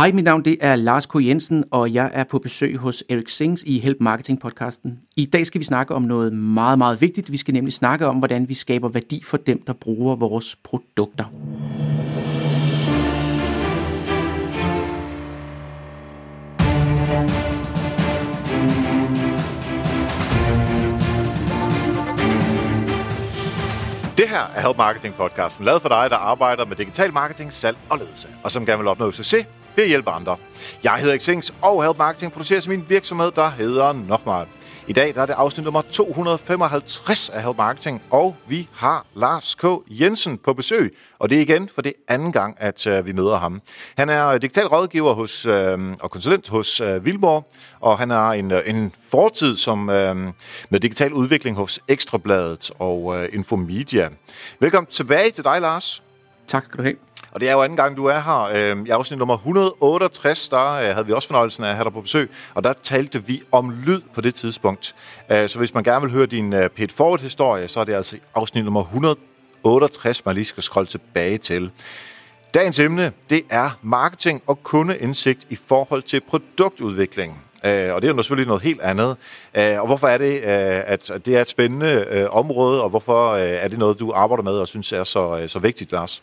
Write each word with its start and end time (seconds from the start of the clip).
Hej, 0.00 0.12
mit 0.12 0.24
navn 0.24 0.44
det 0.44 0.56
er 0.60 0.76
Lars 0.76 1.06
K. 1.06 1.14
Jensen, 1.14 1.64
og 1.70 1.94
jeg 1.94 2.10
er 2.14 2.24
på 2.24 2.38
besøg 2.38 2.76
hos 2.76 3.04
Erik 3.08 3.28
Sings 3.28 3.62
i 3.66 3.78
Help 3.78 3.96
Marketing 4.00 4.40
podcasten. 4.40 4.98
I 5.16 5.26
dag 5.26 5.46
skal 5.46 5.58
vi 5.58 5.64
snakke 5.64 5.94
om 5.94 6.02
noget 6.02 6.32
meget, 6.32 6.78
meget 6.78 7.00
vigtigt. 7.00 7.32
Vi 7.32 7.36
skal 7.36 7.54
nemlig 7.54 7.72
snakke 7.72 8.06
om, 8.06 8.16
hvordan 8.16 8.48
vi 8.48 8.54
skaber 8.54 8.88
værdi 8.88 9.22
for 9.24 9.36
dem, 9.36 9.62
der 9.62 9.72
bruger 9.72 10.16
vores 10.16 10.56
produkter. 10.64 11.24
Det 24.18 24.28
her 24.28 24.50
er 24.56 24.60
Help 24.60 24.76
Marketing 24.76 25.14
podcasten, 25.14 25.64
lavet 25.64 25.82
for 25.82 25.88
dig, 25.88 26.10
der 26.10 26.16
arbejder 26.16 26.66
med 26.66 26.76
digital 26.76 27.12
marketing, 27.12 27.52
salg 27.52 27.76
og 27.90 27.98
ledelse, 27.98 28.28
og 28.44 28.50
som 28.50 28.66
gerne 28.66 28.78
vil 28.78 28.88
opnå 28.88 29.10
succes 29.10 29.46
ved 29.80 29.84
at 29.84 29.88
hjælpe 29.88 30.10
andre. 30.10 30.36
Jeg 30.84 30.94
hedder 30.94 31.18
Xings, 31.18 31.54
og 31.62 31.84
Help 31.84 31.98
Marketing 31.98 32.32
producerer 32.32 32.68
min 32.68 32.84
virksomhed, 32.88 33.30
der 33.30 33.50
hedder 33.50 33.92
Nochmal. 33.92 34.46
I 34.88 34.92
dag 34.92 35.14
der 35.14 35.22
er 35.22 35.26
det 35.26 35.32
afsnit 35.32 35.64
nummer 35.64 35.82
255 35.82 37.28
af 37.28 37.42
Help 37.42 37.56
Marketing, 37.56 38.02
og 38.10 38.36
vi 38.46 38.68
har 38.74 39.06
Lars 39.14 39.54
K. 39.54 39.64
Jensen 39.88 40.38
på 40.38 40.52
besøg. 40.52 40.96
Og 41.18 41.30
det 41.30 41.38
er 41.38 41.42
igen 41.42 41.68
for 41.74 41.82
det 41.82 41.92
anden 42.08 42.32
gang, 42.32 42.56
at 42.58 42.86
øh, 42.86 43.06
vi 43.06 43.12
møder 43.12 43.36
ham. 43.36 43.62
Han 43.96 44.08
er 44.08 44.38
digital 44.38 44.66
rådgiver 44.66 45.12
hos, 45.12 45.46
øh, 45.46 45.78
og 46.00 46.10
konsulent 46.10 46.48
hos 46.48 46.80
øh, 46.80 47.04
Vilborg, 47.04 47.46
og 47.80 47.98
han 47.98 48.10
har 48.10 48.32
en, 48.32 48.50
øh, 48.50 48.62
en 48.66 48.92
fortid 49.10 49.56
som, 49.56 49.90
øh, 49.90 50.16
med 50.70 50.80
digital 50.80 51.12
udvikling 51.12 51.56
hos 51.56 51.80
Ekstrabladet 51.88 52.70
og 52.78 53.16
øh, 53.18 53.28
Infomedia. 53.32 54.08
Velkommen 54.60 54.90
tilbage 54.90 55.30
til 55.30 55.44
dig, 55.44 55.60
Lars. 55.60 56.02
Tak 56.46 56.64
skal 56.64 56.78
du 56.78 56.82
have. 56.82 57.09
Og 57.32 57.40
det 57.40 57.48
er 57.48 57.52
jo 57.52 57.62
anden 57.62 57.76
gang, 57.76 57.96
du 57.96 58.06
er 58.06 58.20
her. 58.20 58.74
Øh, 58.74 58.86
I 58.86 58.90
afsnit 58.90 59.18
nummer 59.18 59.34
168, 59.34 60.48
der 60.48 60.72
øh, 60.72 60.84
havde 60.84 61.06
vi 61.06 61.12
også 61.12 61.28
fornøjelsen 61.28 61.64
af 61.64 61.68
at 61.68 61.74
have 61.74 61.84
dig 61.84 61.92
på 61.92 62.00
besøg, 62.00 62.30
og 62.54 62.64
der 62.64 62.72
talte 62.82 63.26
vi 63.26 63.42
om 63.52 63.70
lyd 63.86 64.00
på 64.14 64.20
det 64.20 64.34
tidspunkt. 64.34 64.94
Øh, 65.30 65.48
så 65.48 65.58
hvis 65.58 65.74
man 65.74 65.84
gerne 65.84 66.00
vil 66.00 66.10
høre 66.10 66.26
din 66.26 66.52
øh, 66.52 66.68
Pete 66.68 66.94
Forward-historie, 66.94 67.68
så 67.68 67.80
er 67.80 67.84
det 67.84 67.94
altså 67.94 68.16
afsnit 68.34 68.64
nummer 68.64 68.80
168, 68.80 70.24
man 70.24 70.34
lige 70.34 70.44
skal 70.44 70.62
scrolle 70.62 70.86
tilbage 70.86 71.38
til. 71.38 71.70
Dagens 72.54 72.78
emne, 72.78 73.12
det 73.30 73.42
er 73.50 73.70
marketing 73.82 74.42
og 74.46 74.62
kundeindsigt 74.62 75.46
i 75.50 75.58
forhold 75.66 76.02
til 76.02 76.20
produktudvikling. 76.20 77.44
Øh, 77.64 77.94
og 77.94 78.02
det 78.02 78.10
er 78.10 78.14
jo 78.14 78.22
selvfølgelig 78.22 78.48
noget 78.48 78.62
helt 78.62 78.80
andet. 78.80 79.16
Øh, 79.54 79.80
og 79.80 79.86
hvorfor 79.86 80.08
er 80.08 80.18
det, 80.18 80.38
at 80.38 81.10
det 81.26 81.36
er 81.36 81.40
et 81.40 81.48
spændende 81.48 82.28
område, 82.30 82.82
og 82.82 82.90
hvorfor 82.90 83.34
er 83.36 83.68
det 83.68 83.78
noget, 83.78 84.00
du 84.00 84.12
arbejder 84.12 84.42
med 84.42 84.52
og 84.52 84.68
synes 84.68 84.92
er 84.92 85.04
så, 85.04 85.44
så 85.46 85.58
vigtigt, 85.58 85.92
Lars? 85.92 86.22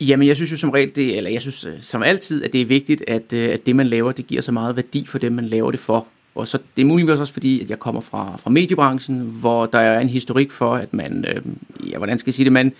Jamen, 0.00 0.28
jeg 0.28 0.36
synes 0.36 0.52
jo 0.52 0.56
som 0.56 0.70
regel, 0.70 0.96
det, 0.96 1.16
eller 1.16 1.30
jeg 1.30 1.42
synes 1.42 1.64
øh, 1.64 1.72
som 1.80 2.02
altid, 2.02 2.44
at 2.44 2.52
det 2.52 2.60
er 2.60 2.66
vigtigt, 2.66 3.04
at, 3.08 3.32
øh, 3.32 3.48
at 3.48 3.66
det, 3.66 3.76
man 3.76 3.86
laver, 3.86 4.12
det 4.12 4.26
giver 4.26 4.42
så 4.42 4.52
meget 4.52 4.76
værdi 4.76 5.06
for 5.06 5.18
dem, 5.18 5.32
man 5.32 5.44
laver 5.44 5.70
det 5.70 5.80
for. 5.80 6.06
Og 6.34 6.48
så 6.48 6.58
det 6.76 6.82
er 6.82 6.86
muligvis 6.86 7.20
også 7.20 7.32
fordi, 7.32 7.60
at 7.60 7.70
jeg 7.70 7.78
kommer 7.78 8.00
fra, 8.00 8.36
fra 8.36 8.50
mediebranchen, 8.50 9.20
hvor 9.20 9.66
der 9.66 9.78
er 9.78 10.00
en 10.00 10.08
historik 10.08 10.50
for, 10.50 10.74
at 10.74 10.94
man, 10.94 11.24
øh, 11.28 11.42
ja, 11.90 11.98
hvordan 11.98 12.18
skal 12.18 12.28
jeg 12.28 12.34
sige 12.34 12.44
det, 12.44 12.52
man, 12.52 12.72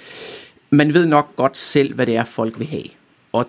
man 0.70 0.94
ved 0.94 1.06
nok 1.06 1.36
godt 1.36 1.56
selv, 1.56 1.94
hvad 1.94 2.06
det 2.06 2.16
er, 2.16 2.24
folk 2.24 2.58
vil 2.58 2.66
have. 2.66 2.84
Og 3.32 3.46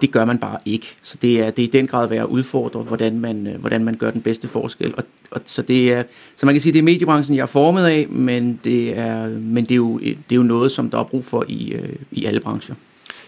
det 0.00 0.10
gør 0.10 0.24
man 0.24 0.38
bare 0.38 0.58
ikke. 0.64 0.96
Så 1.02 1.18
det 1.22 1.40
er, 1.40 1.50
det 1.50 1.62
er 1.62 1.68
i 1.68 1.70
den 1.70 1.86
grad 1.86 2.08
værd 2.08 2.20
at 2.20 2.26
udfordre, 2.26 2.82
hvordan 2.82 3.20
man, 3.20 3.46
øh, 3.46 3.60
hvordan 3.60 3.84
man 3.84 3.94
gør 3.94 4.10
den 4.10 4.22
bedste 4.22 4.48
forskel. 4.48 4.94
Og, 4.96 5.04
og, 5.30 5.40
så, 5.44 5.62
det 5.62 5.92
er, 5.92 6.04
så 6.36 6.46
man 6.46 6.54
kan 6.54 6.62
sige, 6.62 6.72
det 6.72 6.78
er 6.78 6.82
mediebranchen, 6.82 7.36
jeg 7.36 7.42
er 7.42 7.46
formet 7.46 7.86
af, 7.86 8.08
men 8.08 8.60
det 8.64 8.98
er, 8.98 9.28
men 9.28 9.64
det 9.64 9.70
er, 9.70 9.76
jo, 9.76 9.98
det 9.98 10.16
er 10.30 10.36
jo 10.36 10.42
noget, 10.42 10.72
som 10.72 10.90
der 10.90 10.98
er 10.98 11.04
brug 11.04 11.24
for 11.24 11.44
i, 11.48 11.72
øh, 11.72 11.96
i 12.12 12.24
alle 12.24 12.40
brancher. 12.40 12.74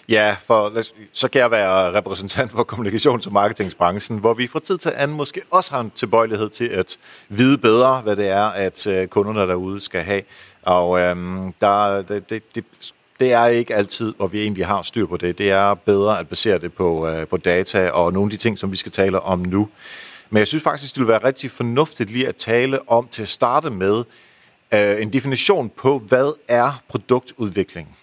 Ja, 0.09 0.37
for 0.47 0.73
så 1.13 1.29
kan 1.29 1.41
jeg 1.41 1.51
være 1.51 1.93
repræsentant 1.93 2.51
for 2.51 2.65
kommunikations- 2.73 3.27
og 3.27 3.33
marketingsbranchen, 3.33 4.19
hvor 4.19 4.35
vi 4.35 4.47
fra 4.47 4.61
tid 4.61 4.79
til 4.79 4.93
anden 4.97 5.17
måske 5.17 5.41
også 5.51 5.75
har 5.75 5.81
en 5.81 5.93
tilbøjelighed 5.95 6.49
til 6.49 6.65
at 6.65 6.99
vide 7.29 7.59
bedre, 7.59 8.01
hvad 8.01 8.17
det 8.17 8.29
er, 8.29 8.45
at 8.45 8.87
øh, 8.87 9.09
kunderne 9.09 9.41
derude 9.41 9.81
skal 9.81 10.03
have. 10.03 10.23
Og 10.63 11.01
øhm, 11.01 11.53
der, 11.61 12.03
det, 12.03 12.31
det, 12.31 12.55
det, 12.55 12.65
det 13.21 13.33
er 13.33 13.47
ikke 13.47 13.75
altid, 13.75 14.15
hvor 14.17 14.27
vi 14.27 14.43
egentlig 14.43 14.67
har 14.67 14.83
styr 14.83 15.07
på 15.07 15.17
det. 15.17 15.39
Det 15.39 15.51
er 15.51 15.75
bedre 15.75 16.19
at 16.19 16.29
basere 16.29 16.59
det 16.59 16.73
på, 16.73 17.09
øh, 17.09 17.27
på 17.27 17.37
data 17.37 17.91
og 17.91 18.13
nogle 18.13 18.27
af 18.27 18.31
de 18.31 18.37
ting, 18.37 18.59
som 18.59 18.71
vi 18.73 18.77
skal 18.77 18.93
tale 18.93 19.21
om 19.21 19.39
nu. 19.39 19.69
Men 20.31 20.39
jeg 20.39 20.47
synes 20.47 20.65
faktisk, 20.65 20.95
det 20.95 21.01
ville 21.01 21.13
være 21.13 21.25
rigtig 21.25 21.51
fornuftigt 21.51 22.11
lige 22.11 22.29
at 22.29 22.37
tale 22.37 22.91
om 22.91 23.09
til 23.11 23.23
at 23.23 23.29
starte 23.29 23.71
med 23.71 24.05
øh, 24.75 25.03
en 25.03 25.13
definition 25.13 25.71
på, 25.77 25.99
hvad 25.99 26.33
er 26.49 26.83
produktudvikling? 26.89 27.97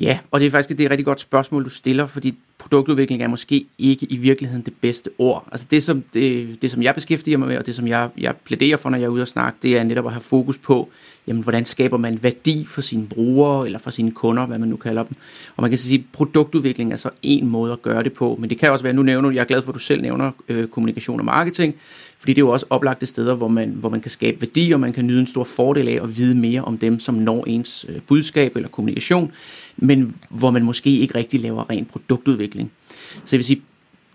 Ja, 0.00 0.18
og 0.30 0.40
det 0.40 0.46
er 0.46 0.50
faktisk 0.50 0.68
det 0.68 0.80
er 0.80 0.84
et 0.84 0.90
rigtig 0.90 1.04
godt 1.04 1.20
spørgsmål, 1.20 1.64
du 1.64 1.70
stiller, 1.70 2.06
fordi 2.06 2.34
produktudvikling 2.58 3.22
er 3.22 3.28
måske 3.28 3.66
ikke 3.78 4.06
i 4.06 4.16
virkeligheden 4.16 4.62
det 4.62 4.74
bedste 4.80 5.10
ord. 5.18 5.48
Altså 5.52 5.66
det, 5.70 5.82
som, 5.82 6.04
det, 6.14 6.62
det, 6.62 6.70
som 6.70 6.82
jeg 6.82 6.94
beskæftiger 6.94 7.38
mig 7.38 7.48
med, 7.48 7.58
og 7.58 7.66
det, 7.66 7.74
som 7.74 7.88
jeg, 7.88 8.08
jeg 8.18 8.34
plæderer 8.44 8.76
for, 8.76 8.90
når 8.90 8.98
jeg 8.98 9.04
er 9.04 9.08
ude 9.08 9.22
og 9.22 9.28
snakke, 9.28 9.58
det 9.62 9.78
er 9.78 9.84
netop 9.84 10.06
at 10.06 10.12
have 10.12 10.22
fokus 10.22 10.58
på, 10.58 10.88
jamen, 11.26 11.42
hvordan 11.42 11.64
skaber 11.64 11.98
man 11.98 12.22
værdi 12.22 12.66
for 12.68 12.80
sine 12.80 13.06
brugere, 13.06 13.66
eller 13.66 13.78
for 13.78 13.90
sine 13.90 14.10
kunder, 14.10 14.46
hvad 14.46 14.58
man 14.58 14.68
nu 14.68 14.76
kalder 14.76 15.02
dem. 15.02 15.16
Og 15.56 15.62
man 15.62 15.70
kan 15.70 15.78
sige, 15.78 15.98
at 15.98 16.04
produktudvikling 16.12 16.92
er 16.92 16.96
så 16.96 17.10
en 17.22 17.46
måde 17.46 17.72
at 17.72 17.82
gøre 17.82 18.02
det 18.02 18.12
på, 18.12 18.36
men 18.40 18.50
det 18.50 18.58
kan 18.58 18.70
også 18.70 18.82
være, 18.82 18.92
nu 18.92 19.02
nævner 19.02 19.30
jeg 19.30 19.40
er 19.40 19.44
glad 19.44 19.62
for, 19.62 19.68
at 19.68 19.74
du 19.74 19.78
selv 19.80 20.02
nævner 20.02 20.30
øh, 20.48 20.68
kommunikation 20.68 21.18
og 21.18 21.24
marketing, 21.24 21.74
fordi 22.18 22.32
det 22.32 22.38
er 22.38 22.46
jo 22.46 22.50
også 22.50 22.66
oplagte 22.70 23.06
steder, 23.06 23.34
hvor 23.34 23.48
man, 23.48 23.70
hvor 23.70 23.88
man 23.88 24.00
kan 24.00 24.10
skabe 24.10 24.40
værdi, 24.40 24.72
og 24.72 24.80
man 24.80 24.92
kan 24.92 25.06
nyde 25.06 25.20
en 25.20 25.26
stor 25.26 25.44
fordel 25.44 25.88
af 25.88 26.00
at 26.02 26.16
vide 26.16 26.34
mere 26.34 26.64
om 26.64 26.78
dem, 26.78 27.00
som 27.00 27.14
når 27.14 27.44
ens 27.44 27.86
øh, 27.88 28.00
budskab 28.06 28.56
eller 28.56 28.68
kommunikation 28.68 29.32
men 29.76 30.16
hvor 30.28 30.50
man 30.50 30.62
måske 30.62 30.90
ikke 30.90 31.14
rigtig 31.14 31.40
laver 31.40 31.70
ren 31.70 31.84
produktudvikling. 31.84 32.70
Så 33.14 33.36
jeg 33.36 33.38
vil 33.38 33.44
sige, 33.44 33.62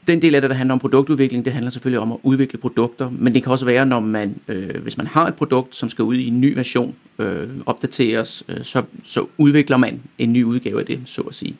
den 0.07 0.21
del 0.21 0.35
af 0.35 0.41
det, 0.41 0.49
der 0.49 0.55
handler 0.55 0.73
om 0.73 0.79
produktudvikling, 0.79 1.45
det 1.45 1.53
handler 1.53 1.71
selvfølgelig 1.71 1.99
om 1.99 2.11
at 2.11 2.17
udvikle 2.23 2.59
produkter, 2.59 3.09
men 3.09 3.33
det 3.33 3.43
kan 3.43 3.51
også 3.51 3.65
være, 3.65 3.85
når 3.85 3.99
man, 3.99 4.35
øh, 4.47 4.81
hvis 4.83 4.97
man 4.97 5.07
har 5.07 5.27
et 5.27 5.35
produkt, 5.35 5.75
som 5.75 5.89
skal 5.89 6.03
ud 6.03 6.15
i 6.15 6.27
en 6.27 6.41
ny 6.41 6.53
version, 6.53 6.95
øh, 7.19 7.49
opdateres, 7.65 8.43
øh, 8.49 8.63
så, 8.63 8.83
så 9.03 9.25
udvikler 9.37 9.77
man 9.77 10.01
en 10.17 10.33
ny 10.33 10.43
udgave 10.43 10.79
af 10.79 10.85
det, 10.85 10.99
så 11.05 11.21
at 11.21 11.35
sige. 11.35 11.55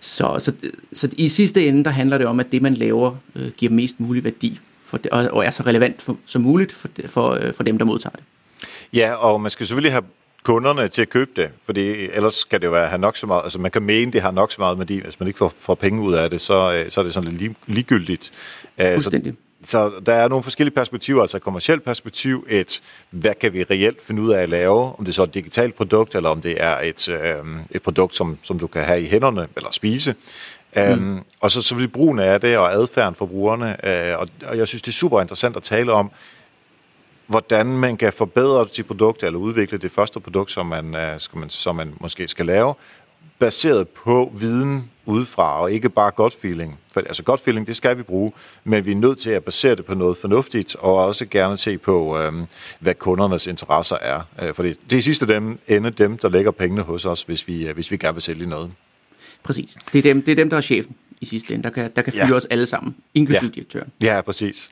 Så, 0.00 0.36
så, 0.38 0.52
så 0.92 1.08
i 1.18 1.28
sidste 1.28 1.68
ende, 1.68 1.84
der 1.84 1.90
handler 1.90 2.18
det 2.18 2.26
om, 2.26 2.40
at 2.40 2.52
det, 2.52 2.62
man 2.62 2.74
laver, 2.74 3.16
øh, 3.36 3.50
giver 3.56 3.72
mest 3.72 4.00
mulig 4.00 4.24
værdi, 4.24 4.60
for 4.84 4.96
det, 4.96 5.10
og, 5.10 5.28
og 5.30 5.44
er 5.44 5.50
så 5.50 5.62
relevant 5.62 6.02
for, 6.02 6.16
som 6.26 6.42
muligt 6.42 6.72
for, 6.72 6.88
for, 7.06 7.30
øh, 7.30 7.54
for 7.54 7.62
dem, 7.62 7.78
der 7.78 7.84
modtager 7.84 8.16
det. 8.16 8.24
Ja, 8.92 9.12
og 9.12 9.40
man 9.40 9.50
skal 9.50 9.66
selvfølgelig 9.66 9.92
have 9.92 10.04
kunderne 10.46 10.88
til 10.88 11.02
at 11.02 11.08
købe 11.08 11.30
det, 11.36 11.50
fordi 11.64 12.08
ellers 12.12 12.34
skal 12.34 12.60
det 12.60 12.66
jo 12.66 12.72
være, 12.72 12.88
have 12.88 12.98
nok 12.98 13.16
så 13.16 13.26
meget, 13.26 13.42
altså 13.42 13.58
man 13.58 13.70
kan 13.70 13.82
mene, 13.82 14.12
det 14.12 14.22
har 14.22 14.30
nok 14.30 14.52
så 14.52 14.56
meget 14.58 14.78
værdi, 14.78 15.00
hvis 15.00 15.20
man 15.20 15.26
ikke 15.26 15.38
får, 15.38 15.52
får 15.58 15.74
penge 15.74 16.02
ud 16.02 16.14
af 16.14 16.30
det, 16.30 16.40
så, 16.40 16.72
øh, 16.72 16.90
så 16.90 17.00
er 17.00 17.04
det 17.04 17.14
sådan 17.14 17.32
lidt 17.32 17.52
ligegyldigt. 17.66 18.32
Øh, 18.78 18.92
Fuldstændig. 18.92 19.34
Så, 19.62 19.70
så 19.70 20.00
der 20.06 20.12
er 20.12 20.28
nogle 20.28 20.42
forskellige 20.42 20.74
perspektiver, 20.74 21.22
altså 21.22 21.36
et 21.36 21.42
kommersielt 21.42 21.84
perspektiv, 21.84 22.46
et 22.48 22.80
hvad 23.10 23.34
kan 23.40 23.52
vi 23.52 23.62
reelt 23.62 24.04
finde 24.04 24.22
ud 24.22 24.32
af 24.32 24.42
at 24.42 24.48
lave, 24.48 24.98
om 24.98 25.04
det 25.04 25.08
er 25.08 25.12
så 25.12 25.22
et 25.22 25.34
digitalt 25.34 25.74
produkt, 25.74 26.14
eller 26.14 26.30
om 26.30 26.40
det 26.40 26.62
er 26.62 26.78
et, 26.80 27.08
øh, 27.08 27.20
et 27.70 27.82
produkt, 27.82 28.16
som, 28.16 28.38
som 28.42 28.58
du 28.58 28.66
kan 28.66 28.84
have 28.84 29.02
i 29.02 29.06
hænderne, 29.06 29.48
eller 29.56 29.70
spise. 29.70 30.14
Mm. 30.76 30.92
Um, 30.92 31.24
og 31.40 31.50
så, 31.50 31.62
så 31.62 31.74
vil 31.74 31.88
brugen 31.88 32.18
af 32.18 32.40
det, 32.40 32.58
og 32.58 32.72
adfærden 32.72 33.14
for 33.14 33.26
brugerne, 33.26 33.76
uh, 33.84 34.20
og, 34.20 34.28
og 34.46 34.58
jeg 34.58 34.68
synes, 34.68 34.82
det 34.82 34.88
er 34.88 34.92
super 34.94 35.20
interessant 35.20 35.56
at 35.56 35.62
tale 35.62 35.92
om, 35.92 36.10
hvordan 37.26 37.66
man 37.66 37.96
kan 37.96 38.12
forbedre 38.12 38.66
sit 38.72 38.86
produkt, 38.86 39.22
eller 39.22 39.38
udvikle 39.38 39.78
det 39.78 39.90
første 39.90 40.20
produkt, 40.20 40.50
som 40.50 40.66
man, 40.66 40.94
øh, 40.94 41.20
skal 41.20 41.38
man, 41.38 41.50
som 41.50 41.76
man 41.76 41.94
måske 42.00 42.28
skal 42.28 42.46
lave, 42.46 42.74
baseret 43.38 43.88
på 43.88 44.32
viden 44.34 44.90
udefra, 45.06 45.60
og 45.60 45.72
ikke 45.72 45.88
bare 45.88 46.10
godt 46.10 46.34
feeling. 46.40 46.78
For 46.92 47.00
altså 47.00 47.22
godt 47.22 47.40
feeling, 47.40 47.66
det 47.66 47.76
skal 47.76 47.98
vi 47.98 48.02
bruge, 48.02 48.32
men 48.64 48.86
vi 48.86 48.92
er 48.92 48.96
nødt 48.96 49.18
til 49.18 49.30
at 49.30 49.44
basere 49.44 49.74
det 49.74 49.84
på 49.84 49.94
noget 49.94 50.16
fornuftigt, 50.16 50.76
og 50.76 50.96
også 50.96 51.26
gerne 51.26 51.56
se 51.58 51.78
på, 51.78 52.18
øh, 52.18 52.32
hvad 52.80 52.94
kundernes 52.94 53.46
interesser 53.46 53.96
er. 53.96 54.20
Øh, 54.42 54.54
for 54.54 54.62
det, 54.62 54.76
det 54.90 54.98
er 54.98 55.02
sidste 55.02 55.26
dem, 55.26 55.58
ende 55.68 55.90
dem, 55.90 56.18
der 56.18 56.28
lægger 56.28 56.50
pengene 56.50 56.82
hos 56.82 57.04
os, 57.04 57.22
hvis 57.22 57.48
vi, 57.48 57.68
øh, 57.68 57.74
hvis 57.74 57.90
vi 57.90 57.96
gerne 57.96 58.14
vil 58.14 58.22
sælge 58.22 58.46
noget. 58.46 58.70
Præcis. 59.42 59.76
Det 59.92 59.98
er 59.98 60.02
dem, 60.02 60.22
det 60.22 60.32
er 60.32 60.36
dem 60.36 60.50
der 60.50 60.56
er 60.56 60.60
chefen 60.60 60.96
i 61.20 61.24
sidste 61.24 61.54
ende, 61.54 61.64
der 61.64 61.70
kan, 61.70 61.90
der 61.96 62.02
kan 62.02 62.12
fyre 62.12 62.26
ja. 62.26 62.34
os 62.34 62.44
alle 62.44 62.66
sammen, 62.66 62.96
inklusive 63.14 63.50
ja. 63.50 63.54
direktøren. 63.54 63.92
Ja, 64.02 64.20
præcis. 64.20 64.68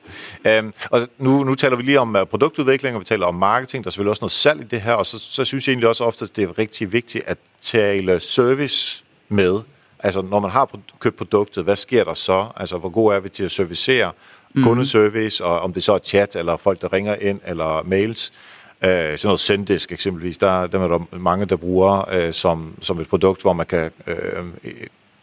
Um, 0.59 0.73
og 0.89 1.07
nu, 1.17 1.43
nu 1.43 1.55
taler 1.55 1.75
vi 1.75 1.83
lige 1.83 1.99
om 1.99 2.15
uh, 2.15 2.23
produktudvikling, 2.23 2.95
og 2.95 2.99
vi 2.99 3.05
taler 3.05 3.25
om 3.25 3.35
marketing, 3.35 3.83
der 3.83 3.87
er 3.87 3.91
selvfølgelig 3.91 4.09
også 4.09 4.21
noget 4.21 4.31
salg 4.31 4.61
i 4.61 4.63
det 4.63 4.81
her, 4.81 4.93
og 4.93 5.05
så, 5.05 5.19
så 5.19 5.45
synes 5.45 5.67
jeg 5.67 5.71
egentlig 5.71 5.89
også 5.89 6.03
ofte, 6.03 6.25
at 6.25 6.35
det 6.35 6.43
er 6.43 6.57
rigtig 6.57 6.93
vigtigt 6.93 7.23
at 7.27 7.37
tale 7.61 8.19
service 8.19 9.03
med. 9.29 9.59
Altså, 9.99 10.21
når 10.21 10.39
man 10.39 10.51
har 10.51 10.69
købt 10.99 11.17
produktet, 11.17 11.63
hvad 11.63 11.75
sker 11.75 12.03
der 12.03 12.13
så? 12.13 12.47
Altså, 12.55 12.77
hvor 12.77 12.89
god 12.89 13.13
er 13.13 13.19
vi 13.19 13.29
til 13.29 13.43
at 13.43 13.51
servicere 13.51 14.11
mm. 14.53 14.63
kundeservice, 14.63 15.43
og 15.45 15.59
om 15.59 15.73
det 15.73 15.83
så 15.83 15.93
er 15.93 15.99
chat, 15.99 16.35
eller 16.35 16.57
folk, 16.57 16.81
der 16.81 16.93
ringer 16.93 17.15
ind, 17.15 17.39
eller 17.45 17.83
mails. 17.83 18.33
Uh, 18.81 18.87
sådan 18.87 19.19
noget 19.23 19.39
Sendisk 19.39 19.91
eksempelvis, 19.91 20.37
der, 20.37 20.67
der 20.67 20.79
er 20.79 20.87
der 20.87 21.17
mange, 21.17 21.45
der 21.45 21.55
bruger 21.55 22.25
uh, 22.27 22.33
som, 22.33 22.73
som 22.81 22.99
et 22.99 23.07
produkt, 23.07 23.41
hvor 23.41 23.53
man 23.53 23.65
kan 23.65 23.91
uh, 24.07 24.13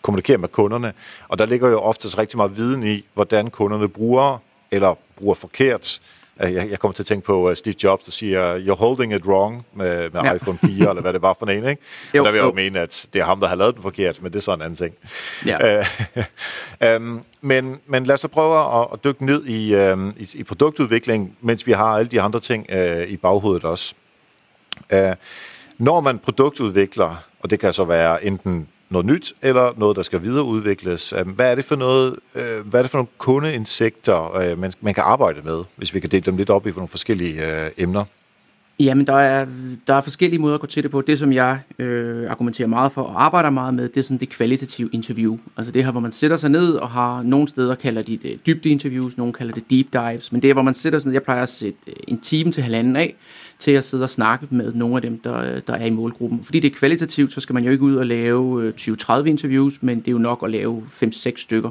kommunikere 0.02 0.38
med 0.38 0.48
kunderne. 0.48 0.92
Og 1.28 1.38
der 1.38 1.46
ligger 1.46 1.68
jo 1.68 1.80
oftest 1.80 2.18
rigtig 2.18 2.36
meget 2.36 2.56
viden 2.56 2.86
i, 2.86 3.04
hvordan 3.14 3.50
kunderne 3.50 3.88
bruger 3.88 4.38
eller 4.70 4.94
bruger 5.16 5.34
forkert 5.34 6.00
jeg, 6.40 6.70
jeg 6.70 6.78
kommer 6.78 6.92
til 6.92 7.02
at 7.02 7.06
tænke 7.06 7.26
på 7.26 7.50
uh, 7.50 7.56
Steve 7.56 7.74
Jobs, 7.82 8.04
der 8.04 8.10
siger, 8.10 8.58
you're 8.58 8.74
holding 8.74 9.14
it 9.14 9.26
wrong 9.26 9.66
med, 9.74 10.10
med 10.10 10.20
ja. 10.24 10.32
iPhone 10.32 10.58
4, 10.58 10.88
eller 10.88 11.02
hvad 11.02 11.12
det 11.12 11.22
var 11.22 11.36
for 11.38 11.46
en, 11.46 11.68
ikke? 11.68 11.82
jo, 12.14 12.20
og 12.20 12.24
der 12.24 12.30
vil 12.30 12.38
jeg 12.38 12.44
jo, 12.44 12.48
jo 12.48 12.54
mene, 12.54 12.80
at 12.80 13.06
det 13.12 13.20
er 13.20 13.24
ham, 13.24 13.40
der 13.40 13.46
har 13.46 13.56
lavet 13.56 13.74
den 13.74 13.82
forkert, 13.82 14.22
men 14.22 14.32
det 14.32 14.38
er 14.38 14.42
sådan 14.42 14.58
en 14.58 14.62
anden 14.62 14.76
ting. 14.76 14.94
Ja. 15.46 15.80
Uh, 15.80 16.96
um, 16.96 17.24
men, 17.40 17.80
men 17.86 18.06
lad 18.06 18.14
os 18.14 18.20
så 18.20 18.28
prøve 18.28 18.80
at, 18.80 18.88
at 18.92 19.04
dykke 19.04 19.24
ned 19.24 19.46
i, 19.46 19.74
um, 19.74 20.14
i, 20.18 20.28
i 20.34 20.42
produktudvikling, 20.42 21.36
mens 21.40 21.66
vi 21.66 21.72
har 21.72 21.96
alle 21.96 22.08
de 22.08 22.20
andre 22.20 22.40
ting 22.40 22.66
uh, 22.72 23.02
i 23.02 23.16
baghovedet 23.16 23.64
også. 23.64 23.94
Uh, 24.92 24.98
når 25.78 26.00
man 26.00 26.18
produktudvikler, 26.18 27.24
og 27.40 27.50
det 27.50 27.60
kan 27.60 27.72
så 27.72 27.84
være 27.84 28.24
enten 28.24 28.68
noget 28.92 29.06
nyt, 29.06 29.32
eller 29.42 29.74
noget, 29.76 29.96
der 29.96 30.02
skal 30.02 30.22
videreudvikles. 30.22 31.12
Øhm, 31.12 31.30
hvad 31.30 31.50
er 31.50 31.54
det 31.54 31.64
for 31.64 31.76
noget, 31.76 32.16
øh, 32.34 32.66
hvad 32.66 32.80
er 32.80 32.82
det 32.82 32.90
for 32.90 32.98
nogle 32.98 33.08
kundeindsigter, 33.18 34.36
øh, 34.36 34.58
man, 34.58 34.72
man 34.80 34.94
kan 34.94 35.02
arbejde 35.06 35.40
med, 35.44 35.64
hvis 35.76 35.94
vi 35.94 36.00
kan 36.00 36.10
dele 36.10 36.22
dem 36.22 36.36
lidt 36.36 36.50
op 36.50 36.66
i 36.66 36.70
nogle 36.70 36.88
forskellige 36.88 37.64
øh, 37.64 37.70
emner? 37.78 38.04
Jamen, 38.80 39.06
der 39.06 39.14
er, 39.14 39.46
der 39.86 39.94
er 39.94 40.00
forskellige 40.00 40.40
måder 40.40 40.54
at 40.54 40.60
gå 40.60 40.66
til 40.66 40.82
det 40.82 40.90
på. 40.90 41.00
Det, 41.00 41.18
som 41.18 41.32
jeg 41.32 41.60
øh, 41.78 42.30
argumenterer 42.30 42.68
meget 42.68 42.92
for 42.92 43.02
og 43.02 43.24
arbejder 43.24 43.50
meget 43.50 43.74
med, 43.74 43.88
det 43.88 43.96
er 43.96 44.02
sådan 44.02 44.18
det 44.18 44.28
kvalitative 44.28 44.90
interview. 44.92 45.38
Altså 45.56 45.72
det 45.72 45.84
her, 45.84 45.92
hvor 45.92 46.00
man 46.00 46.12
sætter 46.12 46.36
sig 46.36 46.50
ned 46.50 46.74
og 46.74 46.90
har 46.90 47.22
nogle 47.22 47.48
steder 47.48 47.74
kalder 47.74 48.02
de 48.02 48.16
det 48.16 48.46
dybde 48.46 48.68
interviews, 48.68 49.16
nogle 49.16 49.32
kalder 49.32 49.54
det 49.54 49.70
deep 49.70 49.86
dives, 49.92 50.32
men 50.32 50.42
det 50.42 50.50
er, 50.50 50.54
hvor 50.54 50.62
man 50.62 50.74
sætter 50.74 50.98
sig 50.98 51.06
ned, 51.06 51.12
jeg 51.12 51.22
plejer 51.22 51.42
at 51.42 51.48
sætte 51.48 51.78
øh, 51.86 51.94
en 52.08 52.20
time 52.20 52.52
til 52.52 52.62
halvanden 52.62 52.96
af, 52.96 53.14
til 53.62 53.70
at 53.70 53.84
sidde 53.84 54.02
og 54.02 54.10
snakke 54.10 54.46
med 54.50 54.72
nogle 54.72 54.96
af 54.96 55.02
dem, 55.02 55.18
der, 55.18 55.54
øh, 55.54 55.60
der 55.66 55.72
er 55.72 55.86
i 55.86 55.90
målgruppen. 55.90 56.44
Fordi 56.44 56.60
det 56.60 56.72
er 56.72 56.74
kvalitativt, 56.74 57.32
så 57.32 57.40
skal 57.40 57.54
man 57.54 57.64
jo 57.64 57.70
ikke 57.70 57.84
ud 57.84 57.96
og 57.96 58.06
lave 58.06 58.62
øh, 58.62 58.72
20-30 58.80 59.24
interviews, 59.24 59.82
men 59.82 59.98
det 59.98 60.08
er 60.08 60.12
jo 60.12 60.18
nok 60.18 60.42
at 60.44 60.50
lave 60.50 60.82
5-6 61.02 61.32
stykker. 61.36 61.70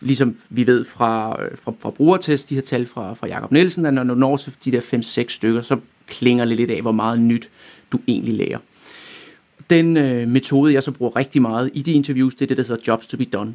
Ligesom 0.00 0.36
vi 0.50 0.66
ved 0.66 0.84
fra, 0.84 1.42
øh, 1.42 1.58
fra, 1.58 1.72
fra 1.78 1.90
brugertest, 1.90 2.50
de 2.50 2.54
her 2.54 2.62
tal 2.62 2.86
fra, 2.86 3.14
fra 3.14 3.26
Jakob 3.26 3.52
Nielsen, 3.52 3.86
at 3.86 3.94
når 3.94 4.04
du 4.04 4.14
når 4.14 4.36
til 4.36 4.52
de 4.64 4.72
der 4.72 4.80
5-6 4.80 5.24
stykker, 5.28 5.62
så 5.62 5.76
klinger 6.06 6.44
lidt 6.44 6.70
af, 6.70 6.82
hvor 6.82 6.92
meget 6.92 7.20
nyt 7.20 7.48
du 7.92 7.98
egentlig 8.08 8.34
lærer. 8.34 8.58
Den 9.70 9.96
øh, 9.96 10.28
metode, 10.28 10.72
jeg 10.72 10.82
så 10.82 10.90
bruger 10.90 11.16
rigtig 11.16 11.42
meget 11.42 11.70
i 11.74 11.82
de 11.82 11.92
interviews, 11.92 12.34
det 12.34 12.42
er 12.42 12.46
det, 12.46 12.56
der 12.56 12.62
hedder 12.62 12.82
Jobs 12.86 13.06
to 13.06 13.16
be 13.16 13.24
Done. 13.24 13.54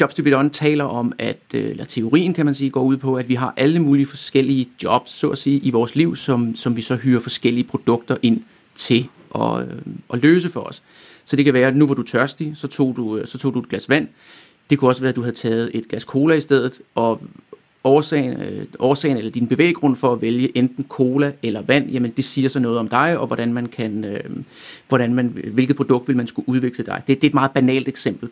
Jobs 0.00 0.14
to 0.14 0.22
be 0.22 0.30
Done 0.30 0.50
taler 0.50 0.84
om, 0.84 1.12
at, 1.18 1.38
øh, 1.54 1.70
eller 1.70 1.84
teorien 1.84 2.34
kan 2.34 2.46
man 2.46 2.54
sige, 2.54 2.70
går 2.70 2.82
ud 2.82 2.96
på, 2.96 3.14
at 3.14 3.28
vi 3.28 3.34
har 3.34 3.54
alle 3.56 3.78
mulige 3.78 4.06
forskellige 4.06 4.68
jobs, 4.82 5.10
så 5.10 5.28
at 5.28 5.38
sige, 5.38 5.58
i 5.58 5.70
vores 5.70 5.96
liv, 5.96 6.16
som, 6.16 6.56
som 6.56 6.76
vi 6.76 6.82
så 6.82 6.96
hyrer 6.96 7.20
forskellige 7.20 7.64
produkter 7.64 8.16
ind 8.22 8.42
til 8.74 9.08
at, 9.34 9.62
øh, 9.62 9.76
at 10.12 10.22
løse 10.22 10.48
for 10.48 10.60
os. 10.60 10.82
Så 11.24 11.36
det 11.36 11.44
kan 11.44 11.54
være, 11.54 11.68
at 11.68 11.76
nu 11.76 11.86
hvor 11.86 11.94
du 11.94 12.02
tørstig, 12.02 12.52
så 12.54 12.66
tog 12.66 12.96
du, 12.96 13.16
øh, 13.16 13.26
så 13.26 13.38
tog 13.38 13.54
du 13.54 13.58
et 13.58 13.68
glas 13.68 13.88
vand. 13.88 14.08
Det 14.70 14.78
kunne 14.78 14.90
også 14.90 15.00
være, 15.00 15.08
at 15.08 15.16
du 15.16 15.22
havde 15.22 15.36
taget 15.36 15.70
et 15.74 15.88
glas 15.88 16.02
cola 16.02 16.34
i 16.34 16.40
stedet, 16.40 16.80
og 16.94 17.20
årsagen, 17.84 18.40
øh, 18.40 18.66
årsagen 18.78 19.16
eller 19.16 19.30
din 19.30 19.46
bevæggrund 19.46 19.96
for 19.96 20.12
at 20.12 20.22
vælge 20.22 20.58
enten 20.58 20.86
cola 20.88 21.32
eller 21.42 21.62
vand, 21.62 21.90
jamen 21.90 22.10
det 22.10 22.24
siger 22.24 22.48
så 22.48 22.60
noget 22.60 22.78
om 22.78 22.88
dig, 22.88 23.18
og 23.18 23.26
hvordan 23.26 23.52
man 23.52 23.66
kan, 23.66 24.04
øh, 24.04 24.20
hvordan 24.88 25.14
man, 25.14 25.26
hvilket 25.52 25.76
produkt 25.76 26.08
vil 26.08 26.16
man 26.16 26.26
skulle 26.26 26.48
udvikle 26.48 26.84
dig. 26.84 27.02
Det, 27.06 27.22
det 27.22 27.24
er 27.24 27.30
et 27.30 27.34
meget 27.34 27.50
banalt 27.50 27.88
eksempel. 27.88 28.28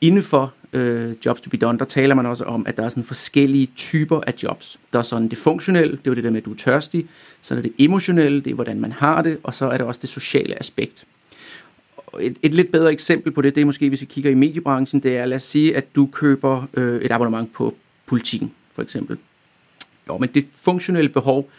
Inden 0.00 0.22
for 0.22 0.52
øh, 0.76 1.14
Jobs 1.26 1.40
to 1.40 1.50
be 1.50 1.56
Done, 1.56 1.78
der 1.78 1.84
taler 1.84 2.14
man 2.14 2.26
også 2.26 2.44
om, 2.44 2.66
at 2.66 2.76
der 2.76 2.82
er 2.82 2.88
sådan 2.88 3.04
forskellige 3.04 3.68
typer 3.76 4.20
af 4.26 4.34
jobs. 4.42 4.78
Der 4.92 4.98
er 4.98 5.02
sådan 5.02 5.28
det 5.28 5.38
funktionelle, 5.38 5.92
det 5.92 5.98
er 5.98 6.10
jo 6.10 6.14
det 6.14 6.24
der 6.24 6.30
med, 6.30 6.38
at 6.38 6.44
du 6.44 6.52
er 6.52 6.56
tørstig, 6.56 7.06
så 7.42 7.54
er 7.54 7.60
det 7.60 7.72
emotionelle, 7.78 8.40
det 8.40 8.50
er 8.50 8.54
hvordan 8.54 8.80
man 8.80 8.92
har 8.92 9.22
det, 9.22 9.38
og 9.42 9.54
så 9.54 9.66
er 9.66 9.78
der 9.78 9.84
også 9.84 10.00
det 10.00 10.08
sociale 10.08 10.58
aspekt. 10.60 11.04
Et, 12.20 12.36
et 12.42 12.54
lidt 12.54 12.72
bedre 12.72 12.92
eksempel 12.92 13.32
på 13.32 13.42
det, 13.42 13.54
det 13.54 13.60
er 13.60 13.64
måske, 13.64 13.88
hvis 13.88 14.00
vi 14.00 14.06
kigger 14.06 14.30
i 14.30 14.34
mediebranchen, 14.34 15.02
det 15.02 15.16
er, 15.16 15.26
lad 15.26 15.36
os 15.36 15.42
sige, 15.42 15.76
at 15.76 15.96
du 15.96 16.06
køber 16.06 16.66
øh, 16.74 17.02
et 17.02 17.12
abonnement 17.12 17.52
på 17.52 17.74
politikken 18.06 18.52
for 18.74 18.82
eksempel. 18.82 19.18
Jo, 20.08 20.18
men 20.18 20.28
det 20.34 20.46
funktionelle 20.54 21.08
behov, 21.08 21.50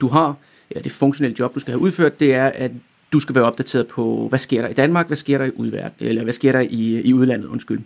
du 0.00 0.08
har, 0.08 0.34
eller 0.70 0.82
det 0.82 0.92
funktionelle 0.92 1.36
job, 1.38 1.54
du 1.54 1.60
skal 1.60 1.72
have 1.72 1.80
udført, 1.80 2.20
det 2.20 2.34
er, 2.34 2.46
at 2.46 2.70
du 3.12 3.20
skal 3.20 3.34
være 3.34 3.44
opdateret 3.44 3.86
på, 3.86 4.26
hvad 4.28 4.38
sker 4.38 4.62
der 4.62 4.68
i 4.68 4.72
Danmark, 4.72 5.06
hvad 5.06 5.16
sker 5.16 5.38
der 5.38 5.44
i 5.44 5.50
udverden, 5.54 5.92
eller 6.00 6.22
hvad 6.22 6.32
sker 6.32 6.52
der 6.52 6.60
i, 6.60 7.00
i 7.00 7.12
udlandet, 7.12 7.46
undskyld. 7.46 7.80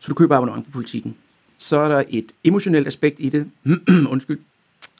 Så 0.00 0.08
du 0.08 0.14
køber 0.14 0.36
abonnement 0.36 0.66
på 0.66 0.70
politikken. 0.70 1.16
Så 1.58 1.78
er 1.78 1.88
der 1.88 2.04
et 2.08 2.32
emotionelt 2.44 2.86
aspekt 2.86 3.20
i 3.20 3.28
det, 3.28 3.50
undskyld, 4.12 4.40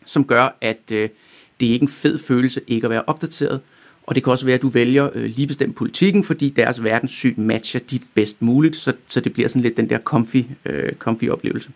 som 0.05 0.25
gør, 0.25 0.57
at 0.61 0.93
øh, 0.93 1.09
det 1.61 1.69
er 1.69 1.73
ikke 1.73 1.83
en 1.83 1.89
fed 1.89 2.19
følelse 2.19 2.61
ikke 2.67 2.85
at 2.85 2.91
være 2.91 3.03
opdateret, 3.07 3.61
og 4.11 4.15
det 4.15 4.25
kan 4.25 4.31
også 4.31 4.45
være, 4.45 4.55
at 4.55 4.63
du 4.63 4.69
vælger 4.69 5.09
øh, 5.15 5.25
lige 5.25 5.47
bestemt 5.47 5.77
politikken, 5.77 6.25
fordi 6.25 6.49
deres 6.49 6.85
verdenssyn 6.85 7.35
matcher 7.37 7.81
dit 7.81 8.03
bedst 8.15 8.43
muligt, 8.43 8.77
så, 8.77 8.93
så 9.09 9.21
det 9.21 9.33
bliver 9.33 9.49
sådan 9.49 9.63
lidt 9.63 9.77
den 9.77 9.91
der 9.91 9.99
comfy, 9.99 10.45
øh, 10.67 10.93
comfy 10.93 11.29
oplevelse. 11.29 11.71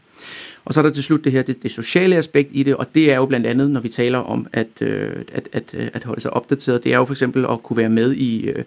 Og 0.65 0.75
så 0.75 0.81
er 0.81 0.83
der 0.83 0.91
til 0.91 1.03
slut 1.03 1.25
det 1.25 1.33
her, 1.33 1.43
det, 1.43 1.63
det 1.63 1.71
sociale 1.71 2.17
aspekt 2.17 2.51
i 2.53 2.63
det, 2.63 2.77
og 2.77 2.95
det 2.95 3.13
er 3.13 3.17
jo 3.17 3.27
blandt 3.27 3.47
andet, 3.47 3.71
når 3.71 3.81
vi 3.81 3.89
taler 3.89 4.19
om 4.19 4.47
at, 4.53 4.69
øh, 4.81 5.13
at, 5.33 5.49
at, 5.53 5.65
øh, 5.75 5.89
at 5.93 6.05
holde 6.05 6.21
sig 6.21 6.33
opdateret, 6.33 6.85
det 6.85 6.93
er 6.93 6.97
jo 6.97 7.05
for 7.05 7.15
eksempel 7.15 7.47
at 7.51 7.63
kunne 7.63 7.77
være 7.77 7.89
med 7.89 8.13
i 8.13 8.41
øh, 8.41 8.65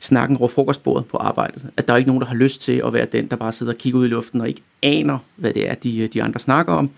snakken 0.00 0.36
over 0.36 0.48
frokostbordet 0.48 1.06
på 1.06 1.16
arbejdet. 1.16 1.66
At 1.76 1.88
der 1.88 1.94
er 1.94 1.98
ikke 1.98 2.08
nogen, 2.08 2.20
der 2.20 2.28
har 2.28 2.36
lyst 2.36 2.62
til 2.62 2.82
at 2.86 2.92
være 2.92 3.06
den, 3.12 3.26
der 3.26 3.36
bare 3.36 3.52
sidder 3.52 3.72
og 3.72 3.78
kigger 3.78 3.98
ud 3.98 4.06
i 4.06 4.08
luften 4.08 4.40
og 4.40 4.48
ikke 4.48 4.62
aner, 4.82 5.18
hvad 5.36 5.52
det 5.52 5.68
er, 5.70 5.74
de, 5.74 6.06
de 6.06 6.22
andre 6.22 6.40
snakker 6.40 6.72
om. 6.72 6.90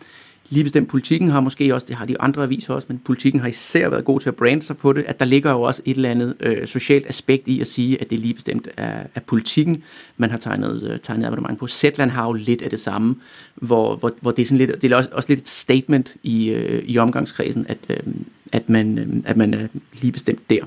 Lige 0.48 0.64
bestemt 0.64 0.88
politikken 0.88 1.28
har 1.28 1.40
måske 1.40 1.74
også, 1.74 1.86
det 1.86 1.96
har 1.96 2.06
de 2.06 2.20
andre 2.20 2.42
aviser 2.42 2.74
også, 2.74 2.86
men 2.90 2.98
politikken 3.04 3.40
har 3.40 3.48
især 3.48 3.88
været 3.88 4.04
god 4.04 4.20
til 4.20 4.28
at 4.28 4.36
brande 4.36 4.62
sig 4.62 4.76
på 4.76 4.92
det, 4.92 5.04
at 5.08 5.20
der 5.20 5.26
ligger 5.26 5.50
jo 5.50 5.62
også 5.62 5.82
et 5.84 5.96
eller 5.96 6.10
andet 6.10 6.34
øh, 6.40 6.66
socialt 6.66 7.06
aspekt 7.06 7.48
i 7.48 7.60
at 7.60 7.66
sige, 7.66 8.00
at 8.00 8.10
det 8.10 8.18
lige 8.18 8.34
bestemt 8.34 8.68
er, 8.76 9.06
er 9.14 9.20
politikken, 9.20 9.82
man 10.16 10.30
har 10.30 10.38
tegnet, 10.38 10.82
øh, 10.82 10.98
tegnet 11.02 11.26
abonnement 11.26 11.58
på. 11.58 11.68
Zetland 11.68 12.10
har 12.10 12.26
jo 12.26 12.32
lidt 12.32 12.62
af 12.62 12.70
det 12.70 12.80
samme, 12.80 13.16
hvor, 13.54 13.96
hvor, 13.96 14.12
hvor 14.20 14.30
det 14.30 14.42
er 14.42 14.46
sådan 14.46 14.58
lidt, 14.58 14.82
det 14.82 14.92
er 14.92 14.96
også, 14.96 15.10
også 15.12 15.28
lidt 15.28 15.40
et 15.40 15.48
statement 15.48 16.16
i, 16.22 16.50
øh, 16.50 16.82
i 16.86 16.98
omgangskredsen, 16.98 17.66
at, 17.68 17.78
øh, 17.88 18.14
at, 18.52 18.68
man, 18.68 18.98
øh, 18.98 19.22
at 19.24 19.36
man 19.36 19.54
er 19.54 19.66
lige 20.00 20.12
bestemt 20.12 20.50
der. 20.50 20.64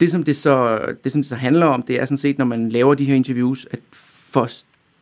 Det 0.00 0.10
som 0.10 0.22
det, 0.22 0.36
så, 0.36 0.80
det, 1.04 1.12
som 1.12 1.22
det 1.22 1.28
så 1.28 1.34
handler 1.34 1.66
om, 1.66 1.82
det 1.82 2.00
er 2.00 2.06
sådan 2.06 2.16
set, 2.16 2.38
når 2.38 2.44
man 2.44 2.68
laver 2.68 2.94
de 2.94 3.04
her 3.04 3.14
interviews, 3.14 3.66
at 3.70 3.80
for 3.92 4.48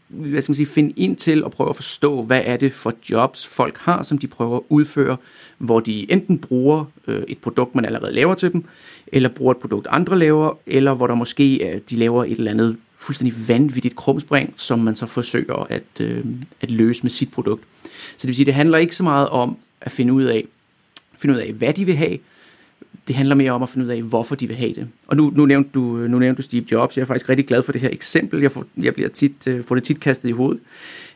hvad 0.09 0.43
skal 0.43 0.51
man 0.51 0.57
sige, 0.57 0.67
finde 0.67 0.93
ind 0.97 1.17
til 1.17 1.45
og 1.45 1.51
prøve 1.51 1.71
at 1.71 1.77
forstå, 1.77 2.23
hvad 2.23 2.43
er 2.45 2.57
det 2.57 2.73
for 2.73 2.95
jobs, 3.11 3.47
folk 3.47 3.79
har, 3.79 4.03
som 4.03 4.19
de 4.19 4.27
prøver 4.27 4.57
at 4.57 4.63
udføre, 4.69 5.17
hvor 5.59 5.81
de 5.81 6.13
enten 6.13 6.39
bruger 6.39 6.85
øh, 7.07 7.23
et 7.29 7.39
produkt, 7.39 7.75
man 7.75 7.85
allerede 7.85 8.15
laver 8.15 8.35
til 8.35 8.53
dem, 8.53 8.65
eller 9.07 9.29
bruger 9.29 9.55
et 9.55 9.59
produkt, 9.59 9.87
andre 9.91 10.19
laver, 10.19 10.59
eller 10.67 10.95
hvor 10.95 11.07
der 11.07 11.15
måske 11.15 11.73
øh, 11.75 11.81
de 11.91 11.97
laver 11.97 12.25
et 12.25 12.39
eller 12.39 12.51
andet 12.51 12.77
fuldstændig 12.97 13.49
vanvittigt 13.49 13.97
krumspring, 13.97 14.55
som 14.57 14.79
man 14.79 14.97
så 14.97 15.07
forsøger 15.07 15.67
at, 15.71 16.01
øh, 16.01 16.25
at 16.61 16.71
løse 16.71 17.03
med 17.03 17.11
sit 17.11 17.31
produkt. 17.33 17.65
Så 17.85 18.23
det 18.23 18.27
vil 18.27 18.35
sige, 18.35 18.47
det 18.47 18.55
handler 18.55 18.79
ikke 18.79 18.97
så 18.97 19.03
meget 19.03 19.29
om 19.29 19.57
at 19.81 19.93
finde 19.93 20.13
ud 20.13 20.25
af, 20.25 20.45
finde 21.19 21.35
ud 21.35 21.41
af 21.41 21.53
hvad 21.53 21.73
de 21.73 21.85
vil 21.85 21.97
have, 21.97 22.19
det 23.09 23.17
handler 23.17 23.35
mere 23.35 23.53
om 23.53 23.63
at 23.63 23.69
finde 23.69 23.87
ud 23.87 23.91
af, 23.91 24.03
hvorfor 24.03 24.35
de 24.35 24.47
vil 24.47 24.57
have 24.57 24.75
det. 24.75 24.89
Og 25.07 25.17
nu, 25.17 25.33
nu, 25.37 25.47
nævnte, 25.47 25.71
du, 25.75 25.81
nu 25.81 26.19
nævnte 26.19 26.37
du 26.37 26.43
Steve 26.43 26.65
Jobs. 26.73 26.97
Jeg 26.97 27.03
er 27.03 27.07
faktisk 27.07 27.29
rigtig 27.29 27.47
glad 27.47 27.63
for 27.63 27.73
det 27.73 27.81
her 27.81 27.91
eksempel. 27.93 28.41
Jeg 28.41 28.51
får, 28.51 28.65
jeg 28.77 28.95
bliver 28.95 29.09
tit, 29.09 29.47
uh, 29.47 29.65
får 29.65 29.75
det 29.75 29.85
tit 29.85 30.01
kastet 30.01 30.29
i 30.29 30.33
hovedet, 30.33 30.61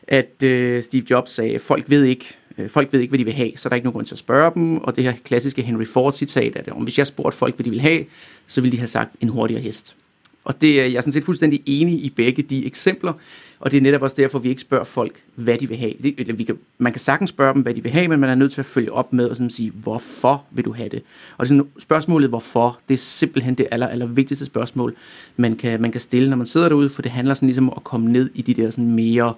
at 0.07 0.43
øh, 0.43 0.83
Steve 0.83 1.03
Jobs 1.09 1.31
sagde, 1.31 1.59
folk 1.59 1.89
ved 1.89 2.03
ikke, 2.03 2.25
øh, 2.57 2.69
folk 2.69 2.93
ved 2.93 2.99
ikke, 2.99 3.11
hvad 3.11 3.19
de 3.19 3.23
vil 3.23 3.33
have, 3.33 3.51
så 3.55 3.69
der 3.69 3.73
er 3.73 3.75
ikke 3.75 3.85
nogen 3.85 3.93
grund 3.93 4.05
til 4.05 4.15
at 4.15 4.19
spørge 4.19 4.51
dem. 4.53 4.77
Og 4.77 4.95
det 4.95 5.03
her 5.03 5.13
klassiske 5.25 5.61
Henry 5.61 5.85
Ford-citat, 5.85 6.55
at 6.55 6.69
om 6.69 6.83
hvis 6.83 6.97
jeg 6.97 7.07
spurgte 7.07 7.37
folk, 7.37 7.55
hvad 7.55 7.63
de 7.63 7.69
vil 7.69 7.81
have, 7.81 8.05
så 8.47 8.61
ville 8.61 8.71
de 8.71 8.77
have 8.77 8.87
sagt 8.87 9.15
en 9.21 9.29
hurtigere 9.29 9.61
hest. 9.61 9.95
Og 10.43 10.61
det, 10.61 10.75
jeg 10.75 10.93
er 10.93 11.01
sådan 11.01 11.11
set 11.11 11.23
fuldstændig 11.23 11.63
enig 11.65 12.03
i 12.03 12.09
begge 12.09 12.43
de 12.43 12.65
eksempler, 12.65 13.13
og 13.61 13.71
det 13.71 13.77
er 13.77 13.81
netop 13.81 14.01
også 14.01 14.15
derfor, 14.19 14.39
vi 14.39 14.49
ikke 14.49 14.61
spørger 14.61 14.83
folk, 14.83 15.23
hvad 15.35 15.57
de 15.57 15.67
vil 15.67 15.77
have. 15.77 15.93
Det, 16.03 16.37
vi 16.37 16.43
kan, 16.43 16.57
man 16.77 16.93
kan 16.93 16.99
sagtens 16.99 17.29
spørge 17.29 17.53
dem, 17.53 17.61
hvad 17.61 17.73
de 17.73 17.83
vil 17.83 17.91
have, 17.91 18.07
men 18.07 18.19
man 18.19 18.29
er 18.29 18.35
nødt 18.35 18.51
til 18.51 18.61
at 18.61 18.65
følge 18.65 18.91
op 18.91 19.13
med 19.13 19.29
og 19.29 19.35
sådan 19.35 19.49
sige, 19.49 19.71
hvorfor 19.71 20.45
vil 20.51 20.65
du 20.65 20.73
have 20.73 20.89
det? 20.89 21.01
Og 21.37 21.47
sådan, 21.47 21.67
spørgsmålet 21.79 22.29
hvorfor, 22.29 22.79
det 22.87 22.93
er 22.93 22.97
simpelthen 22.97 23.55
det 23.55 23.67
aller, 23.71 23.87
aller 23.87 24.05
vigtigste 24.05 24.45
spørgsmål, 24.45 24.95
man 25.37 25.55
kan, 25.55 25.81
man 25.81 25.91
kan 25.91 26.01
stille, 26.01 26.29
når 26.29 26.37
man 26.37 26.45
sidder 26.45 26.69
derude, 26.69 26.89
for 26.89 27.01
det 27.01 27.11
handler 27.11 27.33
sådan 27.33 27.47
ligesom 27.47 27.69
om 27.69 27.73
at 27.77 27.83
komme 27.83 28.11
ned 28.11 28.29
i 28.33 28.41
de 28.41 28.53
der 28.53 28.71
sådan 28.71 28.91
mere, 28.91 29.33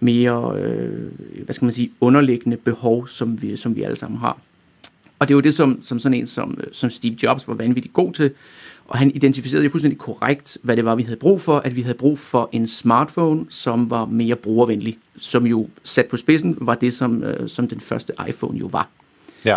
mere 0.00 0.58
øh, 0.60 1.10
hvad 1.44 1.54
skal 1.54 1.64
man 1.64 1.72
sige, 1.72 1.90
underliggende 2.00 2.56
behov, 2.56 3.08
som 3.08 3.42
vi, 3.42 3.56
som 3.56 3.76
vi 3.76 3.82
alle 3.82 3.96
sammen 3.96 4.20
har. 4.20 4.38
Og 5.18 5.28
det 5.28 5.34
er 5.34 5.36
jo 5.36 5.40
det, 5.40 5.54
som, 5.54 5.78
som 5.82 5.98
sådan 5.98 6.18
en 6.18 6.26
som, 6.26 6.58
øh, 6.60 6.66
som 6.72 6.90
Steve 6.90 7.16
Jobs 7.22 7.48
var 7.48 7.54
vanvittigt 7.54 7.94
god 7.94 8.12
til, 8.12 8.30
og 8.88 8.98
han 8.98 9.10
identificerede 9.14 9.64
jo 9.64 9.70
fuldstændig 9.70 9.98
korrekt, 9.98 10.58
hvad 10.62 10.76
det 10.76 10.84
var, 10.84 10.94
vi 10.94 11.02
havde 11.02 11.16
brug 11.16 11.40
for, 11.40 11.58
at 11.58 11.76
vi 11.76 11.82
havde 11.82 11.98
brug 11.98 12.18
for 12.18 12.48
en 12.52 12.66
smartphone, 12.66 13.46
som 13.50 13.90
var 13.90 14.04
mere 14.04 14.36
brugervenlig, 14.36 14.98
som 15.18 15.46
jo 15.46 15.68
sat 15.84 16.06
på 16.06 16.16
spidsen 16.16 16.56
var 16.60 16.74
det, 16.74 16.92
som, 16.92 17.24
øh, 17.24 17.48
som 17.48 17.68
den 17.68 17.80
første 17.80 18.12
iPhone 18.28 18.58
jo 18.58 18.66
var. 18.66 18.88
Ja, 19.44 19.56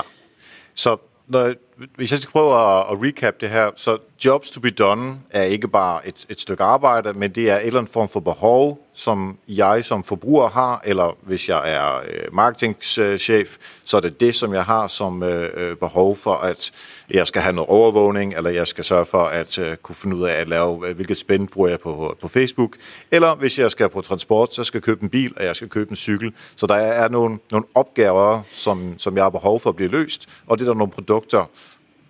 så 0.75 0.97
når, 1.27 1.53
hvis 1.95 2.11
jeg 2.11 2.19
skal 2.19 2.31
prøve 2.31 2.53
at, 2.53 2.85
at 2.91 3.03
recap 3.03 3.41
det 3.41 3.49
her, 3.49 3.71
så 3.75 3.97
jobs 4.25 4.51
to 4.51 4.59
be 4.59 4.69
done 4.69 5.19
er 5.29 5.43
ikke 5.43 5.67
bare 5.67 6.07
et, 6.07 6.25
et 6.29 6.41
stykke 6.41 6.63
arbejde, 6.63 7.13
men 7.13 7.31
det 7.31 7.49
er 7.49 7.57
en 7.57 7.65
eller 7.65 7.79
anden 7.79 7.93
form 7.93 8.09
for 8.09 8.19
behov, 8.19 8.85
som 8.93 9.37
jeg 9.47 9.85
som 9.85 10.03
forbruger 10.03 10.49
har, 10.49 10.81
eller 10.85 11.17
hvis 11.21 11.49
jeg 11.49 11.73
er 11.73 11.97
øh, 11.97 12.35
marketingchef, 12.35 13.57
så 13.83 13.97
er 13.97 14.01
det 14.01 14.19
det, 14.19 14.35
som 14.35 14.53
jeg 14.53 14.63
har 14.63 14.87
som 14.87 15.23
øh, 15.23 15.49
øh 15.53 15.75
behov 15.75 16.15
for, 16.15 16.33
at 16.33 16.71
jeg 17.09 17.27
skal 17.27 17.41
have 17.41 17.55
noget 17.55 17.69
overvågning, 17.69 18.33
eller 18.33 18.49
jeg 18.49 18.67
skal 18.67 18.83
sørge 18.83 19.05
for 19.05 19.23
at 19.23 19.59
øh, 19.59 19.75
kunne 19.77 19.95
finde 19.95 20.15
ud 20.15 20.23
af 20.23 20.33
at 20.33 20.49
lave, 20.49 20.87
øh, 20.87 20.95
hvilket 20.95 21.17
spænd 21.17 21.47
bruger 21.47 21.69
jeg 21.69 21.79
på, 21.79 22.17
på 22.21 22.27
Facebook, 22.27 22.75
eller 23.11 23.35
hvis 23.35 23.59
jeg 23.59 23.71
skal 23.71 23.89
på 23.89 24.01
transport, 24.01 24.53
så 24.53 24.63
skal 24.63 24.77
jeg 24.77 24.83
købe 24.83 25.03
en 25.03 25.09
bil, 25.09 25.33
og 25.37 25.43
jeg 25.43 25.55
skal 25.55 25.69
købe 25.69 25.89
en 25.89 25.95
cykel. 25.95 26.33
Så 26.55 26.67
der 26.67 26.75
er 26.75 27.09
nogle, 27.09 27.39
nogle 27.51 27.65
opgaver, 27.75 28.41
som, 28.51 28.93
som 28.97 29.15
jeg 29.15 29.23
har 29.23 29.29
behov 29.29 29.59
for 29.59 29.69
at 29.69 29.75
blive 29.75 29.89
løst, 29.89 30.29
og 30.47 30.59
det 30.59 30.65
er 30.65 30.69
der 30.69 30.77
nogle 30.77 30.93
produkter, 30.93 31.45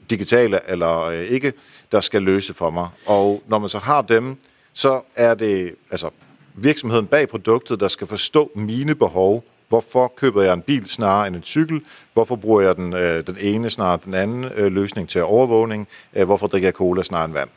digitale 0.10 0.60
eller 0.68 1.04
øh, 1.04 1.22
ikke, 1.22 1.54
der 1.92 2.00
skal 2.00 2.22
løse 2.22 2.54
for 2.54 2.70
mig. 2.70 2.88
Og 3.06 3.44
når 3.48 3.60
man 3.60 3.70
så 3.70 3.78
har 3.78 4.02
dem, 4.02 4.38
så 4.74 5.02
er 5.16 5.34
det 5.34 5.76
altså 5.92 6.10
virksomheden 6.54 7.08
bag 7.08 7.30
produktet, 7.30 7.80
der 7.80 7.88
skal 7.88 8.08
forstå 8.08 8.52
mine 8.56 8.96
behov. 8.96 9.44
Hvorfor 9.70 10.14
køber 10.16 10.42
jeg 10.42 10.54
en 10.54 10.62
bil 10.62 10.86
snarere 10.86 11.28
end 11.28 11.36
en 11.36 11.44
cykel? 11.44 11.82
Hvorfor 12.14 12.36
bruger 12.36 12.62
jeg 12.62 12.76
den, 12.76 12.94
øh, 12.94 13.28
den 13.28 13.38
ene 13.40 13.70
snarere 13.70 14.00
den 14.06 14.14
anden 14.14 14.44
øh, 14.56 14.72
løsning 14.72 15.10
til 15.10 15.24
overvågning? 15.24 15.88
Øh, 16.14 16.26
hvorfor 16.26 16.48
drikker 16.48 16.68
jeg 16.68 16.74
cola 16.74 17.04
snarere 17.04 17.26
end 17.26 17.34
vand? 17.34 17.50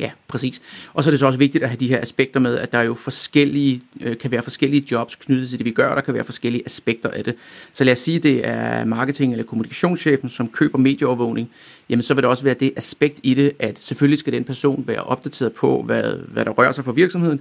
Ja, 0.00 0.10
præcis. 0.28 0.62
Og 0.94 1.04
så 1.04 1.10
er 1.10 1.12
det 1.12 1.18
så 1.18 1.26
også 1.26 1.38
vigtigt 1.38 1.64
at 1.64 1.70
have 1.70 1.80
de 1.80 1.88
her 1.88 2.02
aspekter 2.02 2.40
med, 2.40 2.58
at 2.58 2.72
der 2.72 2.80
jo 2.80 2.94
forskellige, 2.94 3.82
øh, 4.00 4.18
kan 4.18 4.30
være 4.30 4.42
forskellige 4.42 4.86
jobs 4.90 5.14
knyttet 5.14 5.48
til 5.48 5.58
det, 5.58 5.64
vi 5.64 5.70
gør, 5.70 5.88
og 5.88 5.96
der 5.96 6.02
kan 6.02 6.14
være 6.14 6.24
forskellige 6.24 6.62
aspekter 6.66 7.10
af 7.10 7.24
det. 7.24 7.34
Så 7.72 7.84
lad 7.84 7.92
os 7.92 7.98
sige, 7.98 8.18
det 8.18 8.46
er 8.48 8.84
marketing- 8.84 9.32
eller 9.32 9.44
kommunikationschefen, 9.44 10.28
som 10.28 10.48
køber 10.48 10.78
medieovervågning, 10.78 11.50
jamen 11.88 12.02
så 12.02 12.14
vil 12.14 12.22
der 12.22 12.28
også 12.28 12.44
være 12.44 12.54
det 12.54 12.72
aspekt 12.76 13.20
i 13.22 13.34
det, 13.34 13.52
at 13.58 13.78
selvfølgelig 13.82 14.18
skal 14.18 14.32
den 14.32 14.44
person 14.44 14.84
være 14.86 15.02
opdateret 15.02 15.52
på, 15.52 15.82
hvad, 15.82 16.14
hvad 16.28 16.44
der 16.44 16.50
rører 16.50 16.72
sig 16.72 16.84
for 16.84 16.92
virksomheden, 16.92 17.40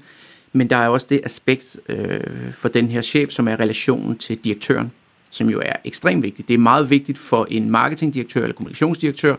men 0.54 0.70
der 0.70 0.78
er 0.78 0.88
også 0.88 1.08
det 1.10 1.22
aspekt 1.24 1.78
øh, 1.90 2.20
for 2.54 2.70
den 2.70 2.88
her 2.88 3.02
chef, 3.02 3.32
som 3.32 3.48
er 3.48 3.60
relationen 3.60 4.18
til 4.18 4.38
direktøren, 4.38 4.92
som 5.34 5.50
jo 5.50 5.60
er 5.66 5.74
ekstremt 5.86 6.24
vigtigt. 6.24 6.48
Det 6.48 6.54
er 6.54 6.58
meget 6.58 6.90
vigtigt 6.90 7.18
for 7.18 7.48
en 7.50 7.70
marketingdirektør 7.72 8.42
eller 8.42 8.56
kommunikationsdirektør, 8.56 9.36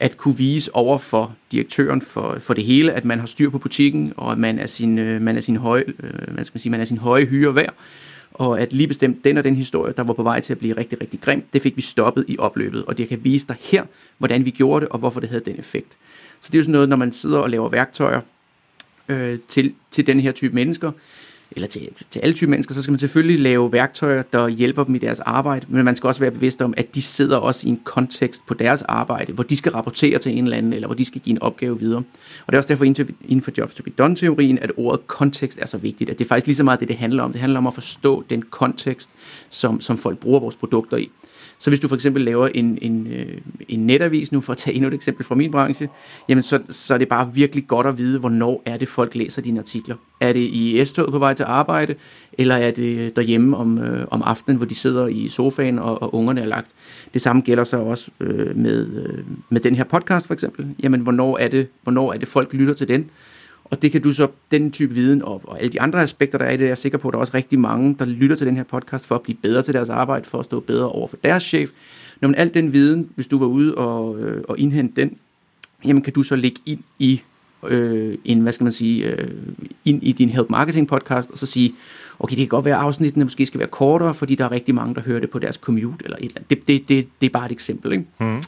at 0.00 0.16
kunne 0.16 0.36
vise 0.36 0.74
over 0.74 0.98
for 0.98 1.34
direktøren 1.52 2.02
for, 2.02 2.36
for 2.40 2.54
det 2.54 2.64
hele, 2.64 2.92
at 2.92 3.04
man 3.04 3.18
har 3.18 3.26
styr 3.26 3.50
på 3.50 3.58
butikken, 3.58 4.12
og 4.16 4.32
at 4.32 4.38
man 4.38 4.58
er 4.58 4.66
sin, 4.66 4.98
øh, 4.98 5.22
man 5.22 5.36
er 5.36 5.40
sin 5.40 5.56
høje, 5.56 5.84
øh, 6.02 6.36
man 6.36 6.44
skal 6.44 6.60
sige, 6.60 6.70
man 6.70 6.80
er 6.80 6.84
sin 6.84 6.98
høje 6.98 7.24
hyre 7.24 7.54
værd, 7.54 7.74
og 8.32 8.60
at 8.60 8.72
lige 8.72 8.86
bestemt 8.86 9.24
den 9.24 9.38
og 9.38 9.44
den 9.44 9.56
historie, 9.56 9.92
der 9.96 10.02
var 10.02 10.12
på 10.12 10.22
vej 10.22 10.40
til 10.40 10.52
at 10.52 10.58
blive 10.58 10.76
rigtig, 10.76 11.00
rigtig 11.00 11.20
grim, 11.20 11.44
det 11.52 11.62
fik 11.62 11.76
vi 11.76 11.82
stoppet 11.82 12.24
i 12.28 12.36
opløbet, 12.38 12.84
og 12.84 12.98
det 12.98 13.08
kan 13.08 13.24
vise 13.24 13.46
dig 13.46 13.56
her, 13.60 13.84
hvordan 14.18 14.44
vi 14.44 14.50
gjorde 14.50 14.80
det, 14.80 14.88
og 14.88 14.98
hvorfor 14.98 15.20
det 15.20 15.28
havde 15.28 15.44
den 15.44 15.58
effekt. 15.58 15.96
Så 16.40 16.48
det 16.52 16.54
er 16.54 16.58
jo 16.58 16.62
sådan 16.62 16.72
noget, 16.72 16.88
når 16.88 16.96
man 16.96 17.12
sidder 17.12 17.38
og 17.38 17.50
laver 17.50 17.68
værktøjer 17.68 18.20
øh, 19.08 19.38
til, 19.48 19.74
til 19.90 20.06
den 20.06 20.20
her 20.20 20.32
type 20.32 20.54
mennesker, 20.54 20.92
eller 21.50 21.68
til, 21.68 21.88
til 22.10 22.20
alle 22.20 22.32
typer 22.32 22.50
mennesker, 22.50 22.74
så 22.74 22.82
skal 22.82 22.92
man 22.92 22.98
selvfølgelig 22.98 23.40
lave 23.40 23.72
værktøjer, 23.72 24.22
der 24.22 24.48
hjælper 24.48 24.84
dem 24.84 24.94
i 24.94 24.98
deres 24.98 25.20
arbejde, 25.20 25.66
men 25.68 25.84
man 25.84 25.96
skal 25.96 26.08
også 26.08 26.20
være 26.20 26.30
bevidst 26.30 26.62
om, 26.62 26.74
at 26.76 26.94
de 26.94 27.02
sidder 27.02 27.36
også 27.36 27.66
i 27.66 27.70
en 27.70 27.80
kontekst 27.84 28.46
på 28.46 28.54
deres 28.54 28.82
arbejde, 28.82 29.32
hvor 29.32 29.42
de 29.42 29.56
skal 29.56 29.72
rapportere 29.72 30.18
til 30.18 30.38
en 30.38 30.44
eller 30.44 30.56
anden, 30.56 30.72
eller 30.72 30.88
hvor 30.88 30.94
de 30.94 31.04
skal 31.04 31.20
give 31.20 31.32
en 31.32 31.42
opgave 31.42 31.78
videre. 31.78 32.02
Og 32.46 32.46
det 32.46 32.54
er 32.54 32.58
også 32.58 32.68
derfor 32.68 32.84
inden 32.84 33.42
for 33.42 33.52
Jobs 33.58 33.74
to 33.74 33.82
be 33.82 33.90
Done-teorien, 33.90 34.58
at 34.58 34.72
ordet 34.76 35.06
kontekst 35.06 35.58
er 35.62 35.66
så 35.66 35.78
vigtigt, 35.78 36.10
at 36.10 36.18
det 36.18 36.24
er 36.24 36.28
faktisk 36.28 36.46
lige 36.46 36.56
så 36.56 36.64
meget 36.64 36.80
det, 36.80 36.88
det 36.88 36.96
handler 36.96 37.22
om. 37.22 37.32
Det 37.32 37.40
handler 37.40 37.58
om 37.58 37.66
at 37.66 37.74
forstå 37.74 38.24
den 38.30 38.42
kontekst, 38.42 39.10
som, 39.50 39.80
som 39.80 39.98
folk 39.98 40.18
bruger 40.18 40.40
vores 40.40 40.56
produkter 40.56 40.96
i. 40.96 41.10
Så 41.58 41.70
hvis 41.70 41.80
du 41.80 41.88
for 41.88 41.94
eksempel 41.94 42.22
laver 42.22 42.48
en, 42.54 42.78
en, 42.82 43.06
øh, 43.06 43.38
en 43.68 43.86
netavis, 43.86 44.32
nu 44.32 44.40
for 44.40 44.52
at 44.52 44.56
tage 44.56 44.74
endnu 44.74 44.88
et 44.88 44.94
eksempel 44.94 45.24
fra 45.24 45.34
min 45.34 45.50
branche, 45.50 45.88
jamen 46.28 46.42
så, 46.42 46.60
så 46.68 46.94
er 46.94 46.98
det 46.98 47.08
bare 47.08 47.34
virkelig 47.34 47.66
godt 47.66 47.86
at 47.86 47.98
vide, 47.98 48.18
hvornår 48.18 48.62
er 48.64 48.76
det, 48.76 48.88
folk 48.88 49.14
læser 49.14 49.42
dine 49.42 49.60
artikler. 49.60 49.96
Er 50.20 50.32
det 50.32 50.40
i 50.40 50.84
S-toget 50.84 51.12
på 51.12 51.18
vej 51.18 51.34
til 51.34 51.44
arbejde, 51.44 51.94
eller 52.32 52.54
er 52.54 52.70
det 52.70 53.16
derhjemme 53.16 53.56
om, 53.56 53.78
øh, 53.78 54.06
om 54.10 54.22
aftenen, 54.22 54.56
hvor 54.56 54.66
de 54.66 54.74
sidder 54.74 55.06
i 55.06 55.28
sofaen 55.28 55.78
og, 55.78 56.02
og 56.02 56.14
ungerne 56.14 56.40
er 56.40 56.46
lagt. 56.46 56.70
Det 57.14 57.22
samme 57.22 57.42
gælder 57.42 57.64
så 57.64 57.78
også 57.78 58.10
øh, 58.20 58.56
med, 58.56 59.02
øh, 59.02 59.24
med 59.50 59.60
den 59.60 59.74
her 59.74 59.84
podcast 59.84 60.26
for 60.26 60.34
eksempel. 60.34 60.66
Jamen, 60.82 61.00
hvornår 61.00 61.38
er, 61.38 61.48
det, 61.48 61.68
hvornår 61.82 62.12
er 62.12 62.18
det, 62.18 62.28
folk 62.28 62.52
lytter 62.52 62.74
til 62.74 62.88
den? 62.88 63.10
Og 63.70 63.82
det 63.82 63.92
kan 63.92 64.02
du 64.02 64.12
så, 64.12 64.28
den 64.50 64.70
type 64.70 64.94
viden 64.94 65.22
og, 65.22 65.42
og 65.44 65.58
alle 65.58 65.72
de 65.72 65.80
andre 65.80 66.02
aspekter, 66.02 66.38
der 66.38 66.44
er 66.44 66.50
i 66.50 66.56
det, 66.56 66.64
jeg 66.64 66.70
er 66.70 66.74
sikker 66.74 66.98
på, 66.98 67.08
at 67.08 67.12
der 67.12 67.18
er 67.18 67.20
også 67.20 67.34
rigtig 67.34 67.58
mange, 67.58 67.96
der 67.98 68.04
lytter 68.04 68.36
til 68.36 68.46
den 68.46 68.56
her 68.56 68.64
podcast 68.64 69.06
for 69.06 69.14
at 69.14 69.22
blive 69.22 69.36
bedre 69.42 69.62
til 69.62 69.74
deres 69.74 69.88
arbejde, 69.88 70.24
for 70.24 70.38
at 70.38 70.44
stå 70.44 70.60
bedre 70.60 70.88
over 70.88 71.08
for 71.08 71.16
deres 71.24 71.42
chef. 71.42 71.70
Når 72.20 72.28
man 72.28 72.34
alt 72.34 72.54
den 72.54 72.72
viden, 72.72 73.10
hvis 73.14 73.26
du 73.26 73.38
var 73.38 73.46
ude 73.46 73.74
og, 73.74 74.20
øh, 74.20 74.42
og 74.48 74.58
indhente 74.58 75.00
den, 75.00 75.16
jamen 75.84 76.02
kan 76.02 76.12
du 76.12 76.22
så 76.22 76.36
lægge 76.36 76.60
ind 76.66 76.80
i 76.98 77.20
øh, 77.68 78.18
en, 78.24 78.40
hvad 78.40 78.52
skal 78.52 78.64
man 78.64 78.72
sige, 78.72 79.10
øh, 79.10 79.28
ind 79.84 80.02
i 80.02 80.12
din 80.12 80.28
Help 80.28 80.50
Marketing 80.50 80.88
podcast, 80.88 81.30
og 81.30 81.38
så 81.38 81.46
sige, 81.46 81.74
okay, 82.18 82.30
det 82.30 82.38
kan 82.38 82.48
godt 82.48 82.64
være, 82.64 82.76
at 82.76 82.82
afsnittene 82.82 83.24
måske 83.24 83.46
skal 83.46 83.58
være 83.58 83.68
kortere, 83.68 84.14
fordi 84.14 84.34
der 84.34 84.44
er 84.44 84.52
rigtig 84.52 84.74
mange, 84.74 84.94
der 84.94 85.00
hører 85.00 85.20
det 85.20 85.30
på 85.30 85.38
deres 85.38 85.56
commute, 85.56 86.04
eller 86.04 86.16
et 86.16 86.24
eller 86.24 86.36
andet. 86.36 86.50
Det, 86.50 86.68
det, 86.68 86.88
det, 86.88 87.08
det 87.20 87.26
er 87.26 87.30
bare 87.30 87.46
et 87.46 87.52
eksempel, 87.52 87.92
ikke? 87.92 88.04
Mm. 88.20 88.42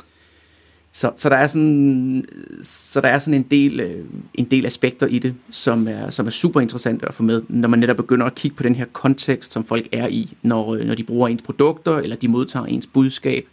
Så, 0.92 1.12
så, 1.16 1.28
der 1.28 1.36
er 1.36 1.46
sådan, 1.46 2.24
så 2.62 3.00
der 3.00 3.08
er 3.08 3.18
sådan 3.18 3.34
en 3.34 3.42
del, 3.42 3.80
øh, 3.80 4.04
en 4.34 4.44
del 4.44 4.66
aspekter 4.66 5.06
i 5.06 5.18
det, 5.18 5.34
som 5.50 5.88
er, 5.88 6.10
som 6.10 6.26
er 6.26 6.30
super 6.30 6.60
interessant 6.60 7.04
at 7.04 7.14
få 7.14 7.22
med, 7.22 7.42
når 7.48 7.68
man 7.68 7.78
netop 7.78 7.96
begynder 7.96 8.26
at 8.26 8.34
kigge 8.34 8.56
på 8.56 8.62
den 8.62 8.74
her 8.74 8.84
kontekst, 8.92 9.52
som 9.52 9.64
folk 9.64 9.88
er 9.92 10.08
i, 10.08 10.36
når, 10.42 10.74
øh, 10.74 10.86
når 10.86 10.94
de 10.94 11.04
bruger 11.04 11.28
ens 11.28 11.42
produkter, 11.42 11.96
eller 11.96 12.16
de 12.16 12.28
modtager 12.28 12.66
ens 12.66 12.86
budskab, 12.86 13.46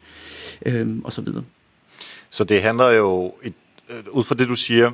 øh, 0.66 0.88
og 1.04 1.14
så 1.14 1.22
videre. 1.22 1.44
Så 2.30 2.44
det 2.44 2.62
handler 2.62 2.90
jo, 2.90 3.34
et, 3.44 3.54
øh, 3.90 4.04
ud 4.12 4.24
fra 4.24 4.36
det 4.36 4.48
du 4.48 4.56
siger, 4.56 4.92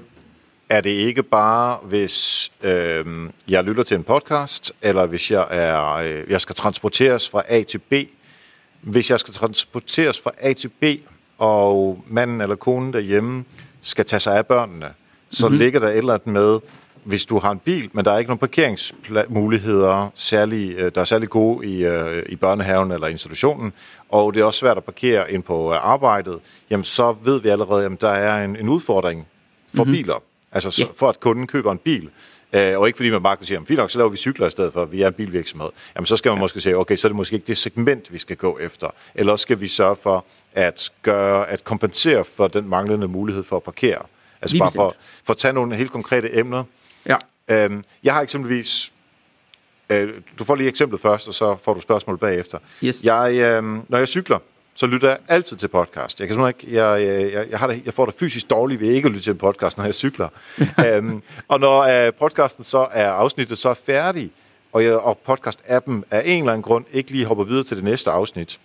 er 0.70 0.82
det 0.82 0.90
ikke 0.90 1.24
bare, 1.24 1.78
hvis 1.84 2.52
øh, 2.64 3.06
jeg 3.50 3.64
lytter 3.64 3.84
til 3.84 3.98
en 3.98 4.04
podcast, 4.04 4.72
eller 4.82 5.06
hvis 5.06 5.32
jeg, 5.32 5.48
er, 5.50 5.94
øh, 5.94 6.24
jeg 6.30 6.42
skal 6.42 6.56
transporteres 6.56 7.30
fra 7.30 7.44
A 7.48 7.64
til 7.64 7.78
B. 7.78 7.94
Hvis 8.82 9.10
jeg 9.10 9.20
skal 9.20 9.34
transporteres 9.34 10.20
fra 10.20 10.32
A 10.38 10.54
til 10.54 10.68
B, 10.68 10.84
og 11.42 12.04
manden 12.08 12.42
eller 12.42 12.56
konen 12.56 12.94
derhjemme 12.94 13.46
skal 13.82 14.06
tage 14.06 14.20
sig 14.20 14.38
af 14.38 14.46
børnene, 14.46 14.88
så 15.32 15.48
mm-hmm. 15.48 15.60
ligger 15.60 15.80
der 15.80 15.88
et 15.88 15.98
eller 15.98 16.14
andet 16.14 16.28
med, 16.28 16.60
hvis 17.04 17.26
du 17.26 17.40
har 17.40 17.52
en 17.52 17.60
bil, 17.60 17.90
men 17.94 18.06
der 18.06 18.12
er 18.12 18.18
ikke 18.18 18.30
nogen 18.30 18.40
parkeringsmuligheder, 18.40 20.12
særlig, 20.16 20.76
øh, 20.78 20.92
der 20.96 21.02
er 21.02 21.06
særlig 21.06 21.30
gode 21.30 21.68
i, 21.68 21.86
øh, 21.86 22.24
i 22.30 22.36
børnehaven 22.36 22.92
eller 22.92 23.08
institutionen, 23.08 23.74
og 24.10 24.34
det 24.34 24.42
er 24.42 24.46
også 24.46 24.60
svært 24.60 24.78
at 24.78 24.84
parkere 24.84 25.32
ind 25.32 25.44
på 25.44 25.74
øh, 25.74 25.86
arbejdet, 25.86 26.40
jamen 26.70 26.84
så 26.84 27.16
ved 27.24 27.42
vi 27.42 27.50
allerede, 27.50 27.86
at 27.86 28.02
der 28.02 28.10
er 28.10 28.46
en, 28.46 28.56
en 28.56 28.70
udfordring 28.70 29.28
for 29.76 29.84
mm-hmm. 29.84 29.98
biler. 29.98 30.24
Altså 30.52 30.82
yeah. 30.82 30.94
for 30.96 31.10
at 31.10 31.20
kunden 31.20 31.48
køber 31.48 31.72
en 31.72 31.78
bil, 31.78 32.10
Øh, 32.54 32.80
og 32.80 32.88
ikke 32.88 32.98
fordi 32.98 33.10
man 33.10 33.24
bare 33.24 33.38
kan 33.38 33.46
sige, 33.46 33.66
fint 33.66 33.78
nok, 33.78 33.92
så 33.92 33.98
laver 33.98 34.10
vi 34.10 34.18
cykler 34.18 34.48
i 34.48 34.52
stedet 34.52 34.74
for, 34.74 34.82
at 34.82 34.92
vi 34.92 35.02
er 35.02 35.08
en 35.08 35.14
bilvirksomhed. 35.14 35.70
Jamen 35.96 36.06
så 36.06 36.18
skal 36.18 36.30
man 36.30 36.38
ja. 36.38 36.42
måske 36.42 36.62
sige, 36.62 36.78
okay, 36.78 36.96
så 36.96 37.08
er 37.08 37.10
det 37.10 37.16
måske 37.16 37.34
ikke 37.34 37.48
det 37.48 37.58
segment, 37.58 38.14
vi 38.14 38.18
skal 38.18 38.36
gå 38.36 38.58
efter. 38.60 38.88
Eller 39.16 39.36
skal 39.36 39.62
vi 39.62 39.68
sørge 39.68 39.96
for 39.96 40.26
at, 40.54 40.92
gøre, 41.02 41.50
at 41.50 41.64
kompensere 41.64 42.24
for 42.24 42.48
den 42.48 42.70
manglende 42.70 43.08
mulighed 43.08 43.44
for 43.44 43.56
at 43.56 43.64
parkere. 43.64 44.02
Altså 44.42 44.54
Lige 44.54 44.62
bare 44.62 44.72
for, 44.72 44.96
for 45.24 45.34
at 45.34 45.38
tage 45.38 45.54
nogle 45.54 45.76
helt 45.76 45.92
konkrete 45.92 46.38
emner. 46.38 46.64
Ja. 47.06 47.18
Øhm, 47.48 47.84
jeg 48.04 48.14
har 48.14 48.22
eksempelvis 48.22 48.92
øh, 49.90 50.14
du 50.40 50.44
får 50.44 50.56
lige 50.56 50.70
eksemplet 50.70 51.02
først, 51.02 51.28
og 51.28 51.34
så 51.34 51.58
får 51.64 51.74
du 51.74 51.82
spørgsmål 51.82 52.18
bagefter. 52.18 52.58
Yes. 52.84 53.06
Jeg, 53.06 53.34
øh, 53.34 53.64
når 53.90 53.98
jeg 53.98 54.08
cykler, 54.08 54.40
så 54.82 54.88
lytter 54.88 55.08
jeg 55.08 55.18
altid 55.28 55.58
til 55.58 55.68
podcast. 55.68 56.20
Jeg, 56.20 56.28
kan 56.28 56.48
ikke, 56.48 56.76
jeg, 56.76 57.08
jeg, 57.34 57.48
jeg, 57.52 57.60
har 57.60 57.68
det, 57.68 57.82
jeg 57.86 57.94
får 57.94 58.06
det 58.06 58.16
fysisk 58.20 58.50
dårligt 58.50 58.82
ved 58.82 58.90
ikke 58.90 59.06
at 59.06 59.12
lytte 59.12 59.24
til 59.24 59.32
en 59.32 59.38
podcast, 59.38 59.78
når 59.78 59.86
jeg 59.86 59.96
cykler. 59.96 60.28
um, 61.00 61.24
og 61.48 61.60
når 61.60 62.08
uh, 62.08 62.14
podcasten 62.14 62.64
så 62.64 62.88
er 62.92 63.10
afsnittet 63.10 63.58
så 63.58 63.70
er 63.70 63.74
færdig, 63.74 64.32
og, 64.74 64.84
jeg, 64.84 64.96
og 64.96 65.18
podcast-appen 65.30 66.04
af 66.12 66.22
en 66.26 66.40
eller 66.44 66.54
anden 66.54 66.62
grund 66.62 66.86
ikke 66.94 67.12
lige 67.12 67.26
hopper 67.26 67.44
videre 67.44 67.64
til 67.64 67.78
det 67.78 67.84
næste 67.84 68.12
afsnit, 68.12 68.60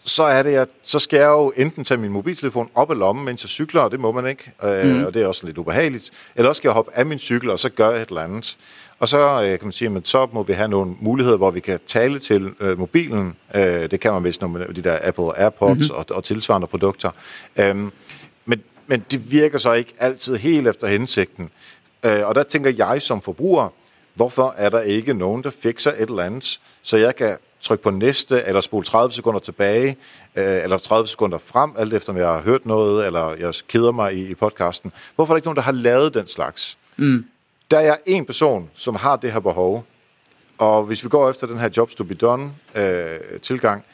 så 0.00 0.22
er 0.22 0.42
det, 0.42 0.54
at 0.54 0.68
så 0.82 0.98
skal 0.98 1.18
jeg 1.18 1.28
jo 1.28 1.52
enten 1.56 1.84
tage 1.84 1.98
min 1.98 2.10
mobiltelefon 2.10 2.70
op 2.74 2.90
af 2.90 2.98
lommen, 2.98 3.24
mens 3.24 3.44
jeg 3.44 3.50
cykler, 3.50 3.80
og 3.80 3.90
det 3.90 4.00
må 4.00 4.12
man 4.12 4.26
ikke, 4.26 4.52
øh, 4.64 4.86
mm. 4.86 5.04
og 5.04 5.14
det 5.14 5.22
er 5.22 5.26
også 5.26 5.46
lidt 5.46 5.58
ubehageligt, 5.58 6.10
eller 6.36 6.48
også 6.48 6.60
skal 6.60 6.68
jeg 6.68 6.74
hoppe 6.74 6.90
af 6.94 7.06
min 7.06 7.18
cykel, 7.18 7.50
og 7.50 7.58
så 7.58 7.68
gør 7.68 7.90
jeg 7.90 8.02
et 8.02 8.08
eller 8.08 8.22
andet. 8.22 8.56
Og 8.98 9.08
så 9.08 9.42
øh, 9.42 9.58
kan 9.58 9.66
man 9.66 9.72
sige, 9.72 9.96
at 9.96 10.08
så 10.08 10.28
må 10.32 10.42
vi 10.42 10.52
have 10.52 10.68
nogle 10.68 10.94
muligheder, 11.00 11.36
hvor 11.36 11.50
vi 11.50 11.60
kan 11.60 11.80
tale 11.86 12.18
til 12.18 12.50
øh, 12.60 12.78
mobilen. 12.78 13.36
Øh, 13.54 13.90
det 13.90 14.00
kan 14.00 14.12
man 14.12 14.24
vist 14.24 14.42
med 14.42 14.74
de 14.74 14.82
der 14.82 14.98
Apple 15.02 15.38
AirPods 15.38 15.78
mm-hmm. 15.78 15.96
og, 15.96 16.06
og 16.10 16.24
tilsvarende 16.24 16.66
produkter. 16.66 17.10
Øhm, 17.56 17.92
men, 18.44 18.62
men 18.86 19.04
det 19.10 19.32
virker 19.32 19.58
så 19.58 19.72
ikke 19.72 19.94
altid 19.98 20.36
helt 20.36 20.68
efter 20.68 20.86
hensigten. 20.86 21.50
Øh, 22.02 22.26
og 22.26 22.34
der 22.34 22.42
tænker 22.42 22.72
jeg 22.76 23.02
som 23.02 23.20
forbruger, 23.20 23.68
hvorfor 24.14 24.54
er 24.56 24.68
der 24.68 24.80
ikke 24.80 25.14
nogen, 25.14 25.44
der 25.44 25.50
fikser 25.50 25.90
et 25.90 26.08
eller 26.08 26.22
andet, 26.22 26.60
så 26.82 26.96
jeg 26.96 27.16
kan 27.16 27.36
trykke 27.60 27.82
på 27.82 27.90
næste, 27.90 28.42
eller 28.46 28.60
spole 28.60 28.84
30 28.84 29.12
sekunder 29.12 29.40
tilbage, 29.40 29.96
øh, 30.36 30.62
eller 30.62 30.78
30 30.78 31.08
sekunder 31.08 31.38
frem, 31.38 31.70
alt 31.78 31.94
efter 31.94 32.12
om 32.12 32.18
jeg 32.18 32.26
har 32.26 32.40
hørt 32.40 32.66
noget, 32.66 33.06
eller 33.06 33.34
jeg 33.34 33.54
keder 33.68 33.92
mig 33.92 34.14
i, 34.14 34.30
i 34.30 34.34
podcasten. 34.34 34.92
Hvorfor 35.14 35.32
er 35.32 35.34
der 35.34 35.38
ikke 35.38 35.46
nogen, 35.46 35.56
der 35.56 35.62
har 35.62 35.72
lavet 35.72 36.14
den 36.14 36.26
slags? 36.26 36.78
Mm. 36.96 37.24
Der 37.70 37.78
er 37.78 37.96
en 38.06 38.26
person, 38.26 38.70
som 38.74 38.94
har 38.94 39.16
det 39.16 39.32
her 39.32 39.40
behov, 39.40 39.86
og 40.58 40.84
hvis 40.84 41.04
vi 41.04 41.08
går 41.08 41.30
efter 41.30 41.46
den 41.46 41.58
her 41.58 41.68
jobs 41.76 41.94
to 41.94 42.04
be 42.04 42.14
done 42.14 42.52
øh, 42.74 43.40
tilgang, 43.42 43.84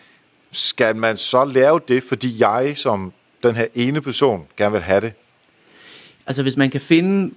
skal 0.51 0.97
man 0.97 1.17
så 1.17 1.45
lave 1.45 1.81
det, 1.89 2.03
fordi 2.03 2.43
jeg 2.43 2.73
som 2.77 3.13
den 3.43 3.55
her 3.55 3.67
ene 3.75 4.01
person 4.01 4.47
gerne 4.57 4.73
vil 4.73 4.81
have 4.81 5.01
det? 5.01 5.13
Altså 6.27 6.43
hvis 6.43 6.57
man 6.57 6.71
kan 6.71 6.81
finde 6.81 7.35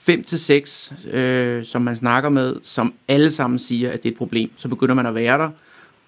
fem 0.00 0.24
til 0.24 0.38
seks, 0.38 0.92
øh, 1.10 1.64
som 1.64 1.82
man 1.82 1.96
snakker 1.96 2.30
med, 2.30 2.56
som 2.62 2.94
alle 3.08 3.30
sammen 3.30 3.58
siger, 3.58 3.92
at 3.92 4.02
det 4.02 4.08
er 4.08 4.12
et 4.12 4.18
problem, 4.18 4.50
så 4.56 4.68
begynder 4.68 4.94
man 4.94 5.06
at 5.06 5.14
være 5.14 5.38
der. 5.38 5.50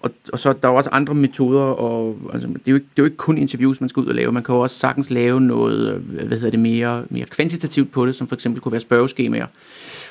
Og, 0.01 0.11
og 0.33 0.39
så 0.39 0.53
der 0.53 0.67
er 0.67 0.71
også 0.71 0.89
andre 0.89 1.13
metoder, 1.13 1.61
og 1.61 2.17
altså, 2.33 2.47
det, 2.47 2.67
er 2.67 2.71
jo 2.71 2.75
ikke, 2.75 2.87
det 2.95 2.99
er 2.99 3.03
jo 3.03 3.05
ikke 3.05 3.17
kun 3.17 3.37
interviews, 3.37 3.81
man 3.81 3.89
skal 3.89 4.01
ud 4.01 4.07
og 4.07 4.15
lave. 4.15 4.31
Man 4.31 4.43
kan 4.43 4.55
jo 4.55 4.61
også 4.61 4.79
sagtens 4.79 5.09
lave 5.09 5.41
noget, 5.41 5.93
øh, 5.93 6.27
hvad 6.27 6.37
hedder 6.37 6.51
det, 6.51 6.59
mere, 6.59 7.03
mere 7.09 7.25
kvantitativt 7.25 7.91
på 7.91 8.05
det, 8.05 8.15
som 8.15 8.27
for 8.27 8.35
eksempel 8.35 8.61
kunne 8.61 8.71
være 8.71 8.81
spørgeskemaer. 8.81 9.45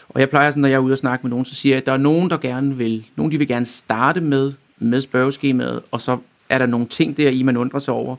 Og 0.08 0.20
jeg 0.20 0.30
plejer 0.30 0.50
sådan, 0.50 0.60
når 0.60 0.68
jeg 0.68 0.76
er 0.76 0.80
ude 0.80 0.92
og 0.92 0.98
snakke 0.98 1.22
med 1.22 1.30
nogen, 1.30 1.44
så 1.44 1.54
siger 1.54 1.74
jeg, 1.74 1.80
at 1.80 1.86
der 1.86 1.92
er 1.92 1.96
nogen, 1.96 2.30
der 2.30 2.36
gerne 2.36 2.76
vil, 2.76 3.06
nogen 3.16 3.32
de 3.32 3.38
vil 3.38 3.48
gerne 3.48 3.66
starte 3.66 4.20
med, 4.20 4.52
med 4.78 5.00
spørgeskemaet, 5.00 5.82
og 5.90 6.00
så 6.00 6.18
er 6.48 6.58
der 6.58 6.66
nogle 6.66 6.86
ting 6.86 7.16
der 7.16 7.30
i, 7.30 7.42
man 7.42 7.56
undrer 7.56 7.80
sig 7.80 7.94
over 7.94 8.16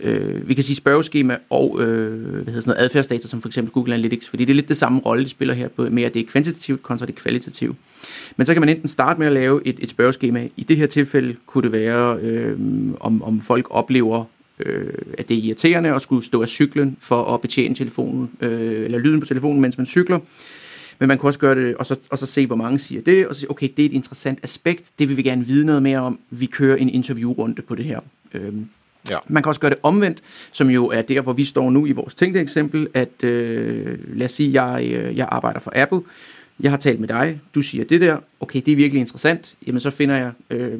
øh, 0.00 0.48
vi 0.48 0.54
kan 0.54 0.64
sige 0.64 0.76
spørgeskema 0.76 1.36
og 1.50 1.76
øh, 1.82 2.22
hvad 2.22 2.44
hedder 2.44 2.60
sådan 2.60 2.70
noget, 2.70 2.84
adfærdsdata, 2.84 3.28
som 3.28 3.42
for 3.42 3.48
eksempel 3.48 3.72
Google 3.72 3.94
Analytics, 3.94 4.28
fordi 4.28 4.44
det 4.44 4.52
er 4.52 4.54
lidt 4.54 4.68
det 4.68 4.76
samme 4.76 5.00
rolle, 5.00 5.24
de 5.24 5.28
spiller 5.28 5.54
her, 5.54 5.68
på, 5.68 5.82
mere 5.90 6.06
at 6.06 6.14
det 6.14 6.20
er 6.20 6.26
kvantitativt 6.26 6.82
kontra 6.82 7.06
det 7.06 7.14
kvalitativt. 7.14 7.76
Men 8.36 8.46
så 8.46 8.52
kan 8.52 8.62
man 8.62 8.68
enten 8.68 8.88
starte 8.88 9.18
med 9.18 9.26
at 9.26 9.32
lave 9.32 9.66
et, 9.66 9.76
et 9.78 9.90
spørgeskema. 9.90 10.48
I 10.56 10.62
det 10.62 10.76
her 10.76 10.86
tilfælde 10.86 11.36
kunne 11.46 11.62
det 11.62 11.72
være, 11.72 12.18
øh, 12.18 12.58
om, 13.00 13.22
om 13.22 13.40
folk 13.40 13.66
oplever, 13.70 14.24
øh, 14.58 14.92
at 15.18 15.28
det 15.28 15.38
er 15.38 15.42
irriterende 15.42 15.94
at 15.94 16.02
skulle 16.02 16.24
stå 16.24 16.42
af 16.42 16.48
cyklen 16.48 16.96
for 17.00 17.24
at 17.34 17.40
betjene 17.40 17.74
telefonen, 17.74 18.30
øh, 18.40 18.84
eller 18.84 18.98
lyden 18.98 19.20
på 19.20 19.26
telefonen, 19.26 19.60
mens 19.60 19.78
man 19.78 19.86
cykler. 19.86 20.18
Men 20.98 21.08
man 21.08 21.18
kan 21.18 21.26
også 21.26 21.38
gøre 21.38 21.54
det, 21.54 21.76
og 21.76 21.86
så, 21.86 21.98
og 22.10 22.18
så 22.18 22.26
se, 22.26 22.46
hvor 22.46 22.56
mange 22.56 22.78
siger 22.78 23.02
det, 23.02 23.26
og 23.26 23.34
så 23.34 23.40
sige, 23.40 23.50
okay, 23.50 23.68
det 23.76 23.82
er 23.82 23.86
et 23.86 23.92
interessant 23.92 24.38
aspekt, 24.42 24.90
det 24.98 25.08
vil 25.08 25.16
vi 25.16 25.22
gerne 25.22 25.46
vide 25.46 25.66
noget 25.66 25.82
mere 25.82 25.98
om. 25.98 26.18
Vi 26.30 26.46
kører 26.46 26.76
en 26.76 26.88
interviewrunde 26.88 27.62
på 27.62 27.74
det 27.74 27.84
her. 27.84 28.00
Øhm, 28.34 28.68
Ja. 29.10 29.18
Man 29.28 29.42
kan 29.42 29.48
også 29.48 29.60
gøre 29.60 29.70
det 29.70 29.78
omvendt, 29.82 30.18
som 30.52 30.70
jo 30.70 30.86
er 30.86 31.02
der, 31.02 31.20
hvor 31.20 31.32
vi 31.32 31.44
står 31.44 31.70
nu 31.70 31.86
i 31.86 31.92
vores 31.92 32.14
tænkte 32.14 32.40
eksempel, 32.40 32.88
at 32.94 33.24
øh, 33.24 33.98
lad 34.18 34.24
os 34.24 34.32
sige, 34.32 34.64
jeg, 34.64 34.84
øh, 34.92 35.16
jeg 35.16 35.28
arbejder 35.30 35.60
for 35.60 35.72
Apple, 35.74 36.00
jeg 36.60 36.70
har 36.70 36.78
talt 36.78 37.00
med 37.00 37.08
dig, 37.08 37.40
du 37.54 37.62
siger 37.62 37.84
det 37.84 38.00
der, 38.00 38.16
okay, 38.40 38.60
det 38.66 38.72
er 38.72 38.76
virkelig 38.76 39.00
interessant, 39.00 39.54
jamen 39.66 39.80
så 39.80 39.90
finder 39.90 40.16
jeg, 40.16 40.32
øh, 40.50 40.78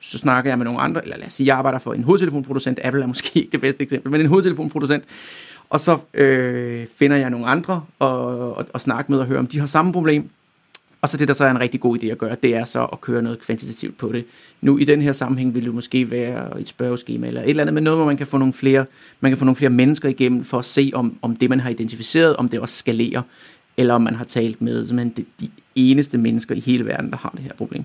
så 0.00 0.18
snakker 0.18 0.50
jeg 0.50 0.58
med 0.58 0.64
nogle 0.64 0.80
andre, 0.80 1.02
eller 1.02 1.16
lad 1.16 1.26
os 1.26 1.32
sige, 1.32 1.46
jeg 1.46 1.56
arbejder 1.56 1.78
for 1.78 1.94
en 1.94 2.04
hovedtelefonproducent, 2.04 2.80
Apple 2.82 3.02
er 3.02 3.06
måske 3.06 3.30
ikke 3.40 3.52
det 3.52 3.60
bedste 3.60 3.82
eksempel, 3.82 4.12
men 4.12 4.20
en 4.20 4.26
hovedtelefonproducent, 4.26 5.04
og 5.70 5.80
så 5.80 5.98
øh, 6.14 6.86
finder 6.98 7.16
jeg 7.16 7.30
nogle 7.30 7.46
andre 7.46 7.84
og, 7.98 8.54
og, 8.54 8.66
og 8.74 8.80
snakke 8.80 9.12
med 9.12 9.18
og 9.18 9.26
høre, 9.26 9.38
om 9.38 9.46
de 9.46 9.58
har 9.58 9.66
samme 9.66 9.92
problem, 9.92 10.30
og 11.02 11.08
så 11.08 11.16
det, 11.16 11.28
der 11.28 11.34
så 11.34 11.44
er 11.44 11.50
en 11.50 11.60
rigtig 11.60 11.80
god 11.80 11.98
idé 11.98 12.06
at 12.06 12.18
gøre, 12.18 12.36
det 12.42 12.54
er 12.54 12.64
så 12.64 12.84
at 12.84 13.00
køre 13.00 13.22
noget 13.22 13.40
kvantitativt 13.40 13.98
på 13.98 14.12
det. 14.12 14.24
Nu 14.60 14.78
i 14.78 14.84
den 14.84 15.02
her 15.02 15.12
sammenhæng 15.12 15.54
vil 15.54 15.64
det 15.64 15.74
måske 15.74 16.10
være 16.10 16.60
et 16.60 16.68
spørgeskema 16.68 17.26
eller 17.26 17.42
et 17.42 17.50
eller 17.50 17.62
andet, 17.62 17.74
men 17.74 17.82
noget, 17.82 17.98
hvor 17.98 18.06
man 18.06 18.16
kan 18.16 18.26
få 18.26 18.38
nogle 18.38 18.54
flere, 18.54 18.84
man 19.20 19.30
kan 19.30 19.38
få 19.38 19.44
nogle 19.44 19.56
flere 19.56 19.70
mennesker 19.70 20.08
igennem 20.08 20.44
for 20.44 20.58
at 20.58 20.64
se, 20.64 20.90
om, 20.94 21.18
om 21.22 21.36
det, 21.36 21.50
man 21.50 21.60
har 21.60 21.70
identificeret, 21.70 22.36
om 22.36 22.48
det 22.48 22.60
også 22.60 22.76
skalerer, 22.76 23.22
eller 23.76 23.94
om 23.94 24.02
man 24.02 24.14
har 24.14 24.24
talt 24.24 24.62
med 24.62 24.86
de, 24.86 25.24
de 25.40 25.48
eneste 25.74 26.18
mennesker 26.18 26.54
i 26.54 26.60
hele 26.60 26.86
verden, 26.86 27.10
der 27.10 27.16
har 27.16 27.30
det 27.30 27.40
her 27.40 27.52
problem. 27.52 27.84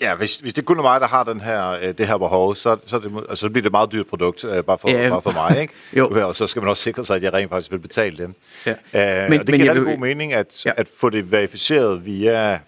Ja, 0.00 0.14
hvis, 0.14 0.36
hvis 0.36 0.54
det 0.54 0.64
kun 0.64 0.78
er 0.78 0.82
mig, 0.82 1.00
der 1.00 1.06
har 1.06 1.24
den 1.24 1.40
her, 1.40 1.70
øh, 1.70 1.94
det 1.98 2.06
her 2.06 2.18
behov, 2.18 2.54
så, 2.54 2.76
så, 2.86 2.98
det, 2.98 3.12
altså, 3.28 3.36
så 3.36 3.48
bliver 3.48 3.62
det 3.62 3.66
et 3.66 3.72
meget 3.72 3.92
dyrt 3.92 4.06
produkt, 4.06 4.44
øh, 4.44 4.64
bare, 4.64 4.78
for, 4.78 4.90
ja. 4.90 5.08
bare 5.08 5.22
for 5.22 5.32
mig. 5.32 5.60
Ikke? 5.60 5.74
jo. 5.98 6.28
Og 6.28 6.36
så 6.36 6.46
skal 6.46 6.62
man 6.62 6.68
også 6.68 6.82
sikre 6.82 7.04
sig, 7.04 7.16
at 7.16 7.22
jeg 7.22 7.32
rent 7.32 7.50
faktisk 7.50 7.70
vil 7.70 7.78
betale 7.78 8.16
dem. 8.16 8.34
Ja. 8.66 8.70
Uh, 8.72 9.30
men, 9.30 9.40
og 9.40 9.46
det 9.46 9.52
men 9.52 9.60
giver 9.60 9.74
rigtig 9.74 9.84
god 9.84 9.98
mening 9.98 10.32
at, 10.32 10.66
ja. 10.66 10.72
at 10.76 10.88
få 11.00 11.10
det 11.10 11.32
verificeret 11.32 12.06
via 12.06 12.54
uh, 12.54 12.58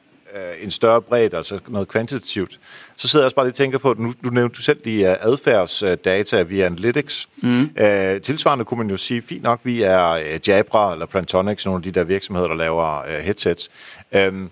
en 0.63 0.71
større 0.71 1.03
bredde, 1.03 1.37
altså 1.37 1.59
noget 1.69 1.89
kvantitativt. 1.89 2.59
Så 2.97 3.09
sidder 3.09 3.23
jeg 3.23 3.27
også 3.27 3.35
bare 3.35 3.47
lige 3.47 3.53
og 3.53 3.57
tænker 3.57 3.79
på, 3.79 3.91
at 3.91 3.99
nu, 3.99 4.15
du 4.25 4.31
nævnte 4.31 4.57
du 4.57 4.63
selv 4.63 4.79
de 4.85 5.01
uh, 5.01 5.31
adfærdsdata 5.31 6.43
via 6.43 6.67
Analytics. 6.67 7.29
Mm. 7.37 7.61
Uh, 7.61 8.21
tilsvarende 8.23 8.65
kunne 8.65 8.79
man 8.79 8.91
jo 8.91 8.97
sige, 8.97 9.23
fint 9.23 9.43
nok, 9.43 9.61
vi 9.63 9.83
er 9.83 10.15
uh, 10.15 10.49
Jabra 10.49 10.93
eller 10.93 11.07
Plantronics, 11.07 11.65
nogle 11.65 11.79
af 11.79 11.83
de 11.83 11.91
der 11.91 12.05
virksomheder, 12.05 12.49
der 12.49 12.57
laver 12.57 13.01
uh, 13.03 13.25
headsets. 13.25 13.71
Uh, 14.17 14.47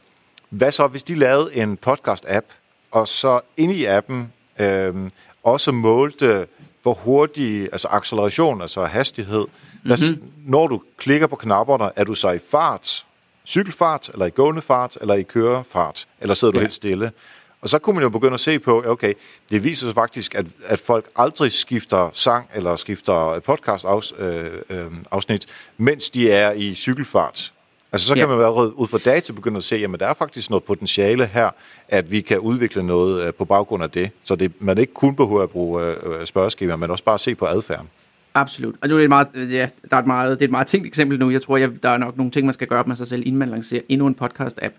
hvad 0.50 0.72
så, 0.72 0.86
hvis 0.86 1.02
de 1.02 1.14
lavede 1.14 1.54
en 1.54 1.78
podcast-app, 1.86 2.44
og 2.90 3.08
så 3.08 3.40
inde 3.56 3.74
i 3.74 3.84
appen 3.84 4.32
øh, 4.60 4.94
også 5.42 5.72
målte, 5.72 6.46
hvor 6.82 6.94
hurtig, 6.94 7.62
altså 7.72 7.88
acceleration, 7.88 8.62
altså 8.62 8.84
hastighed, 8.84 9.46
mm-hmm. 9.84 10.32
når 10.46 10.66
du 10.66 10.82
klikker 10.96 11.26
på 11.26 11.36
knapperne, 11.36 11.90
er 11.96 12.04
du 12.04 12.14
så 12.14 12.30
i 12.30 12.38
fart, 12.50 13.06
cykelfart, 13.46 14.10
eller 14.12 14.26
i 14.26 14.30
gående 14.30 14.62
fart, 14.62 14.98
eller 15.00 15.14
i 15.14 15.22
kørefart, 15.22 16.06
eller 16.20 16.34
sidder 16.34 16.52
du 16.52 16.58
ja. 16.58 16.62
helt 16.62 16.74
stille? 16.74 17.12
Og 17.60 17.68
så 17.68 17.78
kunne 17.78 17.94
man 17.94 18.02
jo 18.02 18.08
begynde 18.08 18.34
at 18.34 18.40
se 18.40 18.58
på, 18.58 18.82
okay, 18.86 19.14
det 19.50 19.64
viser 19.64 19.86
sig 19.86 19.94
faktisk, 19.94 20.34
at, 20.34 20.46
at 20.64 20.78
folk 20.78 21.10
aldrig 21.16 21.52
skifter 21.52 22.10
sang 22.12 22.50
eller 22.54 22.76
skifter 22.76 23.40
podcast 23.40 23.84
afs, 23.84 24.14
øh, 24.18 24.50
øh, 24.70 24.86
afsnit, 25.10 25.46
mens 25.76 26.10
de 26.10 26.30
er 26.30 26.52
i 26.52 26.74
cykelfart. 26.74 27.52
Altså 27.92 28.06
så 28.06 28.14
kan 28.14 28.20
ja. 28.20 28.26
man 28.26 28.36
allerede 28.36 28.78
ud 28.78 28.86
fra 28.86 28.98
data 28.98 29.32
begynde 29.32 29.56
at 29.56 29.64
se, 29.64 29.76
at 29.76 30.00
der 30.00 30.06
er 30.06 30.14
faktisk 30.14 30.50
noget 30.50 30.64
potentiale 30.64 31.26
her, 31.26 31.50
at 31.88 32.10
vi 32.10 32.20
kan 32.20 32.38
udvikle 32.38 32.82
noget 32.82 33.26
øh, 33.26 33.34
på 33.34 33.44
baggrund 33.44 33.82
af 33.82 33.90
det. 33.90 34.10
Så 34.24 34.36
det, 34.36 34.52
man 34.60 34.78
ikke 34.78 34.94
kun 34.94 35.16
behøver 35.16 35.42
at 35.42 35.50
bruge 35.50 35.82
øh, 35.84 36.26
spørgeskemaer, 36.26 36.76
men 36.76 36.90
også 36.90 37.04
bare 37.04 37.18
se 37.18 37.34
på 37.34 37.46
adfærden. 37.46 37.88
Absolut. 38.34 38.74
Og 38.80 38.88
det 38.88 38.98
er 38.98 39.02
et 39.02 39.08
meget, 39.08 39.28
ja, 39.34 39.68
der 39.90 39.96
er 39.96 40.00
et 40.00 40.06
meget, 40.06 40.30
det 40.30 40.44
er 40.44 40.48
et 40.48 40.50
meget 40.50 40.66
tænkt 40.66 40.86
eksempel 40.86 41.18
nu. 41.18 41.30
Jeg 41.30 41.42
tror, 41.42 41.56
jeg, 41.56 41.82
der 41.82 41.88
er 41.88 41.96
nok 41.98 42.16
nogle 42.16 42.32
ting, 42.32 42.46
man 42.46 42.52
skal 42.52 42.66
gøre 42.66 42.84
med 42.86 42.96
sig 42.96 43.06
selv, 43.06 43.22
inden 43.26 43.38
man 43.38 43.48
lancerer 43.48 43.82
endnu 43.88 44.06
en 44.06 44.16
podcast-app. 44.22 44.72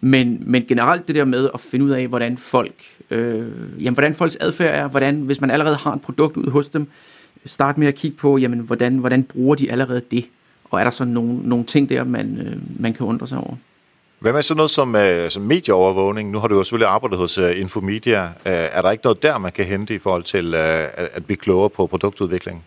Men, 0.00 0.38
men 0.40 0.64
generelt 0.68 1.06
det 1.06 1.14
der 1.14 1.24
med 1.24 1.50
at 1.54 1.60
finde 1.60 1.84
ud 1.84 1.90
af, 1.90 2.06
hvordan 2.06 2.36
folk, 2.36 2.74
øh, 3.10 3.38
jamen, 3.78 3.94
hvordan 3.94 4.14
folks 4.14 4.36
adfærd 4.40 4.74
er, 4.74 4.88
hvordan, 4.88 5.20
hvis 5.20 5.40
man 5.40 5.50
allerede 5.50 5.76
har 5.76 5.92
et 5.94 6.00
produkt 6.00 6.36
ud 6.36 6.50
hos 6.50 6.68
dem, 6.68 6.86
start 7.46 7.78
med 7.78 7.86
at 7.86 7.94
kigge 7.94 8.16
på, 8.16 8.38
jamen, 8.38 8.58
hvordan, 8.58 8.98
hvordan 8.98 9.22
bruger 9.22 9.54
de 9.54 9.70
allerede 9.70 10.02
det? 10.10 10.24
Og 10.70 10.80
er 10.80 10.84
der 10.84 10.90
så 10.90 11.04
nogle, 11.04 11.48
nogle 11.48 11.64
ting 11.64 11.88
der, 11.88 12.04
man, 12.04 12.38
øh, 12.38 12.82
man 12.82 12.94
kan 12.94 13.06
undre 13.06 13.26
sig 13.26 13.38
over? 13.38 13.56
Hvad 14.18 14.32
med 14.32 14.42
sådan 14.42 14.56
noget 14.56 14.70
som, 14.70 14.94
uh, 14.94 15.28
som 15.28 15.42
medieovervågning? 15.42 16.30
Nu 16.30 16.38
har 16.38 16.48
du 16.48 16.56
jo 16.56 16.64
selvfølgelig 16.64 16.88
arbejdet 16.88 17.18
hos 17.18 17.38
uh, 17.38 17.60
Infomedia. 17.60 18.24
Uh, 18.24 18.30
er 18.44 18.82
der 18.82 18.90
ikke 18.90 19.04
noget 19.04 19.22
der, 19.22 19.38
man 19.38 19.52
kan 19.52 19.64
hente 19.64 19.94
i 19.94 19.98
forhold 19.98 20.22
til 20.22 20.54
uh, 20.54 20.60
at 21.14 21.24
blive 21.26 21.36
klogere 21.36 21.70
på 21.70 21.86
produktudvikling? 21.86 22.64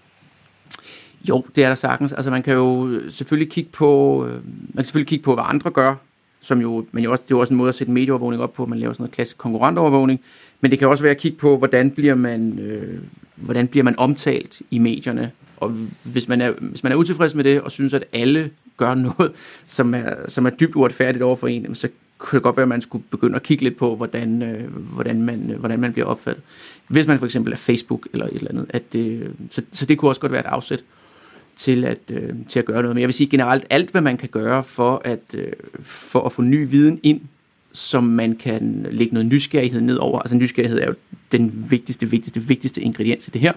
Jo, 1.30 1.46
det 1.56 1.64
er 1.64 1.68
der 1.68 1.76
sagtens. 1.76 2.14
Altså 2.14 2.32
man 2.32 2.44
kan 2.44 2.54
jo 2.54 3.00
selvfølgelig 3.10 3.52
kigge 3.52 3.70
på, 3.72 4.26
øh, 4.26 4.34
man 4.34 4.76
kan 4.76 4.86
selvfølgelig 4.86 5.08
kigge 5.08 5.24
på, 5.24 5.34
hvad 5.34 5.44
andre 5.48 5.72
gør, 5.72 5.96
som 6.42 6.62
jo, 6.62 6.86
men 6.92 7.04
jo 7.04 7.12
også, 7.12 7.24
det 7.24 7.32
er 7.32 7.36
jo 7.36 7.40
også 7.40 7.54
en 7.54 7.58
måde 7.58 7.70
at 7.70 7.76
sætte 7.76 7.94
medieovervågning 7.94 8.44
op 8.44 8.54
på, 8.54 8.66
man 8.66 8.80
laver 8.80 8.94
sådan 8.94 9.04
noget 9.04 9.16
klassisk 9.16 9.38
konkurrentovervågning, 9.38 10.20
men 10.62 10.72
det 10.72 10.80
kan 10.80 10.88
også 10.88 11.04
være 11.04 11.12
at 11.12 11.18
kigge 11.18 11.38
på, 11.38 11.58
hvordan 11.58 11.92
bliver 11.92 12.16
man, 12.16 12.60
øh, 12.60 13.00
hvordan 13.36 13.68
bliver 13.68 13.84
man 13.84 14.00
omtalt 14.00 14.62
i 14.72 14.78
medierne, 14.78 15.32
og 15.62 15.76
hvis 16.04 16.28
man, 16.28 16.42
er, 16.42 16.52
hvis 16.60 16.84
man 16.84 16.92
er 16.92 16.96
utilfreds 16.96 17.36
med 17.36 17.44
det, 17.44 17.62
og 17.62 17.72
synes, 17.72 17.94
at 17.94 18.04
alle 18.14 18.52
gør 18.78 18.94
noget, 18.94 19.32
som 19.66 19.94
er, 19.94 20.16
som 20.28 20.46
er 20.46 20.50
dybt 20.50 20.76
uretfærdigt 20.76 21.24
over 21.24 21.36
for 21.36 21.48
en, 21.48 21.76
så 21.76 21.88
kunne 22.18 22.38
det 22.38 22.44
godt 22.44 22.58
være, 22.58 22.64
at 22.64 22.70
man 22.70 22.82
skulle 22.82 23.04
begynde 23.12 23.36
at 23.36 23.44
kigge 23.44 23.64
lidt 23.64 23.78
på, 23.78 23.96
hvordan, 23.96 24.42
øh, 24.42 24.74
hvordan, 24.74 25.22
man, 25.22 25.52
øh, 25.52 25.60
hvordan 25.60 25.80
man 25.80 25.94
bliver 25.94 26.06
opfattet. 26.06 26.44
Hvis 26.88 27.08
man 27.08 27.18
for 27.18 27.26
eksempel 27.26 27.54
er 27.54 27.58
Facebook 27.58 28.08
eller 28.14 28.26
et 28.26 28.34
eller 28.34 28.50
andet. 28.50 28.66
At, 28.70 28.96
øh, 28.96 29.30
så, 29.50 29.62
så 29.72 29.86
det 29.86 29.98
kunne 29.98 30.12
også 30.12 30.22
godt 30.22 30.32
være 30.32 30.42
et 30.42 30.48
afsæt 30.48 30.84
til 31.56 31.86
at, 31.86 32.00
øh, 32.12 32.30
til 32.48 32.60
at 32.60 32.66
gøre 32.66 32.82
noget. 32.82 32.96
Men 32.96 33.02
jeg 33.02 33.08
vil 33.08 33.14
sige 33.14 33.30
generelt, 33.30 33.66
alt 33.70 33.92
hvad 33.92 34.02
man 34.02 34.18
kan 34.18 34.30
gøre 34.30 34.64
for 34.64 35.02
at, 35.06 35.20
øh, 35.34 35.52
for 35.82 36.22
at 36.22 36.32
få 36.32 36.42
ny 36.42 36.70
viden 36.70 37.00
ind, 37.04 37.22
som 37.74 38.04
man 38.04 38.36
kan 38.36 38.88
lægge 38.92 39.14
noget 39.14 39.26
nysgerrighed 39.26 39.82
ned 39.82 39.98
over. 39.98 40.20
Altså 40.20 40.36
nysgerrighed 40.36 40.80
er 40.80 40.88
jo 40.88 40.94
den 41.32 41.66
vigtigste, 41.70 42.10
vigtigste, 42.10 42.42
vigtigste 42.42 42.82
ingrediens 42.82 43.28
i 43.28 43.32
det 43.32 43.42
her. 43.42 43.54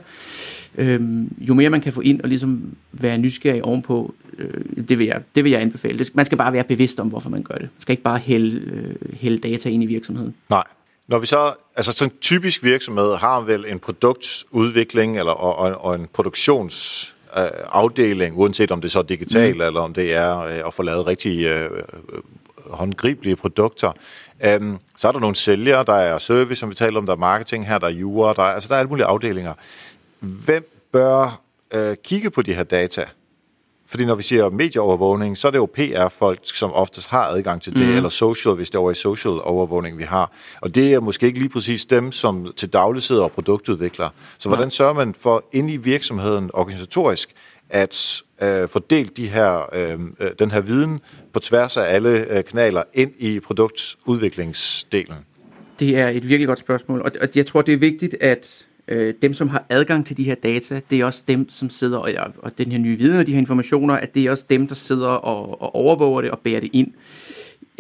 Øhm, 0.79 1.31
jo 1.40 1.55
mere 1.55 1.70
man 1.70 1.81
kan 1.81 1.92
få 1.92 2.01
ind 2.01 2.20
og 2.20 2.29
ligesom 2.29 2.62
være 2.92 3.18
nysgerrig 3.18 3.64
ovenpå, 3.64 4.14
øh, 4.38 4.85
det, 4.88 4.98
vil 4.98 5.07
jeg, 5.07 5.22
det 5.35 5.44
vil 5.44 5.53
jeg 5.53 5.61
anbefale. 5.61 5.98
Det, 5.98 6.11
man 6.14 6.25
skal 6.25 6.38
bare 6.38 6.53
være 6.53 6.64
bevidst 6.64 7.01
om, 7.01 7.09
hvorfor 7.09 7.31
man 7.31 7.42
gør 7.42 7.55
det. 7.55 7.62
Man 7.62 7.81
skal 7.81 7.92
ikke 7.92 8.03
bare 8.03 8.18
hælde, 8.18 8.70
øh, 8.70 8.94
hælde 9.20 9.38
data 9.38 9.68
ind 9.68 9.83
i 9.83 9.87
virksomheden. 9.87 10.35
Nej. 10.51 10.64
Når 11.09 11.18
vi 11.18 11.27
så, 11.27 11.53
altså 11.77 11.92
sådan 11.92 12.12
en 12.12 12.18
typisk 12.20 12.64
virksomhed 12.64 13.16
har 13.16 13.40
vel 13.40 13.64
en 13.68 13.79
produktudvikling 13.79 15.18
eller, 15.18 15.33
og, 15.33 15.57
og, 15.57 15.85
og 15.85 15.94
en 15.94 16.07
produktionsafdeling, 16.12 18.33
øh, 18.33 18.38
uanset 18.38 18.70
om 18.70 18.81
det 18.81 18.92
så 18.92 18.98
er 18.98 19.03
digitalt, 19.03 19.57
mm. 19.57 19.62
eller 19.62 19.81
om 19.81 19.94
det 19.94 20.14
er 20.14 20.38
øh, 20.38 20.66
at 20.66 20.75
få 20.75 20.83
lavet 20.83 21.07
rigtig 21.07 21.46
øh, 21.46 21.70
håndgribelige 22.77 23.37
produkter. 23.37 23.93
Um, 24.61 24.79
så 24.97 25.09
er 25.09 25.13
der 25.13 25.21
nogle 25.21 25.37
sælgere, 25.37 25.85
der 25.85 25.95
er 25.95 26.19
service, 26.19 26.61
som 26.61 26.71
vi 26.71 26.75
taler 26.75 26.99
om, 26.99 27.07
der 27.07 27.13
er 27.13 27.17
marketing 27.17 27.67
her, 27.67 27.79
der 27.79 27.87
er 27.87 27.91
jura, 27.91 28.33
der 28.33 28.43
er, 28.43 28.55
altså 28.55 28.69
der 28.69 28.75
er 28.75 28.79
alle 28.79 28.89
mulige 28.89 29.07
afdelinger. 29.07 29.55
Hvem 30.21 30.89
bør 30.93 31.41
øh, 31.75 31.97
kigge 32.05 32.31
på 32.31 32.43
de 32.43 32.55
her 32.55 32.63
data? 32.63 33.05
Fordi 33.93 34.05
når 34.05 34.15
vi 34.15 34.23
siger 34.23 34.51
medieovervågning, 34.51 35.39
så 35.39 35.49
er 35.49 35.51
det 35.51 35.59
jo 35.59 35.69
PR-folk, 35.75 36.41
som 36.45 36.73
oftest 36.73 37.09
har 37.09 37.25
adgang 37.25 37.63
til 37.63 37.75
det, 37.75 37.87
mm. 37.87 37.97
eller 37.97 38.09
social, 38.09 38.55
hvis 38.55 38.71
det 38.71 38.75
er 38.75 38.81
over 38.81 38.91
i 38.91 38.95
social 38.95 39.41
overvågning, 39.43 39.99
vi 39.99 40.03
har. 40.03 40.33
Og 40.61 40.75
det 40.75 40.93
er 40.93 41.01
måske 41.01 41.27
ikke 41.27 41.39
lige 41.39 41.49
præcis 41.49 41.85
dem, 41.85 42.13
som 42.13 42.53
til 42.57 42.73
daglig 42.73 43.03
sidder 43.03 43.23
og 43.23 43.33
produktudvikler. 43.33 44.09
Så 44.39 44.49
hvordan 44.49 44.71
sørger 44.71 44.93
man 44.93 45.15
for 45.15 45.45
ind 45.53 45.71
i 45.71 45.77
virksomheden 45.77 46.51
organisatorisk, 46.55 47.31
at 47.73 48.23
øh, 48.43 48.69
fordele 48.69 49.11
de 49.17 49.29
her, 49.29 49.75
øh, 49.75 50.01
øh, 50.21 50.31
den 50.39 50.51
her 50.51 50.61
viden 50.61 51.01
på 51.33 51.41
tværs 51.41 51.77
af 51.77 51.95
alle 51.95 52.37
øh, 52.37 52.45
kanaler 52.45 52.83
ind 52.95 53.13
i 53.19 53.41
produktudviklingsdelen? 53.41 55.17
Det 55.79 55.99
er 55.99 56.09
et 56.09 56.29
virkelig 56.29 56.47
godt 56.47 56.59
spørgsmål, 56.59 57.01
og 57.01 57.29
jeg 57.37 57.47
tror, 57.47 57.63
det 57.63 57.75
er 57.75 57.79
vigtigt, 57.79 58.17
at 58.21 58.67
øh, 58.89 59.15
dem, 59.23 59.35
som 59.35 59.49
har 59.49 59.65
adgang 59.69 60.07
til 60.07 60.17
de 60.17 60.25
her 60.25 60.35
data, 60.35 60.81
det 60.91 61.01
er 61.01 61.05
også 61.05 61.23
dem, 61.29 61.49
som 61.49 61.71
sidder, 61.71 61.99
og, 61.99 62.11
og 62.39 62.59
den 62.59 62.73
her 62.73 62.79
nye 62.79 62.99
viden 62.99 63.19
og 63.19 63.27
de 63.27 63.33
her 63.33 63.39
informationer, 63.39 63.95
at 63.95 64.15
det 64.15 64.25
er 64.25 64.31
også 64.31 64.45
dem, 64.51 64.69
der 64.69 64.75
sidder 64.75 65.09
og, 65.09 65.63
og 65.63 65.75
overvåger 65.75 66.21
det 66.21 66.31
og 66.31 66.39
bærer 66.39 66.61
det 66.61 66.71
ind. 66.73 66.93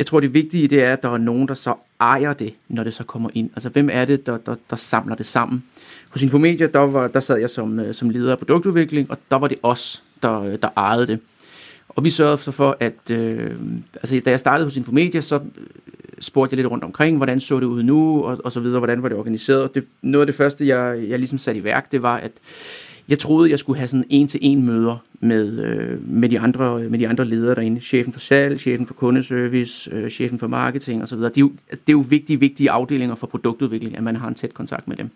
Jeg 0.02 0.06
tror, 0.06 0.20
det 0.20 0.34
vigtige 0.34 0.68
det 0.68 0.84
er, 0.84 0.92
at 0.92 1.02
der 1.02 1.08
er 1.08 1.18
nogen, 1.18 1.48
der 1.48 1.54
så 1.54 1.74
ejer 2.00 2.32
det, 2.32 2.54
når 2.68 2.84
det 2.84 2.94
så 2.94 3.04
kommer 3.04 3.30
ind. 3.34 3.50
Altså, 3.54 3.68
hvem 3.68 3.88
er 3.92 4.04
det, 4.04 4.26
der, 4.26 4.38
der, 4.38 4.54
der 4.70 4.76
samler 4.76 5.14
det 5.14 5.26
sammen? 5.26 5.64
Hos 6.10 6.22
Infomedia, 6.22 6.66
der, 6.66 6.78
var, 6.78 7.08
der 7.08 7.20
sad 7.20 7.36
jeg 7.36 7.50
som, 7.50 7.80
øh, 7.80 7.94
som 7.94 8.10
leder 8.10 8.32
af 8.32 8.38
produktudvikling, 8.38 9.10
og 9.10 9.18
der 9.30 9.36
var 9.36 9.48
det 9.48 9.58
os, 9.62 10.02
der, 10.22 10.40
øh, 10.42 10.58
der 10.62 10.68
ejede 10.76 11.06
det. 11.06 11.18
Og 11.88 12.04
vi 12.04 12.10
sørgede 12.10 12.38
så 12.38 12.50
for, 12.50 12.76
at 12.80 13.10
øh, 13.10 13.50
altså, 13.94 14.20
da 14.24 14.30
jeg 14.30 14.40
startede 14.40 14.66
hos 14.66 14.76
Infomedia, 14.76 15.20
så 15.20 15.34
øh, 15.36 15.42
spurgte 16.20 16.54
jeg 16.54 16.56
lidt 16.56 16.70
rundt 16.70 16.84
omkring, 16.84 17.16
hvordan 17.16 17.40
så 17.40 17.60
det 17.60 17.66
ud 17.66 17.82
nu, 17.82 18.22
og, 18.22 18.40
og 18.44 18.52
så 18.52 18.60
videre, 18.60 18.78
hvordan 18.78 19.02
var 19.02 19.08
det 19.08 19.18
organiseret. 19.18 19.74
Det, 19.74 19.84
noget 20.02 20.22
af 20.22 20.26
det 20.26 20.34
første, 20.34 20.66
jeg, 20.66 21.04
jeg 21.08 21.18
ligesom 21.18 21.38
satte 21.38 21.60
i 21.60 21.64
værk, 21.64 21.92
det 21.92 22.02
var, 22.02 22.16
at 22.16 22.32
jeg 23.12 23.18
troede, 23.18 23.50
jeg 23.50 23.58
skulle 23.58 23.78
have 23.78 23.88
sådan 23.88 24.04
en-til-en 24.10 24.66
møder 24.66 24.96
med, 25.20 25.58
øh, 25.64 26.08
med, 26.08 26.28
de 26.28 26.40
andre, 26.40 26.80
med 26.80 26.98
de 26.98 27.08
andre 27.08 27.24
ledere 27.24 27.54
derinde. 27.54 27.80
Chefen 27.80 28.12
for 28.12 28.20
salg, 28.20 28.60
chefen 28.60 28.86
for 28.86 28.94
kundeservice, 28.94 29.90
øh, 29.92 30.10
chefen 30.10 30.38
for 30.38 30.46
marketing 30.46 31.02
osv. 31.02 31.18
Det 31.18 31.36
er, 31.36 31.40
jo, 31.40 31.52
det 31.70 31.88
er 31.88 31.92
jo 31.92 32.04
vigtige, 32.08 32.40
vigtige 32.40 32.70
afdelinger 32.70 33.14
for 33.14 33.26
produktudvikling, 33.26 33.96
at 33.96 34.02
man 34.02 34.16
har 34.16 34.28
en 34.28 34.34
tæt 34.34 34.54
kontakt 34.54 34.88
med 34.88 34.96
dem. 34.96 35.10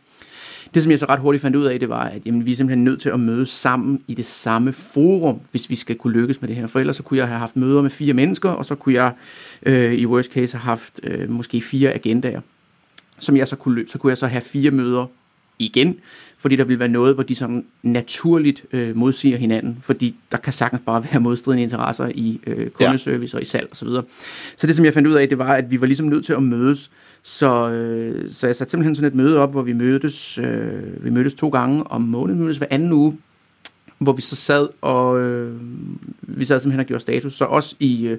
Det, 0.74 0.82
som 0.82 0.90
jeg 0.90 0.98
så 0.98 1.06
ret 1.09 1.20
hurtigt 1.20 1.42
fandt 1.42 1.56
ud 1.56 1.64
af, 1.64 1.80
det 1.80 1.88
var, 1.88 2.04
at 2.04 2.22
jamen, 2.26 2.46
vi 2.46 2.52
er 2.52 2.56
simpelthen 2.56 2.85
nødt 2.85 3.00
til 3.00 3.09
at 3.09 3.20
mødes 3.20 3.48
sammen 3.48 4.02
i 4.09 4.14
det 4.14 4.24
samme 4.24 4.72
forum, 4.72 5.40
hvis 5.50 5.70
vi 5.70 5.74
skal 5.74 5.96
kunne 5.96 6.12
lykkes 6.12 6.40
med 6.40 6.48
det 6.48 6.56
her. 6.56 6.66
For 6.66 6.80
ellers 6.80 6.96
så 6.96 7.02
kunne 7.02 7.18
jeg 7.18 7.28
have 7.28 7.38
haft 7.38 7.56
møder 7.56 7.82
med 7.82 7.90
fire 7.90 8.14
mennesker, 8.14 8.48
og 8.48 8.64
så 8.64 8.74
kunne 8.74 8.94
jeg 8.94 9.12
øh, 9.62 9.92
i 9.92 10.06
worst 10.06 10.32
case 10.32 10.56
have 10.56 10.64
haft 10.64 11.00
øh, 11.02 11.30
måske 11.30 11.61
fire 11.61 11.92
agendaer, 11.92 12.40
som 13.18 13.37
jeg 13.37 13.48
så 13.48 13.56
kunne, 13.56 13.85
så 13.88 13.98
kunne 13.98 14.11
jeg 14.11 14.18
så 14.18 14.26
have 14.26 14.42
fire 14.42 14.70
møder 14.70 15.06
igen, 15.59 15.99
fordi 16.38 16.57
der 16.57 16.64
vil 16.64 16.79
være 16.79 16.88
noget, 16.88 17.14
hvor 17.14 17.23
de 17.23 17.35
sådan 17.35 17.64
naturligt 17.83 18.64
øh, 18.73 18.97
modsiger 18.97 19.38
hinanden, 19.38 19.79
fordi 19.81 20.16
der 20.33 20.38
kan 20.38 20.53
sagtens 20.53 20.83
bare 20.87 21.05
være 21.12 21.21
modstridende 21.21 21.62
interesser 21.62 22.09
i 22.14 22.40
øh, 22.47 22.71
kundeservice 22.71 23.35
ja. 23.35 23.38
og 23.38 23.42
i 23.42 23.45
salg 23.45 23.69
osv. 23.73 23.88
Så, 23.88 24.03
så 24.57 24.66
det, 24.66 24.77
som 24.77 24.85
jeg 24.85 24.95
fandt 24.95 25.09
ud 25.09 25.14
af, 25.14 25.29
det 25.29 25.38
var, 25.38 25.55
at 25.55 25.71
vi 25.71 25.81
var 25.81 25.87
ligesom 25.87 26.07
nødt 26.07 26.25
til 26.25 26.33
at 26.33 26.42
mødes, 26.42 26.90
så, 27.23 27.71
øh, 27.71 28.31
så 28.31 28.47
jeg 28.47 28.57
satte 28.57 28.71
simpelthen 28.71 28.95
sådan 28.95 29.09
et 29.09 29.14
møde 29.14 29.38
op, 29.38 29.51
hvor 29.51 29.62
vi 29.62 29.73
mødtes, 29.73 30.38
øh, 30.38 31.05
vi 31.05 31.11
mødtes 31.11 31.35
to 31.35 31.49
gange 31.49 31.87
om 31.87 32.01
måneden, 32.01 32.38
vi 32.38 32.45
mødtes 32.45 32.59
hver 32.59 32.66
anden 32.71 32.92
uge, 32.92 33.19
hvor 33.99 34.12
vi 34.12 34.23
så 34.23 34.37
sad 34.37 34.69
og 34.81 35.21
øh, 35.21 35.55
vi 36.23 36.45
sad 36.45 36.61
simpelthen 36.61 36.81
og 36.81 36.87
gjorde 36.87 37.01
status, 37.01 37.35
så 37.35 37.45
også 37.45 37.77
i... 37.81 38.07
Øh, 38.07 38.19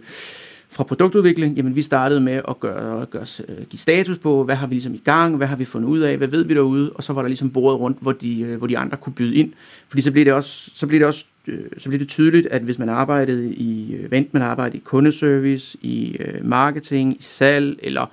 fra 0.70 0.84
produktudvikling, 0.84 1.56
jamen 1.56 1.76
vi 1.76 1.82
startede 1.82 2.22
med 2.22 2.42
at 2.48 2.60
gøre, 2.60 3.06
gøre, 3.06 3.26
øh, 3.48 3.66
give 3.70 3.80
status 3.80 4.18
på, 4.18 4.44
hvad 4.44 4.56
har 4.56 4.68
vi 4.68 4.74
ligesom 4.74 4.94
i 4.94 5.02
gang, 5.04 5.38
hvad 5.38 5.48
har 5.48 5.56
vi 5.56 5.66
fundet 5.66 5.90
ud 5.90 6.00
af, 6.00 6.18
hvad 6.18 6.28
ved 6.28 6.46
vi 6.46 6.54
derude, 6.54 6.92
og 6.92 7.04
så 7.04 7.14
var 7.14 7.22
der 7.22 7.28
ligesom 7.28 7.50
bordet 7.50 7.80
rundt, 7.80 7.98
hvor 8.02 8.12
de, 8.12 8.42
øh, 8.42 8.58
hvor 8.58 8.68
de 8.68 8.78
andre 8.78 8.98
kunne 8.98 9.14
byde 9.14 9.36
ind. 9.36 9.54
Fordi 9.88 10.02
så 10.02 10.12
blev 10.12 10.26
det 10.26 10.34
også, 10.34 10.72
så 10.74 10.88
blev 10.88 11.00
det 11.00 11.08
også 11.08 11.26
øh, 11.48 11.60
så 11.78 11.90
blev 11.90 12.00
det 12.00 12.08
tydeligt, 12.08 12.48
at 12.48 12.62
hvis 12.62 12.80
man 12.80 12.90
arbejdede 12.90 13.54
i 13.54 13.98
vent, 14.10 14.34
man 14.34 14.44
arbejdede 14.44 14.78
i 14.78 14.82
kundeservice, 14.86 15.78
i 15.82 16.18
marketing, 16.44 17.14
i 17.14 17.22
salg, 17.22 17.80
eller, 17.84 18.12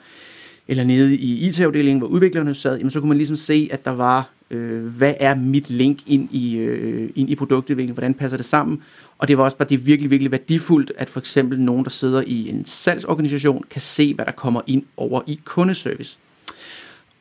eller 0.69 0.85
nede 0.85 1.17
i 1.17 1.47
IT-afdelingen, 1.47 1.99
hvor 1.99 2.09
udviklerne 2.09 2.55
sad, 2.55 2.77
jamen 2.77 2.91
så 2.91 3.01
kunne 3.01 3.09
man 3.09 3.17
ligesom 3.17 3.37
se, 3.37 3.69
at 3.73 3.85
der 3.85 3.91
var 3.91 4.34
øh, 4.55 4.87
hvad 4.87 5.15
er 5.21 5.35
mit 5.35 5.71
link 5.71 5.99
ind 6.07 6.29
i, 6.33 6.57
øh, 6.57 7.11
ind 7.15 7.31
i 7.31 7.35
produktudviklingen, 7.35 7.95
hvordan 7.95 8.15
passer 8.15 8.37
det 8.37 8.47
sammen, 8.47 8.83
og 9.19 9.29
det 9.29 9.39
var 9.39 9.45
også 9.45 9.57
bare 9.57 9.69
det 9.69 9.75
er 9.75 9.83
virkelig, 9.83 10.11
virkelig 10.11 10.31
værdifuldt, 10.31 10.93
at 10.97 11.11
for 11.11 11.21
eksempel 11.21 11.61
nogen, 11.61 11.85
der 11.85 11.91
sidder 11.91 12.23
i 12.27 12.49
en 12.49 12.65
salgsorganisation, 12.65 13.65
kan 13.71 13.81
se, 13.81 14.15
hvad 14.15 14.27
der 14.27 14.33
kommer 14.33 14.61
ind 14.67 14.83
over 14.97 15.21
i 15.27 15.41
kundeservice. 15.45 16.19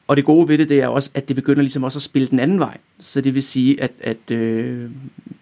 Og 0.08 0.17
det 0.17 0.26
gode 0.26 0.48
ved 0.48 0.58
det, 0.58 0.69
det 0.69 0.82
er 0.82 0.88
også, 0.88 1.10
at 1.13 1.28
det 1.28 1.36
begynder 1.36 1.62
ligesom 1.62 1.84
også 1.84 1.98
at 1.98 2.04
spille 2.04 2.28
den 2.28 2.39
anden 2.39 2.60
vej. 2.60 2.78
Så 3.00 3.22
det 3.22 3.34
vil 3.34 3.43
sige, 3.43 3.82
at, 3.82 3.91
at 4.00 4.32
øh, 4.32 4.89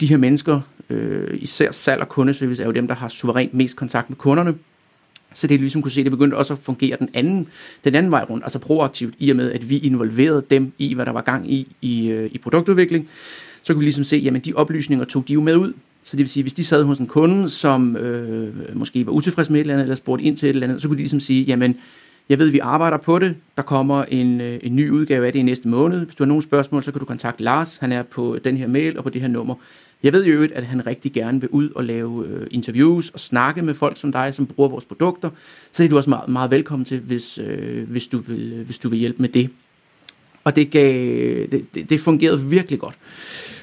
de 0.01 0.07
her 0.07 0.17
mennesker, 0.17 0.61
øh, 0.89 1.37
især 1.41 1.71
salg 1.71 2.01
og 2.01 2.09
kundeservice, 2.09 2.61
er 2.61 2.65
jo 2.65 2.71
dem, 2.71 2.87
der 2.87 2.95
har 2.95 3.09
suverænt 3.09 3.53
mest 3.53 3.75
kontakt 3.75 4.09
med 4.09 4.17
kunderne. 4.17 4.53
Så 5.33 5.47
det 5.47 5.59
ligesom 5.59 5.81
kunne 5.81 5.91
se, 5.91 6.03
det 6.03 6.11
begyndte 6.11 6.35
også 6.35 6.53
at 6.53 6.59
fungere 6.59 6.97
den 6.99 7.09
anden, 7.13 7.47
den 7.83 7.95
anden 7.95 8.11
vej 8.11 8.25
rundt, 8.29 8.43
altså 8.43 8.59
proaktivt, 8.59 9.13
i 9.19 9.29
og 9.29 9.35
med, 9.35 9.51
at 9.51 9.69
vi 9.69 9.77
involverede 9.77 10.43
dem 10.49 10.71
i, 10.77 10.93
hvad 10.93 11.05
der 11.05 11.11
var 11.11 11.21
gang 11.21 11.51
i 11.51 11.67
i, 11.81 12.09
øh, 12.09 12.29
i 12.33 12.37
produktudvikling. 12.37 13.09
Så 13.63 13.73
kunne 13.73 13.79
vi 13.79 13.85
ligesom 13.85 14.03
se, 14.03 14.17
jamen 14.17 14.41
de 14.41 14.53
oplysninger 14.53 15.05
tog 15.05 15.27
de 15.27 15.33
jo 15.33 15.41
med 15.41 15.55
ud. 15.55 15.73
Så 16.03 16.17
det 16.17 16.23
vil 16.23 16.29
sige, 16.29 16.43
hvis 16.43 16.53
de 16.53 16.63
sad 16.63 16.83
hos 16.83 16.97
en 16.97 17.07
kunde, 17.07 17.49
som 17.49 17.97
øh, 17.97 18.77
måske 18.77 19.05
var 19.05 19.11
utilfreds 19.11 19.49
med 19.49 19.59
et 19.59 19.61
eller 19.61 19.73
andet, 19.73 19.83
eller 19.83 19.95
spurgte 19.95 20.25
ind 20.25 20.37
til 20.37 20.49
et 20.49 20.53
eller 20.53 20.67
andet, 20.67 20.81
så 20.81 20.87
kunne 20.87 20.97
de 20.97 21.01
ligesom 21.01 21.19
sige, 21.19 21.43
jamen, 21.43 21.75
jeg 22.29 22.39
ved, 22.39 22.49
vi 22.49 22.59
arbejder 22.59 22.97
på 22.97 23.19
det. 23.19 23.35
Der 23.57 23.63
kommer 23.63 24.03
en, 24.03 24.41
øh, 24.41 24.59
en 24.63 24.75
ny 24.75 24.89
udgave 24.89 25.25
af 25.25 25.33
det 25.33 25.39
i 25.39 25.43
næste 25.43 25.67
måned. 25.67 25.99
Hvis 25.99 26.15
du 26.15 26.23
har 26.23 26.27
nogle 26.27 26.43
spørgsmål, 26.43 26.83
så 26.83 26.91
kan 26.91 26.99
du 26.99 27.05
kontakte 27.05 27.43
Lars. 27.43 27.77
Han 27.77 27.91
er 27.91 28.03
på 28.03 28.37
den 28.43 28.57
her 28.57 28.67
mail 28.67 28.97
og 28.97 29.03
på 29.03 29.09
det 29.09 29.21
her 29.21 29.27
nummer. 29.27 29.55
Jeg 30.03 30.13
ved 30.13 30.25
jo 30.25 30.47
at 30.53 30.65
han 30.65 30.85
rigtig 30.87 31.13
gerne 31.13 31.41
vil 31.41 31.49
ud 31.49 31.69
og 31.69 31.83
lave 31.83 32.27
øh, 32.27 32.47
interviews 32.51 33.09
og 33.09 33.19
snakke 33.19 33.61
med 33.61 33.73
folk 33.73 33.97
som 33.97 34.11
dig, 34.11 34.33
som 34.33 34.45
bruger 34.45 34.69
vores 34.69 34.85
produkter. 34.85 35.29
Så 35.71 35.83
det 35.83 35.87
er 35.87 35.89
du 35.89 35.97
også 35.97 36.09
meget, 36.09 36.29
meget 36.29 36.51
velkommen 36.51 36.85
til, 36.85 36.99
hvis, 36.99 37.37
øh, 37.37 37.89
hvis, 37.89 38.07
du 38.07 38.19
vil, 38.19 38.63
hvis 38.65 38.79
du 38.79 38.89
vil 38.89 38.99
hjælpe 38.99 39.21
med 39.21 39.29
det. 39.29 39.49
Og 40.43 40.55
det, 40.55 40.71
gav, 40.71 40.93
det, 41.51 41.65
det, 41.75 41.89
det 41.89 41.99
fungerede 41.99 42.41
virkelig 42.41 42.79
godt. 42.79 42.95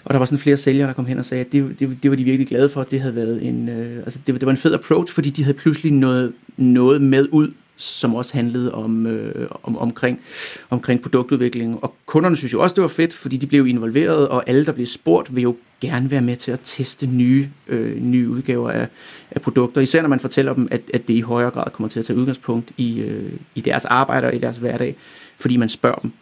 Og 0.05 0.13
der 0.13 0.19
var 0.19 0.27
sådan 0.27 0.39
flere 0.39 0.57
sælgere, 0.57 0.89
der 0.89 0.93
kom 0.93 1.07
hen 1.07 1.19
og 1.19 1.25
sagde, 1.25 1.45
at 1.45 1.53
det, 1.53 1.81
det, 1.81 1.99
det 2.03 2.11
var 2.11 2.17
de 2.17 2.25
virkelig 2.25 2.47
glade 2.47 2.69
for. 2.69 2.83
Det 2.83 3.01
havde 3.01 3.15
været 3.15 3.47
en, 3.47 3.69
øh, 3.69 3.97
altså 3.97 4.19
det, 4.27 4.35
det 4.35 4.47
var 4.47 4.53
en 4.53 4.59
fed 4.59 4.75
approach, 4.75 5.15
fordi 5.15 5.31
de 5.31 5.45
havde 5.45 5.57
pludselig 5.57 5.93
noget, 5.93 6.33
noget 6.57 7.03
med 7.03 7.29
ud, 7.33 7.53
som 7.77 8.15
også 8.15 8.35
handlede 8.35 8.75
om, 8.75 9.07
øh, 9.07 9.49
om, 9.63 9.79
omkring, 9.79 10.21
omkring 10.71 11.03
produktudvikling. 11.03 11.85
Og 11.85 11.95
kunderne 12.07 12.37
synes 12.37 12.53
jo 12.53 12.63
også, 12.63 12.75
det 12.75 12.83
var 12.83 12.89
fedt, 12.89 13.15
fordi 13.15 13.37
de 13.37 13.47
blev 13.47 13.67
involveret, 13.67 14.29
og 14.29 14.49
alle, 14.49 14.65
der 14.65 14.73
blev 14.73 14.87
spurgt, 14.87 15.35
vil 15.35 15.43
jo 15.43 15.57
gerne 15.81 16.11
være 16.11 16.23
med 16.23 16.37
til 16.37 16.53
at 16.53 16.61
teste 16.63 17.07
nye, 17.07 17.49
øh, 17.69 17.97
nye 18.03 18.29
udgaver 18.29 18.71
af, 18.71 18.89
af 19.31 19.41
produkter. 19.41 19.81
Især 19.81 20.03
når 20.03 20.09
man 20.09 20.21
fortæller 20.21 20.55
dem, 20.55 20.69
at, 20.71 20.81
at 20.95 21.09
det 21.09 21.15
i 21.15 21.21
højere 21.21 21.51
grad 21.51 21.71
kommer 21.73 21.89
til 21.89 21.99
at 21.99 22.05
tage 22.05 22.19
udgangspunkt 22.19 22.73
i, 22.77 23.01
øh, 23.01 23.33
i 23.55 23.61
deres 23.61 23.85
arbejde 23.85 24.27
og 24.27 24.35
i 24.35 24.39
deres 24.39 24.57
hverdag 24.57 24.97
fordi 25.41 25.57
man 25.57 25.69
spørger 25.69 25.99
dem. 25.99 26.13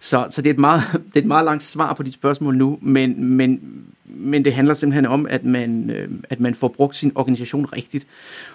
Så, 0.00 0.26
så 0.30 0.42
det, 0.42 0.50
er 0.50 0.54
et 0.54 0.60
meget, 0.60 0.82
det 1.08 1.16
er 1.16 1.20
et 1.20 1.26
meget 1.26 1.44
langt 1.44 1.62
svar 1.62 1.94
på 1.94 2.02
de 2.02 2.12
spørgsmål 2.12 2.56
nu, 2.56 2.78
men, 2.82 3.24
men, 3.24 3.60
men 4.04 4.44
det 4.44 4.52
handler 4.52 4.74
simpelthen 4.74 5.06
om, 5.06 5.26
at 5.30 5.44
man, 5.44 5.90
øh, 5.90 6.08
at 6.30 6.40
man 6.40 6.54
får 6.54 6.68
brugt 6.68 6.96
sin 6.96 7.12
organisation 7.14 7.66
rigtigt. 7.66 8.06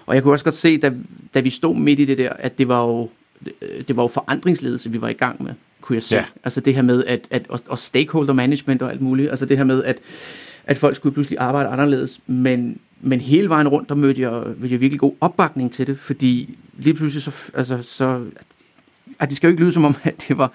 Og 0.05 0.15
jeg 0.15 0.23
kunne 0.23 0.33
også 0.33 0.45
godt 0.45 0.55
se, 0.55 0.77
da, 0.77 0.93
da 1.33 1.39
vi 1.39 1.49
stod 1.49 1.75
midt 1.75 1.99
i 1.99 2.05
det 2.05 2.17
der, 2.17 2.29
at 2.29 2.57
det 2.57 2.67
var 2.67 2.85
jo, 2.85 3.09
det 3.87 3.95
var 3.95 4.03
jo 4.03 4.07
forandringsledelse, 4.07 4.91
vi 4.91 5.01
var 5.01 5.09
i 5.09 5.13
gang 5.13 5.43
med, 5.43 5.53
kunne 5.81 5.95
jeg 5.95 6.03
se. 6.03 6.15
Ja. 6.15 6.25
Altså 6.43 6.59
det 6.59 6.75
her 6.75 6.81
med, 6.81 7.03
at, 7.05 7.27
at, 7.31 7.45
og, 7.49 7.59
og 7.67 7.79
stakeholder 7.79 8.33
management 8.33 8.81
og 8.81 8.91
alt 8.91 9.01
muligt. 9.01 9.29
Altså 9.29 9.45
det 9.45 9.57
her 9.57 9.63
med, 9.63 9.83
at, 9.83 9.99
at 10.65 10.77
folk 10.77 10.95
skulle 10.95 11.13
pludselig 11.13 11.39
arbejde 11.39 11.69
anderledes. 11.69 12.19
Men, 12.27 12.79
men 13.01 13.19
hele 13.19 13.49
vejen 13.49 13.67
rundt, 13.67 13.89
der 13.89 13.95
mødte 13.95 14.21
jeg, 14.21 14.31
mødte 14.31 14.73
jeg 14.73 14.79
virkelig 14.79 14.99
god 14.99 15.13
opbakning 15.21 15.71
til 15.71 15.87
det, 15.87 15.99
fordi 15.99 16.57
lige 16.77 16.93
pludselig 16.93 17.23
så, 17.23 17.31
altså, 17.53 17.81
så 17.81 18.25
at 19.19 19.29
det 19.29 19.37
skal 19.37 19.47
jo 19.47 19.51
ikke 19.51 19.63
lyde 19.63 19.71
som 19.71 19.85
om, 19.85 19.95
at 20.03 20.25
det, 20.27 20.37
var, 20.37 20.51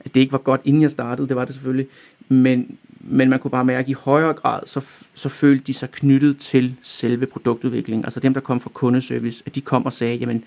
at 0.00 0.14
det 0.14 0.20
ikke 0.20 0.32
var 0.32 0.38
godt, 0.38 0.60
inden 0.64 0.82
jeg 0.82 0.90
startede, 0.90 1.28
det 1.28 1.36
var 1.36 1.44
det 1.44 1.54
selvfølgelig, 1.54 1.86
men, 2.28 2.78
men 3.00 3.30
man 3.30 3.38
kunne 3.38 3.50
bare 3.50 3.64
mærke, 3.64 3.78
at 3.78 3.88
i 3.88 3.92
højere 3.92 4.32
grad, 4.32 4.60
så, 4.66 4.80
så 5.14 5.28
følte 5.28 5.64
de 5.64 5.74
sig 5.74 5.90
knyttet 5.90 6.38
til 6.38 6.74
selve 6.82 7.26
produktudviklingen. 7.26 8.04
Altså 8.04 8.20
dem, 8.20 8.34
der 8.34 8.40
kom 8.40 8.60
fra 8.60 8.70
kundeservice, 8.74 9.42
at 9.46 9.54
de 9.54 9.60
kom 9.60 9.86
og 9.86 9.92
sagde, 9.92 10.16
jamen, 10.16 10.44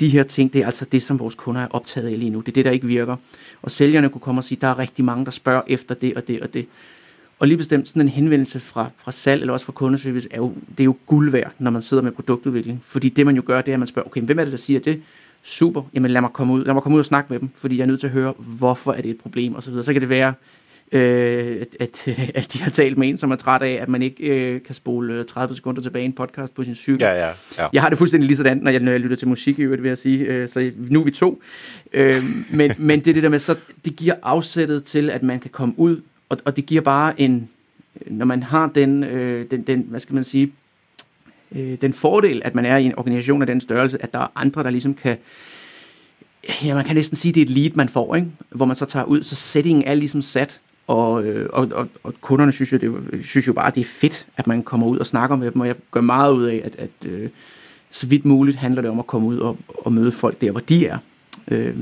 de 0.00 0.08
her 0.08 0.22
ting, 0.22 0.52
det 0.52 0.62
er 0.62 0.66
altså 0.66 0.84
det, 0.84 1.02
som 1.02 1.18
vores 1.18 1.34
kunder 1.34 1.60
er 1.60 1.68
optaget 1.70 2.08
af 2.08 2.18
lige 2.18 2.30
nu. 2.30 2.40
Det 2.40 2.48
er 2.48 2.52
det, 2.52 2.64
der 2.64 2.70
ikke 2.70 2.86
virker. 2.86 3.16
Og 3.62 3.70
sælgerne 3.70 4.08
kunne 4.08 4.20
komme 4.20 4.38
og 4.38 4.44
sige, 4.44 4.58
der 4.60 4.66
er 4.66 4.78
rigtig 4.78 5.04
mange, 5.04 5.24
der 5.24 5.30
spørger 5.30 5.62
efter 5.66 5.94
det 5.94 6.14
og 6.14 6.28
det 6.28 6.40
og 6.40 6.54
det. 6.54 6.66
Og 7.38 7.48
lige 7.48 7.56
bestemt 7.56 7.88
sådan 7.88 8.02
en 8.02 8.08
henvendelse 8.08 8.60
fra, 8.60 8.90
fra 8.98 9.12
salg 9.12 9.40
eller 9.40 9.52
også 9.52 9.66
fra 9.66 9.72
kundeservice, 9.72 10.28
er 10.30 10.36
jo, 10.36 10.54
det 10.70 10.80
er 10.80 10.84
jo 10.84 10.96
guld 11.06 11.30
værd, 11.30 11.52
når 11.58 11.70
man 11.70 11.82
sidder 11.82 12.02
med 12.02 12.12
produktudvikling. 12.12 12.82
Fordi 12.84 13.08
det, 13.08 13.26
man 13.26 13.36
jo 13.36 13.42
gør, 13.46 13.60
det 13.60 13.68
er, 13.68 13.74
at 13.74 13.78
man 13.78 13.88
spørger, 13.88 14.06
okay, 14.06 14.20
hvem 14.20 14.38
er 14.38 14.44
det, 14.44 14.52
der 14.52 14.58
siger 14.58 14.80
det? 14.80 15.02
super, 15.46 15.82
jamen 15.94 16.10
lad 16.10 16.20
mig 16.20 16.30
komme 16.32 16.52
ud, 16.54 16.64
lad 16.64 16.74
mig 16.74 16.82
komme 16.82 16.96
ud 16.96 17.00
og 17.00 17.06
snakke 17.06 17.32
med 17.32 17.40
dem, 17.40 17.48
fordi 17.56 17.76
jeg 17.76 17.82
er 17.82 17.86
nødt 17.86 18.00
til 18.00 18.06
at 18.06 18.12
høre, 18.12 18.34
hvorfor 18.38 18.92
er 18.92 19.02
det 19.02 19.10
et 19.10 19.18
problem, 19.18 19.54
og 19.54 19.62
så 19.62 19.70
videre. 19.70 19.84
Så 19.84 19.92
kan 19.92 20.02
det 20.02 20.08
være, 20.08 20.34
øh, 20.92 21.62
at, 21.80 22.08
at 22.34 22.52
de 22.52 22.62
har 22.62 22.70
talt 22.70 22.98
med 22.98 23.08
en, 23.08 23.16
som 23.16 23.30
er 23.30 23.36
træt 23.36 23.62
af, 23.62 23.78
at 23.82 23.88
man 23.88 24.02
ikke 24.02 24.54
øh, 24.54 24.62
kan 24.62 24.74
spole 24.74 25.24
30 25.24 25.50
øh, 25.52 25.56
sekunder 25.56 25.82
tilbage 25.82 26.02
i 26.02 26.06
en 26.06 26.12
podcast 26.12 26.54
på 26.54 26.64
sin 26.64 26.74
cykel. 26.74 27.00
Ja, 27.00 27.26
ja, 27.26 27.32
ja. 27.58 27.66
Jeg 27.72 27.82
har 27.82 27.88
det 27.88 27.98
fuldstændig 27.98 28.26
lige 28.26 28.36
sådan, 28.36 28.58
når 28.58 28.70
jeg, 28.70 28.80
når 28.80 28.92
jeg 28.92 29.00
lytter 29.00 29.16
til 29.16 29.28
musik, 29.28 29.58
i 29.58 29.62
øvrigt, 29.62 29.82
vil 29.82 29.88
jeg 29.88 29.98
sige. 29.98 30.24
Øh, 30.24 30.48
så 30.48 30.70
nu 30.76 31.00
er 31.00 31.04
vi 31.04 31.10
to. 31.10 31.42
Øh, 31.92 32.22
men, 32.50 32.72
men 32.78 33.00
det 33.00 33.08
er 33.08 33.14
det 33.14 33.22
der 33.22 33.28
med, 33.28 33.38
så 33.38 33.56
det 33.84 33.96
giver 33.96 34.14
afsættet 34.22 34.84
til, 34.84 35.10
at 35.10 35.22
man 35.22 35.40
kan 35.40 35.50
komme 35.50 35.74
ud, 35.76 36.00
og, 36.28 36.38
og 36.44 36.56
det 36.56 36.66
giver 36.66 36.80
bare 36.80 37.20
en, 37.20 37.48
når 38.06 38.26
man 38.26 38.42
har 38.42 38.70
den, 38.74 39.04
øh, 39.04 39.50
den, 39.50 39.62
den 39.62 39.86
hvad 39.88 40.00
skal 40.00 40.14
man 40.14 40.24
sige, 40.24 40.52
øh, 41.52 41.80
den 41.80 41.92
fordel, 41.92 42.42
at 42.44 42.54
man 42.54 42.64
er 42.64 42.76
i 42.76 42.84
en 42.84 42.98
organisation 42.98 43.42
af 43.42 43.46
den 43.46 43.60
størrelse, 43.60 44.02
at 44.02 44.12
der 44.12 44.18
er 44.18 44.32
andre, 44.34 44.62
der 44.62 44.70
ligesom 44.70 44.94
kan, 44.94 45.16
ja, 46.64 46.74
man 46.74 46.84
kan 46.84 46.96
næsten 46.96 47.16
sige, 47.16 47.32
det 47.32 47.40
er 47.40 47.44
et 47.44 47.50
lead, 47.50 47.70
man 47.74 47.88
får, 47.88 48.14
ikke? 48.14 48.28
hvor 48.50 48.66
man 48.66 48.76
så 48.76 48.84
tager 48.84 49.04
ud, 49.04 49.22
så 49.22 49.34
settingen 49.34 49.84
er 49.84 49.94
ligesom 49.94 50.22
sat, 50.22 50.60
og, 50.86 51.24
øh, 51.24 51.48
og, 51.52 51.68
og, 51.74 51.88
og 52.02 52.14
kunderne 52.20 52.52
synes 52.52 52.72
jo, 52.72 52.78
det, 52.78 53.26
synes 53.26 53.46
jo 53.46 53.52
bare, 53.52 53.66
at 53.66 53.74
det 53.74 53.80
er 53.80 53.84
fedt, 53.84 54.26
at 54.36 54.46
man 54.46 54.62
kommer 54.62 54.86
ud 54.86 54.98
og 54.98 55.06
snakker 55.06 55.36
med 55.36 55.50
dem, 55.50 55.60
og 55.60 55.66
jeg 55.66 55.76
gør 55.90 56.00
meget 56.00 56.32
ud 56.32 56.44
af, 56.44 56.60
at, 56.64 56.76
at 56.76 56.90
øh, 57.06 57.28
så 57.90 58.06
vidt 58.06 58.24
muligt 58.24 58.56
handler 58.56 58.82
det 58.82 58.90
om 58.90 58.98
at 58.98 59.06
komme 59.06 59.28
ud 59.28 59.38
og, 59.38 59.58
og 59.68 59.92
møde 59.92 60.12
folk 60.12 60.40
der, 60.40 60.50
hvor 60.50 60.60
de 60.60 60.86
er 60.86 60.98
øh, 61.50 61.74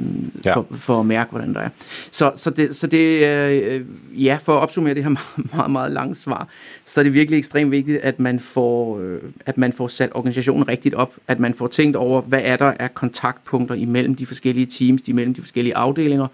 ja. 0.45 0.57
for, 0.57 0.67
for 0.71 1.01
at 1.01 1.07
mærke, 1.07 1.31
hvordan 1.31 1.55
der 1.55 1.61
er. 1.61 1.69
Så, 2.11 2.33
så 2.37 2.51
det, 2.51 2.77
så 2.77 2.87
det 2.87 3.27
øh, 3.27 3.85
ja, 4.13 4.39
for 4.43 4.57
at 4.57 4.61
opsummere 4.61 4.95
det 4.95 5.03
her 5.03 5.11
meget, 5.37 5.55
meget, 5.55 5.71
meget 5.71 5.93
lange 5.93 6.15
svar, 6.15 6.49
så 6.85 7.01
er 7.01 7.03
det 7.03 7.15
virkelig 7.15 7.39
ekstremt 7.39 7.71
vigtigt, 7.71 7.99
at 8.03 8.21
man 8.21 8.41
får, 8.41 8.99
øh, 9.01 9.21
at 9.47 9.59
man 9.59 9.73
får 9.73 9.89
sat 9.89 10.11
organisationen 10.15 10.69
rigtigt 10.69 10.95
op, 10.95 11.13
at 11.29 11.41
man 11.41 11.55
får 11.55 11.67
tænkt 11.67 11.97
over, 11.97 12.21
hvad 12.21 12.41
er 12.45 12.57
der 12.57 12.73
af 12.79 12.95
kontaktpunkter 12.95 13.75
imellem 13.75 14.15
de 14.15 14.27
forskellige 14.27 14.67
teams, 14.67 15.03
imellem 15.09 15.35
de 15.35 15.41
forskellige 15.41 15.77
afdelinger, 15.77 16.27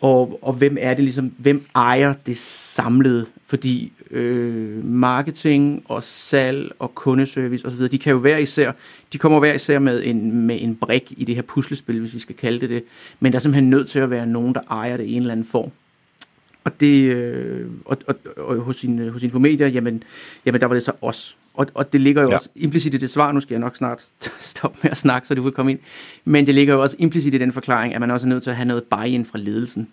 og, 0.00 0.38
og 0.42 0.52
hvem 0.52 0.76
er 0.80 0.94
det 0.94 1.04
ligesom, 1.04 1.32
hvem 1.38 1.64
ejer 1.74 2.14
det 2.26 2.38
samlede, 2.38 3.26
fordi 3.46 3.92
øh, 4.12 4.84
marketing 4.84 5.82
og 5.88 6.02
salg 6.02 6.72
og 6.78 6.94
kundeservice 6.94 7.66
osv., 7.66 7.88
de 7.88 7.98
kan 7.98 8.12
jo 8.12 8.18
være 8.18 8.42
især, 8.42 8.72
de 9.12 9.18
kommer 9.18 9.38
hver 9.38 9.52
især 9.52 9.78
med 9.78 10.02
en, 10.04 10.46
med 10.46 10.58
en 10.60 10.76
brik 10.76 11.12
i 11.16 11.24
det 11.24 11.34
her 11.34 11.42
puslespil, 11.42 12.00
hvis 12.00 12.14
vi 12.14 12.18
skal 12.18 12.36
kalde 12.36 12.60
det 12.60 12.70
det, 12.70 12.84
men 13.20 13.32
der 13.32 13.38
er 13.38 13.40
simpelthen 13.40 13.70
nødt 13.70 13.88
til 13.88 13.98
at 13.98 14.10
være 14.10 14.26
nogen, 14.26 14.54
der 14.54 14.60
ejer 14.70 14.96
det 14.96 15.04
i 15.04 15.12
en 15.12 15.22
eller 15.22 15.32
anden 15.32 15.46
form. 15.46 15.70
Og 16.64 16.80
det, 16.80 17.02
øh, 17.02 17.66
og, 17.84 17.96
og, 18.06 18.16
og 18.36 18.56
hos, 18.56 18.76
sin, 18.76 19.08
hos 19.08 19.22
Infomedia, 19.22 19.68
jamen, 19.68 20.02
jamen 20.46 20.60
der 20.60 20.66
var 20.66 20.74
det 20.74 20.82
så 20.82 20.92
os. 21.02 21.36
Og, 21.54 21.66
og 21.74 21.92
det 21.92 22.00
ligger 22.00 22.22
jo 22.22 22.28
ja. 22.28 22.34
også 22.34 22.48
implicit 22.56 22.94
i 22.94 22.96
det 22.96 23.10
svar, 23.10 23.32
nu 23.32 23.40
skal 23.40 23.54
jeg 23.54 23.60
nok 23.60 23.76
snart 23.76 24.04
stoppe 24.40 24.78
med 24.82 24.90
at 24.90 24.96
snakke, 24.96 25.28
så 25.28 25.34
det 25.34 25.44
vil 25.44 25.52
komme 25.52 25.70
ind, 25.70 25.78
men 26.24 26.46
det 26.46 26.54
ligger 26.54 26.74
jo 26.74 26.82
også 26.82 26.96
implicit 26.98 27.34
i 27.34 27.38
den 27.38 27.52
forklaring, 27.52 27.94
at 27.94 28.00
man 28.00 28.10
også 28.10 28.26
er 28.26 28.28
nødt 28.28 28.42
til 28.42 28.50
at 28.50 28.56
have 28.56 28.66
noget 28.66 28.84
buy-in 28.84 29.24
fra 29.24 29.38
ledelsen. 29.38 29.88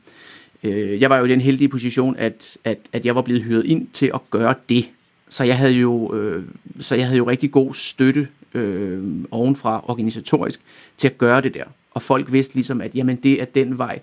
Øh, 0.64 1.02
jeg 1.02 1.10
var 1.10 1.18
jo 1.18 1.26
i 1.26 1.30
den 1.30 1.42
heldige 1.42 1.70
position, 1.70 2.16
at, 2.16 2.58
at, 2.64 2.78
at 2.94 3.06
jeg 3.06 3.16
var 3.16 3.22
blevet 3.22 3.44
hyret 3.44 3.66
ind 3.66 3.88
til 3.94 4.12
at 4.14 4.22
gøre 4.32 4.54
det. 4.70 4.90
Så 5.30 5.44
jeg 5.44 5.58
havde 5.58 5.74
jo, 5.74 6.16
øh, 6.16 6.44
så 6.80 6.96
jeg 6.96 7.06
havde 7.06 7.18
jo 7.18 7.30
rigtig 7.30 7.52
god 7.52 7.74
støtte 7.74 8.28
øh, 8.54 9.26
ovenfra 9.32 9.84
organisatorisk 9.88 10.60
til 10.98 11.08
at 11.08 11.18
gøre 11.18 11.42
det 11.42 11.54
der. 11.54 11.64
Og 11.92 12.02
folk 12.02 12.32
vidste 12.32 12.56
ligesom, 12.56 12.82
at 12.82 12.96
jamen, 12.96 13.16
det 13.16 13.42
er 13.42 13.46
den 13.46 13.78
vej, 13.78 14.00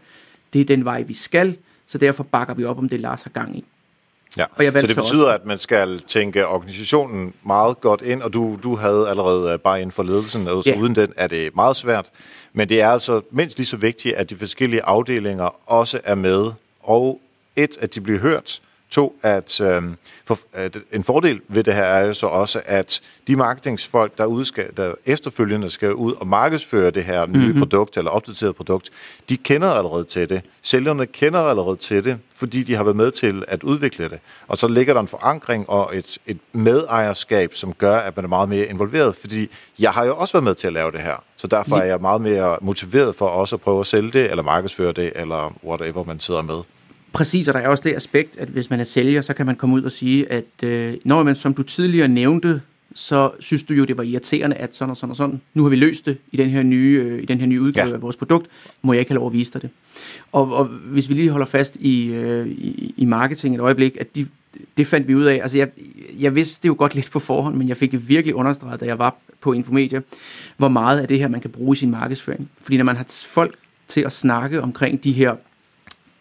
det 0.52 0.60
er 0.60 0.64
den 0.64 0.84
vej, 0.84 1.02
vi 1.02 1.14
skal, 1.14 1.56
så 1.86 1.98
derfor 1.98 2.22
bakker 2.22 2.54
vi 2.54 2.64
op 2.64 2.78
om 2.78 2.88
det, 2.88 3.00
Lars 3.00 3.22
har 3.22 3.30
gang 3.30 3.58
i. 3.58 3.64
Ja. 4.36 4.44
Og 4.56 4.64
jeg 4.64 4.72
så 4.72 4.86
det 4.86 4.96
betyder, 4.96 5.24
også. 5.24 5.34
at 5.34 5.46
man 5.46 5.58
skal 5.58 6.00
tænke 6.00 6.46
organisationen 6.46 7.34
meget 7.42 7.80
godt 7.80 8.02
ind, 8.02 8.22
og 8.22 8.32
du, 8.32 8.58
du 8.62 8.76
havde 8.76 9.08
allerede 9.08 9.52
øh, 9.52 9.58
bare 9.58 9.80
inden 9.80 9.92
for 9.92 10.02
ledelsen, 10.02 10.48
og 10.48 10.64
så 10.64 10.70
ja. 10.70 10.78
uden 10.78 10.94
den 10.94 11.12
er 11.16 11.26
det 11.26 11.56
meget 11.56 11.76
svært. 11.76 12.10
Men 12.52 12.68
det 12.68 12.80
er 12.80 12.90
altså 12.90 13.20
mindst 13.30 13.56
lige 13.58 13.66
så 13.66 13.76
vigtigt, 13.76 14.14
at 14.14 14.30
de 14.30 14.36
forskellige 14.36 14.82
afdelinger 14.82 15.70
også 15.70 16.00
er 16.04 16.14
med, 16.14 16.50
og 16.82 17.20
et, 17.56 17.76
at 17.80 17.94
de 17.94 18.00
bliver 18.00 18.18
hørt, 18.18 18.60
To, 18.90 19.18
at, 19.22 19.60
øh, 19.60 19.82
for, 20.24 20.38
at 20.52 20.76
en 20.92 21.04
fordel 21.04 21.40
ved 21.48 21.64
det 21.64 21.74
her 21.74 21.82
er 21.82 22.06
jo 22.06 22.14
så 22.14 22.26
også, 22.26 22.62
at 22.64 23.00
de 23.26 23.36
marketingsfolk, 23.36 24.18
der, 24.18 24.42
skal, 24.42 24.70
der 24.76 24.94
efterfølgende 25.06 25.70
skal 25.70 25.94
ud 25.94 26.12
og 26.12 26.26
markedsføre 26.26 26.90
det 26.90 27.04
her 27.04 27.26
nye 27.26 27.38
mm-hmm. 27.38 27.58
produkt 27.58 27.96
eller 27.96 28.10
opdateret 28.10 28.56
produkt, 28.56 28.90
de 29.28 29.36
kender 29.36 29.70
allerede 29.70 30.04
til 30.04 30.28
det. 30.28 30.42
Sælgerne 30.62 31.06
kender 31.06 31.40
allerede 31.40 31.76
til 31.76 32.04
det, 32.04 32.18
fordi 32.34 32.62
de 32.62 32.74
har 32.74 32.84
været 32.84 32.96
med 32.96 33.10
til 33.10 33.44
at 33.48 33.62
udvikle 33.62 34.08
det. 34.08 34.18
Og 34.48 34.58
så 34.58 34.68
ligger 34.68 34.94
der 34.94 35.00
en 35.00 35.08
forankring 35.08 35.70
og 35.70 35.96
et, 35.96 36.18
et 36.26 36.38
medejerskab, 36.52 37.54
som 37.54 37.72
gør, 37.72 37.96
at 37.98 38.16
man 38.16 38.24
er 38.24 38.28
meget 38.28 38.48
mere 38.48 38.66
involveret, 38.66 39.16
fordi 39.16 39.50
jeg 39.78 39.90
har 39.90 40.04
jo 40.04 40.16
også 40.16 40.32
været 40.32 40.44
med 40.44 40.54
til 40.54 40.66
at 40.66 40.72
lave 40.72 40.92
det 40.92 41.00
her. 41.00 41.22
Så 41.36 41.46
derfor 41.46 41.76
er 41.76 41.84
jeg 41.84 42.00
meget 42.00 42.20
mere 42.20 42.56
motiveret 42.60 43.14
for 43.14 43.26
også 43.26 43.56
at 43.56 43.60
prøve 43.60 43.80
at 43.80 43.86
sælge 43.86 44.12
det, 44.12 44.30
eller 44.30 44.42
markedsføre 44.42 44.92
det, 44.92 45.12
eller 45.14 45.54
whatever 45.64 46.04
man 46.04 46.20
sidder 46.20 46.42
med. 46.42 46.62
Præcis, 47.16 47.48
og 47.48 47.54
der 47.54 47.60
er 47.60 47.68
også 47.68 47.84
det 47.86 47.94
aspekt, 47.94 48.36
at 48.38 48.48
hvis 48.48 48.70
man 48.70 48.80
er 48.80 48.84
sælger, 48.84 49.22
så 49.22 49.34
kan 49.34 49.46
man 49.46 49.56
komme 49.56 49.76
ud 49.76 49.82
og 49.82 49.92
sige, 49.92 50.32
at 50.32 50.44
øh, 50.62 50.94
når 51.04 51.22
man, 51.22 51.36
som 51.36 51.54
du 51.54 51.62
tidligere 51.62 52.08
nævnte, 52.08 52.60
så 52.94 53.30
synes 53.40 53.62
du 53.62 53.74
jo, 53.74 53.84
det 53.84 53.96
var 53.96 54.02
irriterende, 54.02 54.56
at 54.56 54.76
sådan 54.76 54.90
og 54.90 54.96
sådan 54.96 55.10
og 55.10 55.16
sådan. 55.16 55.40
Nu 55.54 55.62
har 55.62 55.70
vi 55.70 55.76
løst 55.76 56.06
det 56.06 56.18
i 56.32 56.36
den 56.36 56.50
her 56.50 56.62
nye, 56.62 57.04
øh, 57.06 57.22
i 57.22 57.26
den 57.26 57.40
her 57.40 57.46
nye 57.46 57.60
udgave 57.60 57.88
ja. 57.88 57.94
af 57.94 58.02
vores 58.02 58.16
produkt. 58.16 58.46
Må 58.82 58.92
jeg 58.92 59.00
ikke 59.00 59.10
have 59.10 59.18
lov 59.18 59.26
at 59.26 59.32
vise 59.32 59.52
dig 59.52 59.62
det? 59.62 59.70
Og, 60.32 60.54
og 60.54 60.64
hvis 60.64 61.08
vi 61.08 61.14
lige 61.14 61.30
holder 61.30 61.46
fast 61.46 61.76
i, 61.76 62.06
øh, 62.06 62.46
i, 62.46 62.94
i 62.96 63.04
marketing 63.04 63.54
et 63.54 63.60
øjeblik, 63.60 63.96
at 64.00 64.16
de, 64.16 64.26
det 64.76 64.86
fandt 64.86 65.08
vi 65.08 65.14
ud 65.14 65.24
af. 65.24 65.40
Altså 65.42 65.58
jeg, 65.58 65.68
jeg 66.18 66.34
vidste 66.34 66.62
det 66.62 66.68
jo 66.68 66.74
godt 66.78 66.94
lidt 66.94 67.10
på 67.10 67.18
forhånd, 67.18 67.56
men 67.56 67.68
jeg 67.68 67.76
fik 67.76 67.92
det 67.92 68.08
virkelig 68.08 68.34
understreget, 68.34 68.80
da 68.80 68.86
jeg 68.86 68.98
var 68.98 69.16
på 69.40 69.52
Infomedia, 69.52 70.00
hvor 70.56 70.68
meget 70.68 71.00
af 71.00 71.08
det 71.08 71.18
her, 71.18 71.28
man 71.28 71.40
kan 71.40 71.50
bruge 71.50 71.76
i 71.76 71.78
sin 71.78 71.90
markedsføring. 71.90 72.50
Fordi 72.60 72.76
når 72.76 72.84
man 72.84 72.96
har 72.96 73.24
folk 73.28 73.54
til 73.88 74.00
at 74.00 74.12
snakke 74.12 74.62
omkring 74.62 75.04
de 75.04 75.12
her 75.12 75.34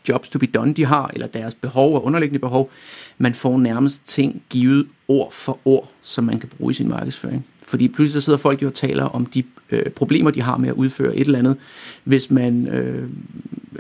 jobs 0.10 0.30
to 0.30 0.40
be 0.40 0.46
done, 0.46 0.74
de 0.74 0.86
har, 0.86 1.12
eller 1.14 1.28
deres 1.28 1.54
behov 1.54 1.96
og 1.96 2.06
underliggende 2.06 2.40
behov. 2.40 2.72
Man 3.18 3.34
får 3.34 3.58
nærmest 3.58 4.08
ting 4.08 4.42
givet 4.50 4.88
ord 5.08 5.32
for 5.32 5.60
ord, 5.66 5.92
som 6.02 6.24
man 6.24 6.40
kan 6.40 6.50
bruge 6.58 6.72
i 6.72 6.74
sin 6.74 6.90
markedsføring. 6.90 7.46
Fordi 7.64 7.88
pludselig 7.88 8.22
så 8.22 8.26
sidder 8.26 8.38
folk 8.38 8.62
jo 8.62 8.68
og 8.68 8.74
taler 8.74 9.04
om 9.04 9.26
de 9.26 9.44
øh, 9.72 9.90
problemer, 9.90 10.32
de 10.32 10.42
har 10.42 10.58
med 10.58 10.70
at 10.70 10.76
udføre 10.76 11.16
et 11.16 11.26
eller 11.26 11.40
andet. 11.40 11.58
Hvis 12.04 12.32
man, 12.32 12.68
øh, 12.68 13.10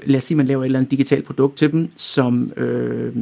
lad 0.03 0.17
os 0.17 0.23
sige, 0.23 0.38
man 0.38 0.45
laver 0.45 0.61
et 0.63 0.65
eller 0.65 0.79
andet 0.79 0.91
digitalt 0.91 1.25
produkt 1.25 1.57
til 1.57 1.71
dem, 1.71 1.89
som, 1.95 2.53
øh, 2.57 3.15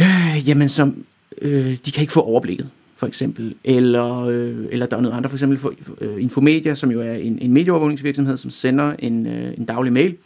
øh, 0.00 0.48
jamen 0.48 0.68
som, 0.68 1.04
øh, 1.42 1.76
de 1.86 1.92
kan 1.92 2.00
ikke 2.00 2.12
få 2.12 2.20
overblikket 2.20 2.70
for 3.02 3.06
eksempel, 3.06 3.54
eller, 3.64 4.26
øh, 4.26 4.66
eller 4.70 4.86
der 4.86 4.96
er 4.96 5.00
noget 5.00 5.16
andet, 5.16 5.30
for 5.30 5.36
eksempel 5.36 5.58
for, 5.58 5.74
øh, 6.00 6.22
Infomedia, 6.22 6.74
som 6.74 6.90
jo 6.90 7.00
er 7.00 7.12
en, 7.12 7.38
en 7.38 7.52
medieovervågningsvirksomhed, 7.52 8.36
som 8.36 8.50
sender 8.50 8.92
en, 8.98 9.26
øh, 9.26 9.54
en 9.58 9.64
daglig 9.64 9.92
mail, 9.92 10.16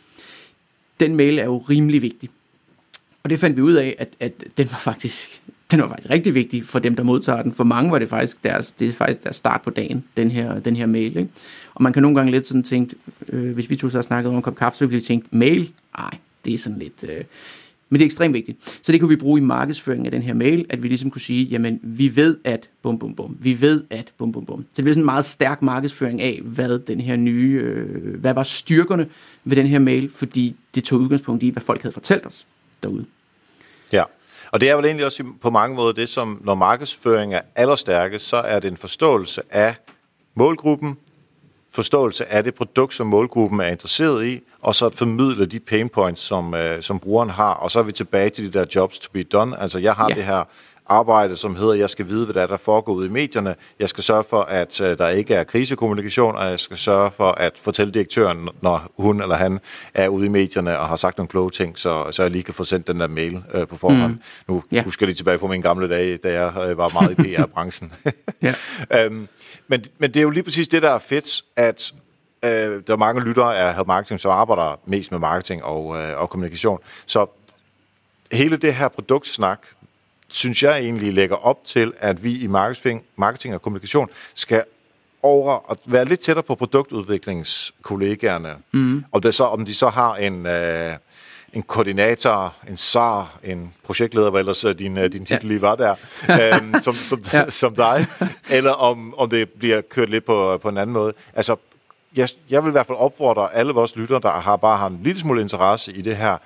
den 1.01 1.17
mail 1.17 1.39
er 1.39 1.45
jo 1.45 1.59
rimelig 1.59 2.03
vigtig. 2.03 2.31
Og 3.23 3.31
det 3.31 3.39
fandt 3.39 3.57
vi 3.57 3.63
ud 3.63 3.75
af, 3.75 3.97
at, 3.99 4.09
at 4.21 4.33
den 4.57 4.69
var 4.71 4.79
faktisk 4.79 5.43
den 5.71 5.81
var 5.81 5.89
faktisk 5.89 6.11
rigtig 6.11 6.35
vigtig 6.35 6.65
for 6.65 6.79
dem, 6.79 6.97
der 6.97 7.03
modtager 7.03 7.43
den. 7.43 7.53
For 7.53 7.65
mange 7.65 7.91
var 7.91 7.99
det 7.99 8.09
faktisk 8.09 8.45
deres, 8.45 8.73
det 8.73 8.89
er 8.89 8.93
faktisk 8.93 9.25
deres 9.25 9.37
start 9.37 9.63
på 9.63 9.71
dagen, 9.71 10.05
den 10.17 10.31
her, 10.31 10.61
den 10.61 10.77
her 10.77 10.87
mail. 10.87 11.17
Ikke? 11.17 11.31
Og 11.75 11.83
man 11.83 11.93
kan 11.93 12.03
nogle 12.03 12.17
gange 12.17 12.33
lidt 12.33 12.47
sådan 12.47 12.63
tænke, 12.63 12.97
øh, 13.29 13.55
hvis 13.55 13.71
vi 13.71 13.77
to 13.77 13.89
så 13.89 13.97
har 13.97 14.03
snakket 14.03 14.31
om 14.31 14.37
en 14.37 14.43
kop 14.43 14.57
kaffe, 14.57 14.79
så 14.79 14.87
ville 14.87 14.97
vi 14.97 15.03
tænke, 15.03 15.27
mail? 15.31 15.73
Nej, 15.99 16.11
det 16.45 16.55
er 16.55 16.59
sådan 16.59 16.79
lidt... 16.79 17.05
Øh, 17.09 17.25
men 17.89 17.99
det 17.99 18.05
er 18.05 18.07
ekstremt 18.07 18.35
vigtigt. 18.35 18.79
Så 18.83 18.93
det 18.93 19.01
kunne 19.01 19.09
vi 19.09 19.17
bruge 19.17 19.41
i 19.41 19.45
markedsføringen 19.45 20.07
af 20.07 20.13
den 20.13 20.23
her 20.23 20.35
mail, 20.35 20.67
at 20.69 20.83
vi 20.83 20.89
ligesom 20.89 21.11
kunne 21.11 21.21
sige, 21.21 21.45
jamen 21.45 21.81
vi 21.83 22.17
ved 22.17 22.37
at 22.45 22.69
bum 22.83 22.99
bum 22.99 23.15
bum, 23.15 23.37
vi 23.41 23.61
ved 23.61 23.85
at 23.91 24.13
bum 24.19 24.33
bum 24.33 24.47
bum. 24.47 24.61
Så 24.61 24.77
det 24.77 24.85
bliver 24.85 24.95
sådan 24.95 25.03
en 25.03 25.07
meget 25.07 25.25
stærk 25.25 25.63
markedsføring 25.63 26.23
af, 26.23 26.41
hvad 26.45 26.79
den 26.79 27.01
her 27.01 27.17
nye, 27.17 27.61
øh, 27.63 28.21
hvad 28.21 28.35
var 28.35 28.43
styrkerne 28.43 29.07
ved 29.45 29.57
den 29.57 29.67
her 29.67 29.79
mail, 29.79 30.11
fordi 30.11 30.57
det 30.75 30.85
tog 30.85 31.01
udgangspunkt 31.01 31.43
i, 31.43 31.49
hvad 31.49 31.63
folk 31.63 31.83
havde 31.83 31.93
fortalt 31.93 32.27
os 32.27 32.47
derude. 32.83 33.05
Ja, 33.93 34.03
og 34.51 34.61
det 34.61 34.71
er 34.71 34.77
vel 34.77 34.85
egentlig 34.85 35.07
også 35.07 35.25
på 35.41 35.51
mange 35.51 35.77
måder 35.77 35.93
det, 35.93 36.09
som 36.09 36.41
når 36.45 36.55
markedsføring 36.55 37.35
er 37.35 37.41
allerstærkest, 37.55 38.29
så 38.29 38.37
er 38.37 38.61
det 38.61 38.71
en 38.71 38.77
forståelse 38.77 39.43
af 39.51 39.75
målgruppen, 40.35 40.97
forståelse 41.77 42.27
af 42.27 42.45
det 42.45 42.55
produkt, 42.55 42.95
som 42.95 43.07
målgruppen 43.07 43.61
er 43.61 43.67
interesseret 43.67 44.27
i, 44.27 44.41
og 44.61 44.75
så 44.75 44.87
at 44.87 44.95
formidle 44.95 45.47
de 45.47 45.61
pain 45.61 45.89
points, 45.89 46.23
som, 46.23 46.55
øh, 46.55 46.83
som 46.83 46.99
brugeren 46.99 47.31
har, 47.31 47.55
og 47.55 47.71
så 47.71 47.79
er 47.79 47.83
vi 47.83 47.93
tilbage 47.93 48.31
til 48.31 48.53
de 48.53 48.59
der 48.59 48.65
jobs 48.75 48.99
to 48.99 49.11
be 49.13 49.23
done. 49.23 49.61
Altså, 49.61 49.79
jeg 49.79 49.95
har 49.95 50.09
ja. 50.09 50.15
det 50.15 50.25
her 50.25 50.45
arbejde, 50.89 51.37
som 51.37 51.57
hedder, 51.57 51.75
jeg 51.75 51.91
skal 51.91 52.09
vide, 52.09 52.25
hvad 52.25 52.35
der, 52.35 52.43
er, 52.43 52.47
der 52.47 52.57
foregår 52.57 52.93
ude 52.93 53.07
i 53.07 53.11
medierne. 53.11 53.55
Jeg 53.81 53.89
skal 53.89 54.05
sørge 54.05 54.25
for, 54.25 54.41
at 54.41 54.81
øh, 54.81 54.99
der 54.99 55.09
ikke 55.09 55.35
er 55.35 55.45
krisekommunikation, 55.45 56.37
og 56.37 56.47
jeg 56.47 56.61
skal 56.61 56.77
sørge 56.77 57.11
for 57.11 57.31
at 57.31 57.53
fortælle 57.59 57.93
direktøren, 57.93 58.49
når 58.61 58.93
hun 58.99 59.23
eller 59.23 59.37
han 59.37 59.61
er 59.95 60.09
ude 60.09 60.27
i 60.27 60.29
medierne 60.29 60.79
og 60.79 60.89
har 60.89 60.97
sagt 60.97 61.19
nogle 61.19 61.29
kloge 61.29 61.51
ting, 61.51 61.79
så, 61.79 62.07
så 62.11 62.23
jeg 62.23 62.31
lige 62.31 62.43
kan 62.43 62.55
få 62.55 62.65
sendt 62.65 62.87
den 62.87 63.01
der 63.01 63.07
mail 63.07 63.43
øh, 63.55 63.67
på 63.67 63.77
forhånd. 63.77 64.13
Mm. 64.13 64.21
Nu 64.49 64.63
ja. 64.73 64.83
husker 64.83 65.07
jeg 65.07 65.09
lige 65.09 65.17
tilbage 65.17 65.39
på 65.39 65.47
mine 65.47 65.63
gamle 65.63 65.89
dage, 65.89 66.17
da 66.17 66.33
jeg 66.33 66.69
øh, 66.69 66.79
var 66.79 66.91
meget 66.93 67.11
i 67.11 67.37
PR-branchen. 67.37 67.93
ja. 68.43 68.55
øhm, 69.05 69.29
men, 69.69 69.85
men 69.99 70.11
det 70.11 70.17
er 70.17 70.23
jo 70.23 70.31
lige 70.31 70.43
præcis 70.43 70.69
det, 70.69 70.83
der 70.83 70.91
er 70.91 70.99
fedt, 70.99 71.45
at 71.57 71.93
øh, 72.45 72.51
der 72.87 72.93
er 72.93 72.97
mange 72.97 73.25
lyttere 73.25 73.57
af 73.57 73.75
Health 73.75 73.87
Marketing, 73.87 74.21
som 74.21 74.31
arbejder 74.31 74.81
mest 74.87 75.11
med 75.11 75.19
marketing 75.19 75.65
og, 75.65 75.97
øh, 75.97 76.21
og 76.21 76.31
kommunikation. 76.31 76.79
Så 77.07 77.27
hele 78.33 78.57
det 78.57 78.75
her 78.75 78.89
produktsnak, 78.89 79.67
synes 80.29 80.63
jeg 80.63 80.79
egentlig 80.79 81.13
lægger 81.13 81.37
op 81.37 81.65
til, 81.65 81.93
at 81.99 82.25
vi 82.25 82.39
i 82.39 82.47
marketing, 82.47 83.05
marketing 83.17 83.55
og 83.55 83.63
kommunikation 83.63 84.09
skal 84.35 84.65
over 85.23 85.71
at 85.71 85.79
være 85.85 86.05
lidt 86.05 86.21
tættere 86.21 86.43
på 86.43 86.55
produktudviklingskollegaerne. 86.55 88.55
Mm. 88.73 89.05
Og 89.13 89.23
det 89.23 89.35
så, 89.35 89.45
om 89.45 89.65
de 89.65 89.75
så 89.75 89.89
har 89.89 90.17
en, 90.17 90.47
øh, 90.47 90.95
en 91.53 91.63
koordinator, 91.63 92.55
en 92.69 92.77
SAR, 92.77 93.39
en 93.45 93.73
projektleder, 93.85 94.31
hvad 94.31 94.41
ellers 94.41 94.65
øh, 94.65 94.79
din, 94.79 94.99
øh, 94.99 95.13
din 95.13 95.27
titel 95.27 95.49
lige 95.49 95.63
var 95.63 95.75
der, 95.75 95.95
øh, 96.41 96.53
som, 96.83 96.95
som, 96.95 97.21
ja. 97.33 97.51
som 97.61 97.75
dig, 97.75 98.07
eller 98.51 98.71
om, 98.71 99.15
om 99.19 99.31
det 99.31 99.51
bliver 99.51 99.81
kørt 99.81 100.11
lidt 100.11 100.25
på, 100.25 100.59
på 100.63 100.69
en 100.69 100.79
anden 100.79 100.95
måde. 100.95 101.13
Altså, 101.35 101.57
jeg, 102.17 102.29
jeg 102.51 102.65
vil 102.65 102.71
i 102.71 102.73
hvert 102.73 102.87
fald 102.87 102.99
opfordre 102.99 103.55
alle 103.55 103.73
vores 103.73 103.97
lyttere, 103.97 104.21
der 104.23 104.31
har 104.31 104.57
bare 104.57 104.79
har 104.79 104.87
en 104.87 105.01
lille 105.03 105.21
smule 105.21 105.41
interesse 105.41 105.93
i 105.93 106.03
det 106.03 106.17
her, 106.17 106.37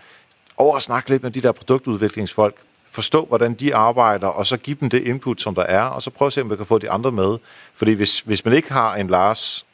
over 0.57 0.77
at 0.77 0.83
snakke 0.83 1.11
lidt 1.11 1.23
med 1.23 1.31
de 1.31 1.41
der 1.41 1.53
produktudviklingsfolk, 1.53 2.55
forstå, 2.91 3.25
hvordan 3.25 3.55
de 3.55 3.75
arbejder, 3.75 4.27
og 4.27 4.47
så 4.47 4.57
give 4.57 4.77
dem 4.81 4.91
det 4.91 5.03
input, 5.03 5.41
som 5.41 5.55
der 5.55 5.63
er, 5.63 5.83
og 5.83 6.03
så 6.03 6.11
prøve 6.11 6.27
at 6.27 6.33
se, 6.33 6.41
om 6.41 6.51
vi 6.51 6.57
kan 6.57 6.67
få 6.67 6.79
de 6.79 6.91
andre 6.91 7.13
med. 7.13 7.39
Fordi 7.75 7.93
hvis, 7.93 8.21
hvis 8.21 8.45
man 8.45 8.55
ikke 8.55 8.73
har 8.73 8.95
en 8.95 9.09
Lars 9.09 9.67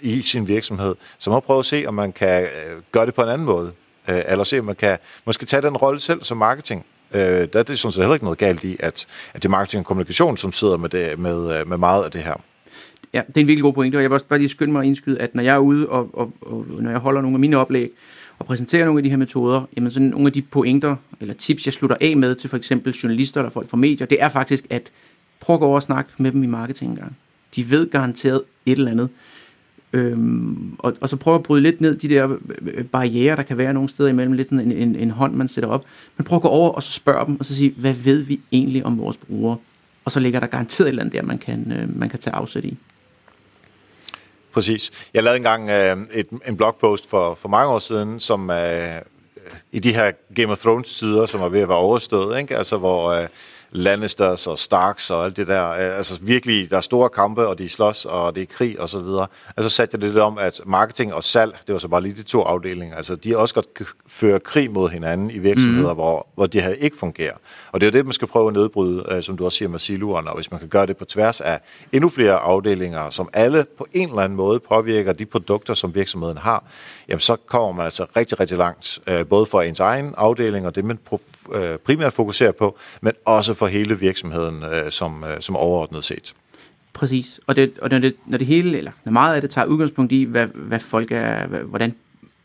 i 0.00 0.22
sin 0.22 0.48
virksomhed, 0.48 0.94
så 1.18 1.30
må 1.30 1.36
man 1.36 1.42
prøve 1.42 1.58
at 1.58 1.64
se, 1.64 1.84
om 1.86 1.94
man 1.94 2.12
kan 2.12 2.42
øh, 2.42 2.82
gøre 2.92 3.06
det 3.06 3.14
på 3.14 3.22
en 3.22 3.28
anden 3.28 3.44
måde. 3.44 3.72
Øh, 4.08 4.22
eller 4.28 4.44
se, 4.44 4.58
om 4.58 4.64
man 4.64 4.76
kan 4.76 4.98
måske 5.24 5.46
tage 5.46 5.62
den 5.62 5.76
rolle 5.76 6.00
selv 6.00 6.22
som 6.22 6.36
marketing. 6.36 6.84
Øh, 7.12 7.20
der 7.20 7.58
er 7.58 7.62
det 7.62 7.78
sådan 7.78 7.92
set 7.92 8.02
heller 8.02 8.14
ikke 8.14 8.24
noget 8.24 8.38
galt 8.38 8.64
i, 8.64 8.76
at, 8.80 9.06
at 9.34 9.42
det 9.42 9.48
er 9.48 9.50
marketing 9.50 9.80
og 9.80 9.86
kommunikation, 9.86 10.36
som 10.36 10.52
sidder 10.52 10.76
med, 10.76 10.88
det, 10.88 11.18
med, 11.18 11.60
øh, 11.60 11.68
med 11.68 11.76
meget 11.76 12.04
af 12.04 12.10
det 12.10 12.22
her. 12.22 12.34
Ja, 13.12 13.22
det 13.28 13.36
er 13.36 13.40
en 13.40 13.46
virkelig 13.46 13.62
god 13.62 13.72
pointe, 13.72 13.96
og 13.96 14.02
jeg 14.02 14.10
vil 14.10 14.14
også 14.14 14.26
bare 14.26 14.38
lige 14.38 14.48
skynde 14.48 14.72
mig 14.72 14.80
at 14.80 14.86
indskyde, 14.86 15.20
at 15.20 15.34
når 15.34 15.42
jeg 15.42 15.54
er 15.54 15.58
ude, 15.58 15.88
og, 15.88 16.10
og, 16.12 16.32
og 16.40 16.66
når 16.68 16.90
jeg 16.90 16.98
holder 16.98 17.20
nogle 17.20 17.34
af 17.34 17.40
mine 17.40 17.56
oplæg, 17.56 17.90
og 18.38 18.46
præsenterer 18.46 18.84
nogle 18.84 18.98
af 18.98 19.02
de 19.02 19.10
her 19.10 19.16
metoder, 19.16 19.62
jamen 19.76 19.90
sådan 19.90 20.08
nogle 20.08 20.26
af 20.26 20.32
de 20.32 20.42
pointer 20.42 20.96
eller 21.20 21.34
tips, 21.34 21.66
jeg 21.66 21.72
slutter 21.72 21.96
af 22.00 22.16
med 22.16 22.34
til 22.34 22.50
for 22.50 22.56
eksempel 22.56 22.92
journalister 22.92 23.40
eller 23.40 23.50
folk 23.50 23.70
fra 23.70 23.76
medier, 23.76 24.06
det 24.06 24.22
er 24.22 24.28
faktisk, 24.28 24.66
at 24.70 24.92
prøv 25.40 25.54
at 25.54 25.60
gå 25.60 25.66
over 25.66 25.76
og 25.76 25.82
snakke 25.82 26.10
med 26.18 26.32
dem 26.32 26.42
i 26.42 26.46
marketing 26.46 26.90
engang. 26.90 27.16
De 27.56 27.70
ved 27.70 27.90
garanteret 27.90 28.42
et 28.66 28.78
eller 28.78 28.90
andet. 28.90 29.08
Øhm, 29.92 30.76
og, 30.78 30.96
og 31.00 31.08
så 31.08 31.16
prøv 31.16 31.34
at 31.34 31.42
bryde 31.42 31.62
lidt 31.62 31.80
ned 31.80 31.96
de 31.96 32.08
der 32.08 32.30
øh, 32.30 32.38
øh, 32.62 32.84
barriere, 32.84 33.36
der 33.36 33.42
kan 33.42 33.58
være 33.58 33.72
nogle 33.72 33.88
steder 33.88 34.08
imellem, 34.08 34.32
lidt 34.32 34.48
sådan 34.48 34.72
en, 34.72 34.72
en, 34.72 34.96
en 34.96 35.10
hånd, 35.10 35.34
man 35.34 35.48
sætter 35.48 35.70
op. 35.70 35.84
Men 36.16 36.24
prøv 36.24 36.36
at 36.36 36.42
gå 36.42 36.48
over 36.48 36.70
og 36.70 36.82
så 36.82 36.92
spørge 36.92 37.26
dem, 37.26 37.36
og 37.38 37.44
så 37.44 37.54
sige, 37.54 37.74
hvad 37.76 37.94
ved 37.94 38.22
vi 38.22 38.40
egentlig 38.52 38.86
om 38.86 38.98
vores 38.98 39.16
brugere? 39.16 39.56
Og 40.04 40.12
så 40.12 40.20
ligger 40.20 40.40
der 40.40 40.46
garanteret 40.46 40.86
et 40.86 40.88
eller 40.88 41.02
andet 41.02 41.14
der, 41.14 41.22
man 41.22 41.38
kan, 41.38 41.72
øh, 41.72 41.98
man 41.98 42.08
kan 42.08 42.18
tage 42.18 42.34
afsæt 42.34 42.64
i. 42.64 42.76
Præcis. 44.54 44.90
Jeg 45.14 45.22
lavede 45.22 45.36
engang 45.36 45.70
øh, 45.70 45.96
et, 46.12 46.26
en 46.46 46.56
blogpost 46.56 47.10
for, 47.10 47.34
for 47.34 47.48
mange 47.48 47.72
år 47.72 47.78
siden, 47.78 48.20
som 48.20 48.50
øh, 48.50 49.00
i 49.72 49.78
de 49.78 49.94
her 49.94 50.12
Game 50.34 50.52
of 50.52 50.58
Thrones-tider, 50.58 51.26
som 51.26 51.40
er 51.40 51.48
ved 51.48 51.60
at 51.60 51.68
være 51.68 51.78
overstået, 51.78 52.38
ikke? 52.38 52.56
Altså, 52.56 52.76
hvor... 52.76 53.10
Øh, 53.10 53.28
Lannisters 53.76 54.46
og 54.46 54.58
Starks 54.58 55.10
og 55.10 55.24
alt 55.24 55.36
det 55.36 55.48
der. 55.48 55.70
Øh, 55.70 55.96
altså 55.96 56.18
virkelig, 56.22 56.70
der 56.70 56.76
er 56.76 56.80
store 56.80 57.08
kampe, 57.08 57.46
og 57.46 57.58
de 57.58 57.68
slås, 57.68 58.04
og 58.04 58.34
det 58.34 58.42
er 58.42 58.46
krig 58.46 58.80
og 58.80 58.88
så 58.88 59.00
videre. 59.00 59.26
Altså 59.56 59.70
satte 59.70 59.94
jeg 59.94 60.02
det 60.02 60.08
lidt 60.10 60.22
om, 60.22 60.38
at 60.38 60.60
marketing 60.66 61.14
og 61.14 61.24
salg, 61.24 61.56
det 61.66 61.72
var 61.72 61.78
så 61.78 61.88
bare 61.88 62.02
lige 62.02 62.14
de 62.14 62.22
to 62.22 62.42
afdelinger, 62.42 62.96
altså 62.96 63.16
de 63.16 63.38
også 63.38 63.54
godt 63.54 63.66
føre 64.06 64.40
krig 64.40 64.70
mod 64.70 64.88
hinanden 64.90 65.30
i 65.30 65.38
virksomheder, 65.38 65.92
mm. 65.92 65.96
hvor, 65.96 66.26
hvor 66.34 66.46
det 66.46 66.62
her 66.62 66.70
ikke 66.70 66.96
fungerer. 66.96 67.34
Og 67.72 67.80
det 67.80 67.86
er 67.86 67.90
det, 67.90 68.04
man 68.04 68.12
skal 68.12 68.28
prøve 68.28 68.48
at 68.48 68.54
nedbryde, 68.54 69.06
øh, 69.10 69.22
som 69.22 69.36
du 69.36 69.44
også 69.44 69.58
siger 69.58 69.68
med 69.68 69.78
siloerne, 69.78 70.28
og 70.28 70.34
hvis 70.34 70.50
man 70.50 70.60
kan 70.60 70.68
gøre 70.68 70.86
det 70.86 70.96
på 70.96 71.04
tværs 71.04 71.40
af 71.40 71.60
endnu 71.92 72.08
flere 72.08 72.34
afdelinger, 72.34 73.10
som 73.10 73.28
alle 73.32 73.66
på 73.78 73.86
en 73.92 74.08
eller 74.08 74.22
anden 74.22 74.36
måde 74.36 74.60
påvirker 74.60 75.12
de 75.12 75.26
produkter, 75.26 75.74
som 75.74 75.94
virksomheden 75.94 76.38
har, 76.38 76.64
jamen 77.08 77.20
så 77.20 77.36
kommer 77.36 77.72
man 77.72 77.84
altså 77.84 78.06
rigtig, 78.16 78.40
rigtig 78.40 78.58
langt, 78.58 78.98
øh, 79.06 79.26
både 79.26 79.46
for 79.46 79.62
ens 79.62 79.80
egen 79.80 80.14
afdeling 80.16 80.66
og 80.66 80.74
det, 80.74 80.84
man 80.84 80.98
primært 81.84 82.12
fokuserer 82.12 82.52
på, 82.52 82.76
men 83.00 83.12
også 83.24 83.54
for 83.54 83.63
for 83.64 83.68
hele 83.68 83.98
virksomheden 83.98 84.62
øh, 84.62 84.90
som, 84.90 85.24
øh, 85.24 85.40
som 85.40 85.56
overordnet 85.56 86.04
set. 86.04 86.34
Præcis, 86.92 87.40
og, 87.46 87.56
det, 87.56 87.72
og 87.82 87.90
når, 87.90 87.98
det, 87.98 88.14
når 88.26 88.38
det 88.38 88.46
hele, 88.46 88.78
eller 88.78 88.90
når 89.04 89.12
meget 89.12 89.34
af 89.34 89.40
det 89.40 89.50
tager 89.50 89.66
udgangspunkt 89.66 90.12
i, 90.12 90.22
hvad, 90.22 90.46
hvad 90.54 90.80
folk 90.80 91.12
er, 91.12 91.46
hvad, 91.46 91.60
hvordan, 91.60 91.94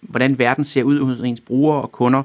hvordan 0.01 0.39
verden 0.39 0.65
ser 0.65 0.83
ud 0.83 0.99
hos 0.99 1.19
ens 1.19 1.41
brugere 1.41 1.81
og 1.81 1.91
kunder, 1.91 2.23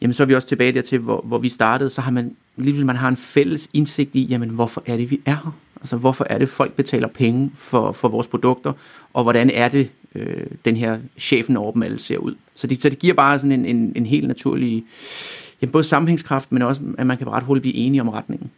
jamen 0.00 0.14
så 0.14 0.22
er 0.22 0.26
vi 0.26 0.34
også 0.34 0.48
tilbage 0.48 0.72
dertil, 0.72 0.98
hvor, 0.98 1.20
hvor 1.24 1.38
vi 1.38 1.48
startede, 1.48 1.90
så 1.90 2.00
har 2.00 2.10
man 2.10 2.36
lige 2.56 2.84
man 2.84 2.96
har 2.96 3.08
en 3.08 3.16
fælles 3.16 3.68
indsigt 3.72 4.14
i, 4.14 4.22
jamen 4.22 4.48
hvorfor 4.48 4.82
er 4.86 4.96
det, 4.96 5.10
vi 5.10 5.20
er 5.26 5.30
her? 5.30 5.56
Altså 5.80 5.96
hvorfor 5.96 6.26
er 6.30 6.38
det, 6.38 6.48
folk 6.48 6.72
betaler 6.72 7.08
penge 7.08 7.50
for, 7.54 7.92
for 7.92 8.08
vores 8.08 8.26
produkter, 8.26 8.72
og 9.12 9.22
hvordan 9.22 9.50
er 9.50 9.68
det, 9.68 9.90
øh, 10.14 10.46
den 10.64 10.76
her 10.76 10.98
chefen 11.18 11.56
over 11.56 11.72
dem 11.72 11.82
alle 11.82 11.98
ser 11.98 12.18
ud? 12.18 12.34
Så 12.54 12.66
det, 12.66 12.82
så 12.82 12.88
det 12.88 12.98
giver 12.98 13.14
bare 13.14 13.38
sådan 13.38 13.52
en, 13.52 13.66
en, 13.66 13.92
en 13.96 14.06
helt 14.06 14.28
naturlig 14.28 14.84
jamen 15.62 15.72
både 15.72 15.84
sammenhængskraft, 15.84 16.52
men 16.52 16.62
også, 16.62 16.80
at 16.98 17.06
man 17.06 17.18
kan 17.18 17.28
ret 17.28 17.42
hurtigt 17.42 17.62
blive 17.62 17.74
enige 17.74 18.00
om 18.00 18.08
retningen. 18.08 18.50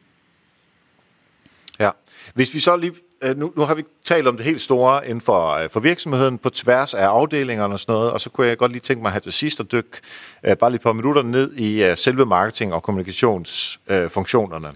Ja. 1.80 1.90
Hvis 2.34 2.54
vi 2.54 2.58
så 2.58 2.76
lige, 2.76 2.92
øh, 3.22 3.36
nu, 3.38 3.52
nu 3.56 3.62
har 3.62 3.74
vi 3.74 3.84
talt 4.04 4.26
om 4.26 4.36
det 4.36 4.44
helt 4.44 4.60
store 4.60 5.08
inden 5.08 5.20
for, 5.20 5.48
øh, 5.48 5.70
for 5.70 5.80
virksomheden 5.80 6.38
på 6.38 6.50
tværs 6.50 6.94
af 6.94 7.04
afdelingerne 7.04 7.74
og 7.74 7.80
sådan 7.80 7.92
noget, 7.92 8.10
og 8.10 8.20
så 8.20 8.30
kunne 8.30 8.46
jeg 8.46 8.58
godt 8.58 8.72
lige 8.72 8.80
tænke 8.80 9.02
mig 9.02 9.08
at 9.08 9.12
have 9.12 9.20
til 9.20 9.32
sidst 9.32 9.60
at 9.60 9.72
dykke 9.72 10.00
øh, 10.44 10.56
bare 10.56 10.70
lige 10.70 10.76
et 10.76 10.82
par 10.82 10.92
minutter 10.92 11.22
ned 11.22 11.56
i 11.56 11.92
selve 11.96 12.26
marketing- 12.26 12.74
og 12.74 12.82
kommunikationsfunktionerne. 12.82 14.72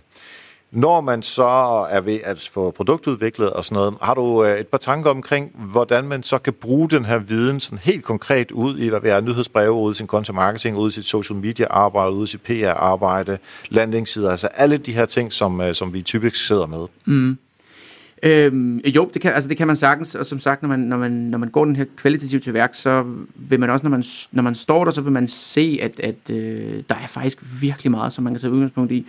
Når 0.70 1.00
man 1.00 1.22
så 1.22 1.44
er 1.90 2.00
ved 2.00 2.18
at 2.24 2.48
få 2.52 2.70
produktudviklet 2.70 3.50
og 3.50 3.64
sådan 3.64 3.74
noget, 3.74 3.94
har 4.02 4.14
du 4.14 4.44
øh, 4.44 4.60
et 4.60 4.66
par 4.66 4.78
tanker 4.78 5.10
omkring, 5.10 5.50
hvordan 5.54 6.04
man 6.04 6.22
så 6.22 6.38
kan 6.38 6.52
bruge 6.52 6.90
den 6.90 7.04
her 7.04 7.18
viden 7.18 7.60
sådan 7.60 7.78
helt 7.78 8.04
konkret 8.04 8.50
ud 8.50 8.78
i, 8.78 8.88
hvad 8.88 9.00
vi 9.00 9.08
er 9.08 9.20
nyhedsbreve, 9.20 9.72
ud 9.72 9.94
i 9.94 9.96
sin 9.96 10.06
content 10.06 10.34
marketing, 10.34 10.76
ud 10.76 10.90
i 10.90 10.92
sit 10.92 11.04
social 11.04 11.38
media 11.38 11.66
arbejde, 11.70 12.12
ud 12.12 12.26
i 12.26 12.30
sit 12.30 12.40
PR 12.40 12.68
arbejde, 12.68 13.38
landingssider, 13.68 14.30
altså 14.30 14.46
alle 14.46 14.76
de 14.76 14.92
her 14.92 15.04
ting, 15.04 15.32
som, 15.32 15.60
øh, 15.60 15.74
som 15.74 15.94
vi 15.94 16.02
typisk 16.02 16.46
sidder 16.46 16.66
med. 16.66 16.86
Mm. 17.04 17.38
Øhm, 18.22 18.78
jo, 18.78 19.10
det 19.14 19.22
kan, 19.22 19.32
altså 19.32 19.48
det 19.48 19.56
kan 19.56 19.66
man 19.66 19.76
sagtens, 19.76 20.14
og 20.14 20.26
som 20.26 20.38
sagt, 20.38 20.62
når 20.62 20.68
man, 20.68 20.78
når 20.78 20.96
man, 20.96 21.10
når 21.10 21.38
man 21.38 21.48
går 21.48 21.64
den 21.64 21.76
her 21.76 21.84
kvalitativt 21.96 22.42
til 22.42 22.54
værk, 22.54 22.70
så 22.74 23.04
vil 23.34 23.60
man 23.60 23.70
også, 23.70 23.86
når 23.86 23.90
man, 23.90 24.04
når 24.32 24.42
man 24.42 24.54
står 24.54 24.84
der, 24.84 24.92
så 24.92 25.00
vil 25.00 25.12
man 25.12 25.28
se, 25.28 25.78
at, 25.82 26.00
at 26.00 26.30
øh, 26.30 26.82
der 26.88 26.94
er 26.94 27.06
faktisk 27.06 27.38
virkelig 27.60 27.90
meget, 27.90 28.12
som 28.12 28.24
man 28.24 28.32
kan 28.32 28.40
tage 28.40 28.52
udgangspunkt 28.52 28.92
i. 28.92 29.06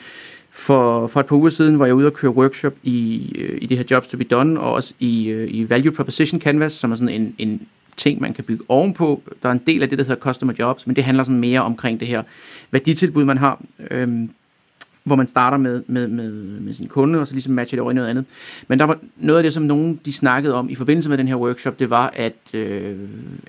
For, 0.52 1.08
for 1.08 1.20
et 1.20 1.26
par 1.26 1.36
uger 1.36 1.50
siden 1.50 1.80
var 1.80 1.86
jeg 1.86 1.96
ude 1.96 2.06
og 2.06 2.14
køre 2.14 2.32
workshop 2.32 2.74
i, 2.84 3.32
øh, 3.38 3.58
i 3.62 3.66
det 3.66 3.78
her 3.78 3.86
Jobs 3.92 4.08
to 4.08 4.18
be 4.18 4.24
Done, 4.24 4.60
og 4.60 4.74
også 4.74 4.94
i, 5.00 5.30
øh, 5.30 5.48
i 5.52 5.70
Value 5.70 5.92
Proposition 5.92 6.42
Canvas, 6.42 6.74
som 6.74 6.92
er 6.92 6.96
sådan 6.96 7.22
en, 7.22 7.36
en 7.38 7.68
ting, 7.98 8.22
man 8.22 8.34
kan 8.34 8.44
bygge 8.44 8.64
ovenpå. 8.68 9.24
Der 9.44 9.50
er 9.50 9.54
en 9.54 9.62
del 9.68 9.84
af 9.84 9.90
det, 9.90 9.98
der 9.98 10.04
hedder 10.04 10.22
Customer 10.22 10.54
Jobs, 10.60 10.88
men 10.88 10.96
det 10.96 11.04
handler 11.04 11.24
sådan 11.24 11.40
mere 11.40 11.62
omkring 11.62 12.00
det 12.00 12.08
her 12.08 12.24
værditilbud, 12.72 13.26
man 13.26 13.38
har, 13.38 13.62
øhm, 13.92 14.30
hvor 15.04 15.16
man 15.16 15.28
starter 15.28 15.58
med, 15.58 15.84
med, 15.88 16.08
med, 16.08 16.32
med 16.60 16.74
sin 16.74 16.88
kunde, 16.88 17.20
og 17.20 17.28
så 17.28 17.34
ligesom 17.34 17.54
matcher 17.54 17.76
det 17.76 17.82
over 17.82 17.92
i 17.92 17.94
noget 17.94 18.08
andet. 18.08 18.26
Men 18.68 18.80
der 18.80 18.86
var 18.86 18.98
noget 19.18 19.40
af 19.40 19.44
det, 19.44 19.54
som 19.54 19.64
nogen 19.64 20.00
de 20.06 20.14
snakkede 20.14 20.56
om 20.56 20.70
i 20.70 20.76
forbindelse 20.76 21.10
med 21.10 21.18
den 21.18 21.28
her 21.28 21.36
workshop, 21.36 21.80
det 21.80 21.90
var, 21.90 22.14
at, 22.16 22.54
øh, 22.54 22.98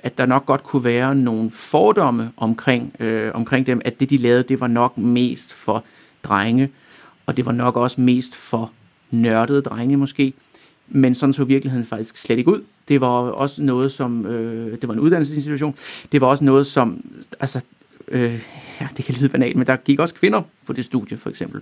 at 0.02 0.18
der 0.18 0.26
nok 0.26 0.46
godt 0.46 0.62
kunne 0.62 0.84
være 0.84 1.14
nogle 1.14 1.50
fordomme 1.50 2.30
omkring, 2.36 2.94
øh, 3.00 3.30
omkring 3.34 3.66
dem, 3.66 3.80
at 3.84 4.00
det, 4.00 4.10
de 4.10 4.16
lavede, 4.16 4.42
det 4.42 4.60
var 4.60 4.66
nok 4.66 4.98
mest 4.98 5.54
for 5.54 5.84
drenge, 6.24 6.70
og 7.26 7.36
det 7.36 7.46
var 7.46 7.52
nok 7.52 7.76
også 7.76 8.00
mest 8.00 8.36
for 8.36 8.72
nørdede 9.10 9.62
drenge 9.62 9.96
måske, 9.96 10.32
men 10.88 11.14
sådan 11.14 11.32
så 11.32 11.44
virkeligheden 11.44 11.86
faktisk 11.86 12.16
slet 12.16 12.38
ikke 12.38 12.50
ud. 12.50 12.62
Det 12.88 13.00
var 13.00 13.08
også 13.08 13.62
noget 13.62 13.92
som, 13.92 14.26
øh, 14.26 14.72
det 14.80 14.88
var 14.88 14.94
en 14.94 15.00
uddannelsesinstitution, 15.00 15.74
det 16.12 16.20
var 16.20 16.26
også 16.26 16.44
noget 16.44 16.66
som, 16.66 17.04
altså, 17.40 17.60
øh, 18.08 18.40
ja, 18.80 18.88
det 18.96 19.04
kan 19.04 19.14
lyde 19.14 19.28
banalt, 19.28 19.56
men 19.56 19.66
der 19.66 19.76
gik 19.76 19.98
også 19.98 20.14
kvinder 20.14 20.42
på 20.66 20.72
det 20.72 20.84
studie, 20.84 21.16
for 21.16 21.30
eksempel. 21.30 21.60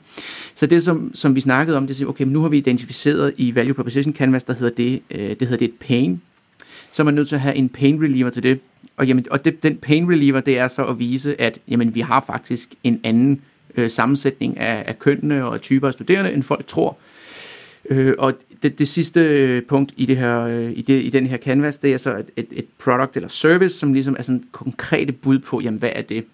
Så 0.55 0.67
det, 0.67 0.83
som, 0.83 1.11
som 1.15 1.35
vi 1.35 1.41
snakkede 1.41 1.77
om, 1.77 1.87
det 1.87 2.03
er, 2.03 2.07
okay, 2.07 2.25
nu 2.25 2.43
har 2.43 2.49
vi 2.49 2.59
identificeret 2.59 3.35
i 3.37 3.55
Value 3.55 3.75
Proposition 3.75 4.15
Canvas, 4.15 4.45
der 4.45 4.55
hedder 4.55 4.75
det, 4.75 5.03
øh, 5.11 5.21
det 5.21 5.41
hedder 5.41 5.57
det 5.57 5.65
et 5.65 5.75
pain, 5.81 6.23
så 6.93 7.03
er 7.03 7.05
man 7.05 7.15
nødt 7.15 7.29
til 7.29 7.35
at 7.35 7.41
have 7.41 7.55
en 7.55 7.69
pain 7.69 8.03
reliever 8.03 8.31
til 8.31 8.43
det. 8.43 8.61
Og, 8.97 9.07
jamen, 9.07 9.27
og 9.31 9.45
det, 9.45 9.63
den 9.63 9.77
pain 9.77 10.11
reliever, 10.11 10.41
det 10.41 10.59
er 10.59 10.69
så 10.69 10.85
at 10.85 10.99
vise, 10.99 11.41
at 11.41 11.59
jamen, 11.69 11.95
vi 11.95 12.01
har 12.01 12.25
faktisk 12.27 12.75
en 12.85 13.01
anden 13.05 13.41
øh, 13.79 13.91
sammensætning 13.91 14.59
af, 14.59 14.85
af 14.87 14.99
kønnene 14.99 15.45
og 15.45 15.61
typer 15.61 15.87
af 15.89 15.93
studerende, 15.93 16.33
end 16.33 16.43
folk 16.43 16.67
tror. 16.67 16.97
Øh, 17.91 18.15
og 18.19 18.35
det, 18.63 18.79
det 18.79 18.89
sidste 18.89 19.21
øh, 19.21 19.63
punkt 19.63 19.93
i, 19.97 20.07
det 20.07 20.17
her, 20.17 20.41
øh, 20.41 20.71
i, 20.71 20.83
det, 20.83 21.05
i 21.05 21.11
den 21.11 21.27
her 21.27 21.37
canvas, 21.37 21.79
det 21.79 21.93
er 21.93 21.97
så 21.97 22.17
et, 22.17 22.31
et, 22.37 22.47
et 22.53 22.67
product 22.85 23.17
eller 23.17 23.29
service, 23.29 23.79
som 23.79 23.93
ligesom 23.93 24.17
er 24.19 24.23
sådan 24.23 24.45
konkrete 24.53 25.13
bud 25.13 25.39
på, 25.39 25.61
jamen 25.61 25.79
hvad 25.79 25.91
er 25.93 26.03
det? 26.03 26.25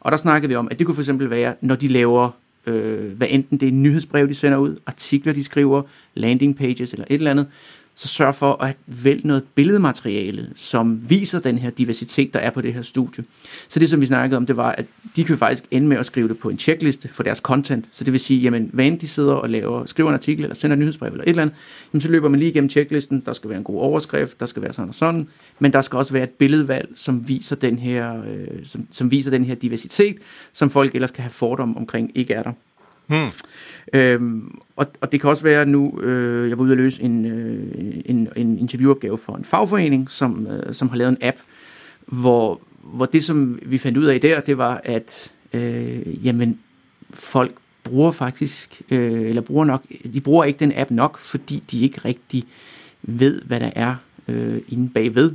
Og 0.00 0.12
der 0.12 0.18
snakkede 0.18 0.48
vi 0.48 0.56
om, 0.56 0.68
at 0.70 0.78
det 0.78 0.86
kunne 0.86 0.94
for 0.94 1.02
eksempel 1.02 1.30
være, 1.30 1.54
når 1.60 1.74
de 1.74 1.88
laver, 1.88 2.30
øh, 2.66 3.12
hvad 3.12 3.26
enten 3.30 3.58
det 3.58 3.68
er 3.68 3.72
nyhedsbrev, 3.72 4.28
de 4.28 4.34
sender 4.34 4.58
ud, 4.58 4.76
artikler, 4.86 5.32
de 5.32 5.44
skriver, 5.44 5.82
landing 6.14 6.56
pages 6.56 6.92
eller 6.92 7.04
et 7.10 7.14
eller 7.14 7.30
andet, 7.30 7.46
så 7.94 8.08
sørg 8.08 8.34
for 8.34 8.62
at 8.62 8.76
vælge 8.86 9.26
noget 9.26 9.44
billedmateriale, 9.54 10.48
som 10.56 11.10
viser 11.10 11.40
den 11.40 11.58
her 11.58 11.70
diversitet, 11.70 12.34
der 12.34 12.40
er 12.40 12.50
på 12.50 12.60
det 12.60 12.74
her 12.74 12.82
studie. 12.82 13.24
Så 13.68 13.80
det, 13.80 13.90
som 13.90 14.00
vi 14.00 14.06
snakkede 14.06 14.36
om, 14.36 14.46
det 14.46 14.56
var, 14.56 14.72
at 14.72 14.86
de 15.16 15.24
kan 15.24 15.36
faktisk 15.36 15.64
ende 15.70 15.88
med 15.88 15.96
at 15.96 16.06
skrive 16.06 16.28
det 16.28 16.38
på 16.38 16.50
en 16.50 16.58
checkliste 16.58 17.08
for 17.08 17.22
deres 17.22 17.38
content. 17.38 17.84
Så 17.92 18.04
det 18.04 18.12
vil 18.12 18.20
sige, 18.20 18.40
jamen, 18.40 18.70
hvad 18.72 18.86
end 18.86 18.98
de 18.98 19.08
sidder 19.08 19.32
og 19.32 19.50
laver, 19.50 19.86
skriver 19.86 20.08
en 20.08 20.14
artikel, 20.14 20.44
eller 20.44 20.54
sender 20.54 20.74
en 20.74 20.80
nyhedsbrev, 20.80 21.10
eller 21.10 21.24
et 21.24 21.28
eller 21.28 21.42
andet, 21.42 21.56
jamen, 21.92 22.00
så 22.00 22.08
løber 22.08 22.28
man 22.28 22.40
lige 22.40 22.50
igennem 22.50 22.70
checklisten, 22.70 23.22
der 23.26 23.32
skal 23.32 23.50
være 23.50 23.58
en 23.58 23.64
god 23.64 23.80
overskrift, 23.80 24.40
der 24.40 24.46
skal 24.46 24.62
være 24.62 24.72
sådan 24.72 24.88
og 24.88 24.94
sådan, 24.94 25.28
men 25.58 25.72
der 25.72 25.80
skal 25.80 25.96
også 25.96 26.12
være 26.12 26.24
et 26.24 26.30
billedvalg, 26.30 26.88
som 26.94 27.28
viser 27.28 27.56
den 27.56 27.78
her, 27.78 28.22
øh, 28.24 28.46
som, 28.64 28.86
som 28.90 29.10
viser 29.10 29.30
den 29.30 29.44
her 29.44 29.54
diversitet, 29.54 30.16
som 30.52 30.70
folk 30.70 30.94
ellers 30.94 31.10
kan 31.10 31.22
have 31.22 31.30
fordom 31.30 31.76
omkring 31.76 32.10
ikke 32.14 32.34
er 32.34 32.42
der. 32.42 32.52
Hmm. 33.06 33.28
Øhm, 33.92 34.58
og, 34.76 34.86
og 35.00 35.12
det 35.12 35.20
kan 35.20 35.30
også 35.30 35.42
være 35.42 35.66
nu, 35.66 36.00
øh, 36.00 36.48
jeg 36.48 36.58
var 36.58 36.64
ude 36.64 36.72
at 36.72 36.78
løse 36.78 37.02
en, 37.02 37.26
øh, 37.26 38.00
en, 38.04 38.28
en 38.36 38.58
interviewopgave 38.58 39.18
for 39.18 39.36
en 39.36 39.44
fagforening, 39.44 40.10
som, 40.10 40.46
øh, 40.46 40.74
som 40.74 40.88
har 40.88 40.96
lavet 40.96 41.10
en 41.10 41.18
app, 41.20 41.36
hvor, 42.06 42.60
hvor 42.82 43.06
det, 43.06 43.24
som 43.24 43.58
vi 43.62 43.78
fandt 43.78 43.98
ud 43.98 44.04
af 44.04 44.20
der, 44.20 44.40
det 44.40 44.58
var, 44.58 44.80
at 44.84 45.32
øh, 45.52 46.26
jamen, 46.26 46.58
folk 47.14 47.52
bruger 47.84 48.10
faktisk, 48.10 48.82
øh, 48.90 49.20
eller 49.20 49.42
bruger 49.42 49.64
nok, 49.64 49.84
de 50.14 50.20
bruger 50.20 50.44
ikke 50.44 50.58
den 50.58 50.72
app 50.76 50.90
nok, 50.90 51.18
fordi 51.18 51.62
de 51.70 51.80
ikke 51.80 52.00
rigtig 52.04 52.44
ved, 53.02 53.42
hvad 53.42 53.60
der 53.60 53.70
er 53.74 53.94
øh, 54.28 54.60
inde 54.68 54.88
bagved. 54.88 55.32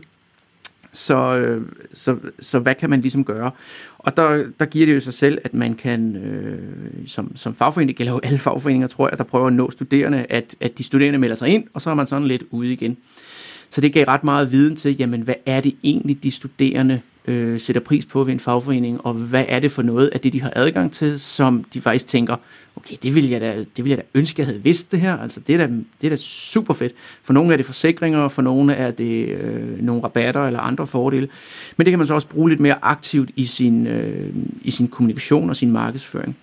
Så, 0.99 1.38
øh, 1.38 1.62
så, 1.93 2.17
så 2.39 2.59
hvad 2.59 2.75
kan 2.75 2.89
man 2.89 3.01
ligesom 3.01 3.23
gøre? 3.25 3.51
Og 3.97 4.17
der, 4.17 4.45
der 4.59 4.65
giver 4.65 4.85
det 4.85 4.95
jo 4.95 4.99
sig 4.99 5.13
selv, 5.13 5.38
at 5.43 5.53
man 5.53 5.75
kan, 5.75 6.15
øh, 6.15 7.07
som, 7.07 7.35
som 7.35 7.55
fagforening, 7.55 7.88
det 7.88 7.95
gælder 7.95 8.13
jo 8.13 8.19
alle 8.23 8.39
fagforeninger, 8.39 8.88
tror 8.88 9.09
jeg, 9.09 9.17
der 9.17 9.23
prøver 9.23 9.47
at 9.47 9.53
nå 9.53 9.71
studerende, 9.71 10.25
at, 10.29 10.55
at 10.59 10.77
de 10.77 10.83
studerende 10.83 11.19
melder 11.19 11.35
sig 11.35 11.49
ind, 11.49 11.63
og 11.73 11.81
så 11.81 11.89
er 11.89 11.93
man 11.93 12.07
sådan 12.07 12.27
lidt 12.27 12.43
ude 12.51 12.73
igen. 12.73 12.97
Så 13.69 13.81
det 13.81 13.93
gav 13.93 14.05
ret 14.05 14.23
meget 14.23 14.51
viden 14.51 14.75
til, 14.75 14.97
jamen 14.97 15.21
hvad 15.21 15.35
er 15.45 15.62
det 15.62 15.75
egentlig, 15.83 16.23
de 16.23 16.31
studerende 16.31 17.01
øh, 17.25 17.60
sætter 17.60 17.82
pris 17.82 18.05
på 18.05 18.23
ved 18.23 18.34
en 18.34 18.39
fagforening, 18.39 19.05
og 19.05 19.13
hvad 19.13 19.45
er 19.47 19.60
det 19.60 19.71
for 19.71 19.82
noget 19.82 20.08
af 20.08 20.19
det, 20.19 20.34
de 20.34 20.41
har 20.41 20.53
adgang 20.55 20.93
til, 20.93 21.19
som 21.19 21.63
de 21.73 21.82
faktisk 21.82 22.08
tænker, 22.08 22.36
okay, 22.75 22.95
det 23.03 23.15
vil 23.15 23.29
jeg 23.29 23.41
da, 23.41 23.65
det 23.77 23.84
vil 23.84 23.89
jeg 23.89 23.97
da 23.97 24.03
ønske, 24.13 24.39
jeg 24.39 24.47
havde 24.47 24.63
vidst 24.63 24.91
det 24.91 25.01
her. 25.01 25.17
Altså, 25.17 25.39
det 25.39 25.56
er, 25.56 25.67
da, 25.67 25.73
det 26.02 26.08
er 26.08 26.10
da 26.10 26.17
super 26.17 26.73
fedt. 26.73 26.94
For 27.23 27.33
nogle 27.33 27.54
er 27.54 27.58
det 27.58 27.65
forsikringer, 27.65 28.27
for 28.27 28.41
nogle 28.41 28.73
er 28.73 28.91
det 28.91 29.29
øh, 29.29 29.81
nogle 29.83 30.04
rabatter 30.04 30.48
eller 30.48 30.60
andre 30.60 30.87
fordele. 30.87 31.29
Men 31.77 31.85
det 31.85 31.91
kan 31.91 32.00
man 32.00 32.08
så 32.08 32.13
også 32.13 32.27
bruge 32.27 32.50
lidt 32.50 32.60
mere 32.60 32.77
aktivt 32.81 33.29
i 33.35 33.46
sin, 33.46 33.87
øh, 33.87 34.33
i 34.62 34.71
sin 34.71 34.87
kommunikation 34.87 35.50
og 35.50 35.56
sin 35.56 35.71
markedsføring. 35.71 36.37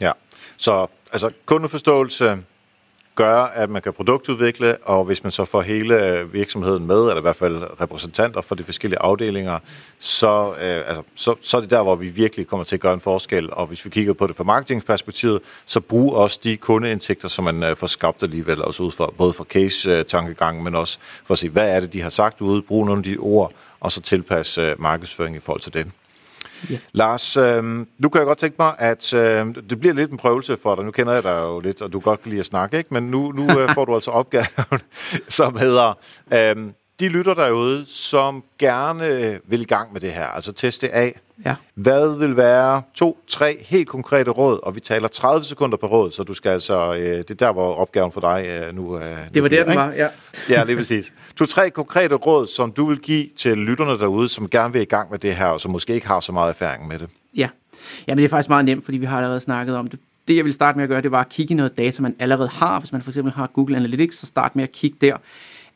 Ja, 0.00 0.12
så 0.56 0.86
altså 1.12 1.30
kundeforståelse, 1.46 2.38
gør, 3.18 3.42
at 3.42 3.70
man 3.70 3.82
kan 3.82 3.92
produktudvikle, 3.92 4.76
og 4.76 5.04
hvis 5.04 5.22
man 5.22 5.30
så 5.30 5.44
får 5.44 5.62
hele 5.62 6.28
virksomheden 6.32 6.86
med, 6.86 7.00
eller 7.00 7.18
i 7.18 7.20
hvert 7.20 7.36
fald 7.36 7.80
repræsentanter 7.80 8.40
for 8.40 8.54
de 8.54 8.64
forskellige 8.64 8.98
afdelinger, 9.02 9.58
så, 9.98 10.50
øh, 10.50 10.88
altså, 10.88 11.02
så, 11.14 11.34
så 11.40 11.56
er 11.56 11.60
det 11.60 11.70
der, 11.70 11.82
hvor 11.82 11.96
vi 11.96 12.08
virkelig 12.08 12.46
kommer 12.46 12.64
til 12.64 12.76
at 12.76 12.80
gøre 12.80 12.94
en 12.94 13.00
forskel. 13.00 13.52
Og 13.52 13.66
hvis 13.66 13.84
vi 13.84 13.90
kigger 13.90 14.12
på 14.12 14.26
det 14.26 14.36
fra 14.36 14.44
marketingperspektivet, 14.44 15.40
så 15.64 15.80
brug 15.80 16.14
også 16.14 16.40
de 16.44 16.56
kundeindtægter, 16.56 17.28
som 17.28 17.44
man 17.44 17.62
øh, 17.62 17.76
får 17.76 17.86
skabt 17.86 18.22
alligevel, 18.22 18.62
også 18.62 18.82
ud 18.82 18.92
for, 18.92 19.14
både 19.18 19.32
for 19.32 19.44
case-tankegangen, 19.44 20.60
øh, 20.60 20.64
men 20.64 20.74
også 20.74 20.98
for 21.24 21.34
at 21.34 21.38
se, 21.38 21.48
hvad 21.48 21.70
er 21.70 21.80
det, 21.80 21.92
de 21.92 22.02
har 22.02 22.10
sagt 22.10 22.40
ude, 22.40 22.62
brug 22.62 22.86
nogle 22.86 23.00
af 23.00 23.04
de 23.04 23.16
ord, 23.16 23.52
og 23.80 23.92
så 23.92 24.00
tilpasse 24.00 24.62
øh, 24.62 24.80
markedsføring 24.80 25.36
i 25.36 25.40
forhold 25.40 25.60
til 25.60 25.74
det. 25.74 25.86
Ja. 26.70 26.78
Lars, 26.92 27.36
øh, 27.36 27.64
nu 27.98 28.08
kan 28.08 28.18
jeg 28.18 28.26
godt 28.26 28.38
tænke 28.38 28.56
mig, 28.58 28.74
at 28.78 29.14
øh, 29.14 29.46
det 29.70 29.80
bliver 29.80 29.94
lidt 29.94 30.10
en 30.10 30.16
prøvelse 30.16 30.56
for 30.56 30.74
dig. 30.74 30.84
Nu 30.84 30.90
kender 30.90 31.12
jeg 31.12 31.22
dig 31.22 31.40
jo 31.42 31.60
lidt, 31.60 31.82
og 31.82 31.92
du 31.92 32.00
godt 32.00 32.22
kan 32.22 32.30
lide 32.30 32.40
at 32.40 32.46
snakke, 32.46 32.78
ikke? 32.78 32.94
men 32.94 33.10
nu, 33.10 33.32
nu 33.32 33.60
øh, 33.60 33.74
får 33.74 33.84
du 33.84 33.94
altså 33.94 34.10
opgaven, 34.10 34.46
som 35.28 35.56
hedder... 35.56 35.98
Øh, 36.32 36.56
de 37.00 37.08
lytter 37.08 37.34
derude, 37.34 37.86
som 37.86 38.42
gerne 38.58 39.40
vil 39.44 39.60
i 39.60 39.64
gang 39.64 39.92
med 39.92 40.00
det 40.00 40.12
her, 40.12 40.24
altså 40.24 40.52
teste 40.52 40.90
af. 40.94 41.20
Ja. 41.44 41.54
Hvad 41.74 42.18
vil 42.18 42.36
være 42.36 42.82
to, 42.94 43.18
tre 43.26 43.64
helt 43.64 43.88
konkrete 43.88 44.30
råd, 44.30 44.60
og 44.62 44.74
vi 44.74 44.80
taler 44.80 45.08
30 45.08 45.44
sekunder 45.44 45.76
per 45.76 45.86
råd, 45.86 46.10
så 46.10 46.22
du 46.22 46.34
skal 46.34 46.50
altså, 46.50 46.94
øh, 46.94 47.18
det 47.18 47.30
er 47.30 47.34
der, 47.34 47.52
hvor 47.52 47.74
opgaven 47.74 48.12
for 48.12 48.20
dig 48.20 48.46
øh, 48.46 48.76
nu 48.76 48.98
øh, 48.98 49.16
Det 49.34 49.42
var 49.42 49.48
der, 49.48 49.64
den 49.64 49.76
var, 49.76 49.92
ja. 49.92 50.08
ja, 50.50 50.64
lige 50.64 50.76
præcis. 50.76 51.14
To, 51.36 51.44
tre 51.44 51.70
konkrete 51.70 52.14
råd, 52.14 52.46
som 52.46 52.72
du 52.72 52.86
vil 52.86 52.98
give 52.98 53.26
til 53.36 53.58
lytterne 53.58 53.98
derude, 53.98 54.28
som 54.28 54.48
gerne 54.48 54.72
vil 54.72 54.82
i 54.82 54.84
gang 54.84 55.10
med 55.10 55.18
det 55.18 55.36
her, 55.36 55.46
og 55.46 55.60
som 55.60 55.72
måske 55.72 55.94
ikke 55.94 56.06
har 56.06 56.20
så 56.20 56.32
meget 56.32 56.48
erfaring 56.48 56.88
med 56.88 56.98
det. 56.98 57.08
Ja, 57.36 57.48
ja 58.08 58.14
men 58.14 58.18
det 58.18 58.24
er 58.24 58.28
faktisk 58.28 58.48
meget 58.48 58.64
nemt, 58.64 58.84
fordi 58.84 58.98
vi 58.98 59.06
har 59.06 59.16
allerede 59.16 59.40
snakket 59.40 59.76
om 59.76 59.86
det. 59.86 59.98
Det, 60.28 60.36
jeg 60.36 60.44
vil 60.44 60.52
starte 60.52 60.78
med 60.78 60.82
at 60.82 60.88
gøre, 60.88 61.02
det 61.02 61.10
var 61.10 61.20
at 61.20 61.28
kigge 61.28 61.54
i 61.54 61.56
noget 61.56 61.78
data, 61.78 62.02
man 62.02 62.16
allerede 62.18 62.48
har. 62.48 62.80
Hvis 62.80 62.92
man 62.92 63.02
for 63.02 63.10
eksempel 63.10 63.32
har 63.32 63.46
Google 63.46 63.76
Analytics, 63.76 64.18
så 64.18 64.26
start 64.26 64.56
med 64.56 64.64
at 64.64 64.72
kigge 64.72 64.96
der. 65.00 65.16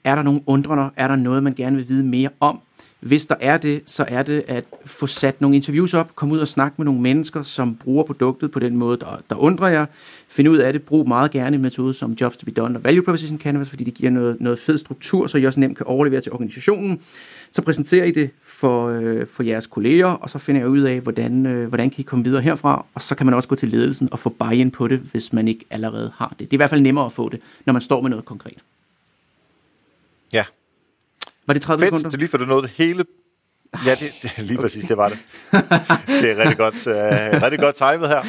Er 0.04 0.14
der 0.14 0.22
nogle 0.22 0.40
undrende? 0.46 0.90
Er 0.96 1.08
der 1.08 1.16
noget, 1.16 1.42
man 1.42 1.54
gerne 1.54 1.76
vil 1.76 1.88
vide 1.88 2.04
mere 2.04 2.28
om? 2.40 2.60
Hvis 3.00 3.26
der 3.26 3.34
er 3.40 3.58
det, 3.58 3.82
så 3.86 4.04
er 4.08 4.22
det 4.22 4.44
at 4.48 4.64
få 4.84 5.06
sat 5.06 5.40
nogle 5.40 5.56
interviews 5.56 5.94
op, 5.94 6.16
komme 6.16 6.34
ud 6.34 6.38
og 6.38 6.48
snakke 6.48 6.74
med 6.78 6.84
nogle 6.84 7.00
mennesker, 7.00 7.42
som 7.42 7.74
bruger 7.74 8.04
produktet 8.04 8.50
på 8.50 8.58
den 8.58 8.76
måde, 8.76 8.96
der, 8.96 9.22
der 9.30 9.36
undrer 9.36 9.68
jer. 9.68 9.86
Find 10.28 10.48
ud 10.48 10.58
af 10.58 10.72
det. 10.72 10.82
Brug 10.82 11.08
meget 11.08 11.30
gerne 11.30 11.56
en 11.56 11.62
metode 11.62 11.94
som 11.94 12.12
Jobs 12.12 12.36
to 12.36 12.44
be 12.44 12.50
Done 12.50 12.78
og 12.78 12.84
Value 12.84 13.04
Proposition 13.04 13.38
Canvas, 13.38 13.68
fordi 13.68 13.84
det 13.84 13.94
giver 13.94 14.10
noget, 14.10 14.40
noget 14.40 14.58
fed 14.58 14.78
struktur, 14.78 15.26
så 15.26 15.38
I 15.38 15.44
også 15.44 15.60
nemt 15.60 15.76
kan 15.76 15.86
overlevere 15.86 16.20
til 16.20 16.32
organisationen. 16.32 17.00
Så 17.52 17.62
præsenterer 17.62 18.04
I 18.04 18.10
det 18.10 18.30
for, 18.44 18.88
øh, 18.88 19.26
for 19.26 19.42
jeres 19.42 19.66
kolleger, 19.66 20.06
og 20.06 20.30
så 20.30 20.38
finder 20.38 20.60
jeg 20.60 20.68
ud 20.68 20.80
af, 20.80 21.00
hvordan, 21.00 21.46
øh, 21.46 21.68
hvordan 21.68 21.90
kan 21.90 22.00
I 22.00 22.02
komme 22.02 22.24
videre 22.24 22.42
herfra, 22.42 22.84
og 22.94 23.00
så 23.00 23.14
kan 23.14 23.26
man 23.26 23.34
også 23.34 23.48
gå 23.48 23.54
til 23.54 23.68
ledelsen 23.68 24.08
og 24.12 24.18
få 24.18 24.28
buy-in 24.28 24.70
på 24.70 24.88
det, 24.88 24.98
hvis 24.98 25.32
man 25.32 25.48
ikke 25.48 25.64
allerede 25.70 26.12
har 26.16 26.28
det. 26.28 26.38
Det 26.38 26.46
er 26.46 26.56
i 26.56 26.56
hvert 26.56 26.70
fald 26.70 26.80
nemmere 26.80 27.06
at 27.06 27.12
få 27.12 27.28
det, 27.28 27.40
når 27.66 27.72
man 27.72 27.82
står 27.82 28.02
med 28.02 28.10
noget 28.10 28.24
konkret. 28.24 28.58
Ja. 30.32 30.44
Var 31.46 31.54
det 31.54 31.62
30 31.62 31.80
Fedt, 31.80 31.88
sekunder? 31.88 32.10
det 32.10 32.14
er 32.14 32.18
lige 32.18 32.28
for 32.28 32.38
det 32.38 32.48
noget 32.48 32.70
hele. 32.70 33.04
Ja, 33.86 33.90
det, 33.90 34.12
det, 34.22 34.32
lige 34.38 34.58
okay. 34.58 34.64
præcis, 34.64 34.84
det 34.84 34.96
var 34.96 35.08
det. 35.08 35.18
det 36.22 36.30
er 36.30 36.38
rigtig 36.38 36.56
godt, 36.56 36.86
uh, 36.86 37.42
rigtig 37.42 37.60
godt 37.60 37.74
timet 37.74 38.08
her. 38.08 38.22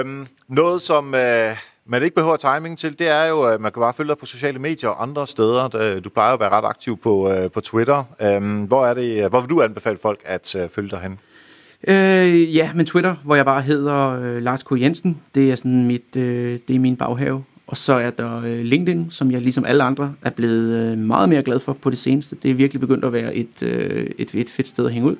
Um, 0.00 0.26
noget, 0.48 0.82
som 0.82 1.06
uh, 1.06 1.56
man 1.86 2.02
ikke 2.02 2.14
behøver 2.14 2.36
timing 2.36 2.78
til, 2.78 2.98
det 2.98 3.08
er 3.08 3.24
jo, 3.24 3.42
at 3.42 3.60
man 3.60 3.72
kan 3.72 3.80
bare 3.80 3.94
følge 3.94 4.08
dig 4.08 4.18
på 4.18 4.26
sociale 4.26 4.58
medier 4.58 4.90
og 4.90 5.02
andre 5.02 5.26
steder. 5.26 6.00
Du 6.04 6.10
plejer 6.10 6.34
at 6.34 6.40
være 6.40 6.50
ret 6.50 6.64
aktiv 6.64 6.96
på, 6.96 7.32
uh, 7.32 7.50
på 7.50 7.60
Twitter. 7.60 8.04
Um, 8.36 8.64
hvor, 8.64 8.86
er 8.86 8.94
det, 8.94 9.28
hvor 9.28 9.40
vil 9.40 9.50
du 9.50 9.62
anbefale 9.62 9.98
folk 10.02 10.20
at 10.24 10.54
uh, 10.54 10.70
følge 10.70 10.90
dig 10.90 11.00
hen? 11.00 11.18
Øh, 11.88 12.56
ja, 12.56 12.72
men 12.74 12.86
Twitter, 12.86 13.14
hvor 13.24 13.34
jeg 13.34 13.44
bare 13.44 13.62
hedder 13.62 14.20
øh, 14.22 14.42
Lars 14.42 14.62
K. 14.62 14.80
Jensen. 14.80 15.20
Det 15.34 15.50
er 15.50 15.56
sådan 15.56 15.86
mit, 15.86 16.16
øh, 16.16 16.58
det 16.68 16.76
er 16.76 16.80
min 16.80 16.96
baghave. 16.96 17.44
Og 17.66 17.76
så 17.76 17.92
er 17.92 18.10
der 18.10 18.36
øh, 18.36 18.60
LinkedIn, 18.64 19.06
som 19.10 19.30
jeg 19.30 19.40
ligesom 19.40 19.64
alle 19.64 19.82
andre 19.82 20.14
er 20.22 20.30
blevet 20.30 20.92
øh, 20.92 20.98
meget 20.98 21.28
mere 21.28 21.42
glad 21.42 21.60
for 21.60 21.72
på 21.72 21.90
det 21.90 21.98
seneste. 21.98 22.36
Det 22.42 22.50
er 22.50 22.54
virkelig 22.54 22.80
begyndt 22.80 23.04
at 23.04 23.12
være 23.12 23.34
et, 23.34 23.62
øh, 23.62 24.06
et, 24.18 24.34
et 24.34 24.50
fedt 24.50 24.68
sted 24.68 24.86
at 24.86 24.92
hænge 24.92 25.08
ud. 25.08 25.16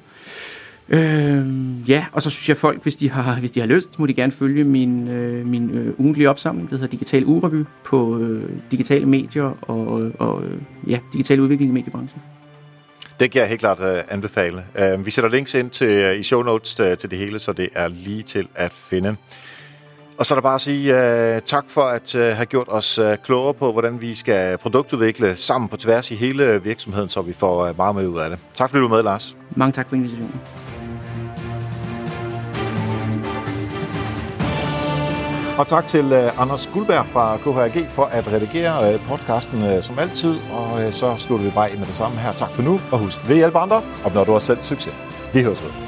Øh, 0.89 1.89
ja, 1.89 2.07
og 2.13 2.23
så 2.23 2.31
synes 2.31 2.49
jeg 2.49 2.57
folk, 2.57 2.83
hvis 2.83 2.97
de 2.97 3.11
har, 3.11 3.41
hvis 3.41 3.51
de 3.51 3.61
har 3.61 3.67
lyst, 3.67 3.99
må 3.99 4.07
de 4.07 4.15
gerne 4.15 4.33
følge 4.33 4.65
min, 4.65 5.09
øh, 5.09 5.47
min 5.47 5.71
øh, 5.71 5.95
ugentlige 5.99 6.31
opsamling, 6.31 6.71
der 6.71 6.77
hedder 6.77 6.91
Digital 6.91 7.25
Urevy, 7.25 7.65
på 7.85 8.19
øh, 8.19 8.51
digitale 8.71 9.07
medier 9.07 9.59
og, 9.63 10.13
og 10.19 10.45
øh, 10.45 10.59
ja, 10.91 10.99
digital 11.13 11.41
udvikling 11.41 11.71
i 11.71 11.75
mediebranchen. 11.75 12.23
Det 13.21 13.31
kan 13.31 13.41
jeg 13.41 13.49
helt 13.49 13.61
klart 13.61 13.81
øh, 13.81 14.03
anbefale. 14.09 14.65
Øh, 14.79 15.07
vi 15.07 15.11
sætter 15.11 15.31
links 15.31 15.55
ind 15.55 15.71
til, 15.71 15.89
øh, 15.89 16.19
i 16.19 16.23
show 16.23 16.43
notes 16.43 16.75
til, 16.75 16.97
til 16.97 17.11
det 17.11 17.19
hele, 17.19 17.39
så 17.39 17.53
det 17.53 17.69
er 17.75 17.89
lige 17.89 18.23
til 18.23 18.49
at 18.55 18.73
finde. 18.73 19.17
Og 20.19 20.27
så 20.27 20.35
er 20.35 20.37
der 20.37 20.43
bare 20.43 20.55
at 20.55 20.61
sige 20.61 20.93
uh, 20.93 21.43
tak 21.43 21.65
for 21.69 21.83
at 21.83 22.15
uh, 22.15 22.21
have 22.21 22.47
gjort 22.47 22.67
os 22.71 22.99
uh, 22.99 23.15
klogere 23.25 23.55
på, 23.55 23.73
hvordan 23.73 24.01
vi 24.01 24.15
skal 24.15 24.59
produktudvikle 24.59 25.37
sammen 25.37 25.69
på 25.69 25.77
tværs 25.77 26.11
i 26.11 26.15
hele 26.15 26.63
virksomheden, 26.63 27.09
så 27.09 27.21
vi 27.23 27.33
får 27.33 27.69
uh, 27.69 27.77
meget 27.77 27.95
med 27.95 28.07
ud 28.07 28.19
af 28.19 28.31
det. 28.31 28.39
Tak 28.55 28.71
fordi 28.71 28.81
du 28.81 28.89
var 28.89 28.97
med, 28.97 29.05
Lars. 29.05 29.37
Mange 29.51 29.73
tak 29.73 29.89
for 29.89 29.97
invitationen. 29.97 30.41
Og 35.59 35.67
tak 35.67 35.87
til 35.87 36.13
Anders 36.13 36.71
Guldberg 36.73 37.07
fra 37.07 37.37
KHRG 37.37 37.91
for 37.91 38.05
at 38.05 38.33
redigere 38.33 38.99
podcasten 38.99 39.83
som 39.83 39.99
altid. 39.99 40.37
Og 40.53 40.93
så 40.93 41.15
slutter 41.19 41.45
vi 41.45 41.53
bare 41.55 41.71
ind 41.71 41.79
med 41.79 41.87
det 41.87 41.95
samme 41.95 42.19
her. 42.19 42.33
Tak 42.33 42.51
for 42.51 42.63
nu, 42.63 42.81
og 42.93 42.99
husk, 42.99 43.29
ved 43.29 43.37
hjælpe 43.37 43.59
andre, 43.59 43.83
opnår 44.05 44.25
du 44.25 44.35
også 44.35 44.47
selv 44.47 44.63
succes. 44.63 44.95
Vi 45.35 45.43
høres 45.43 45.65
ved. 45.65 45.86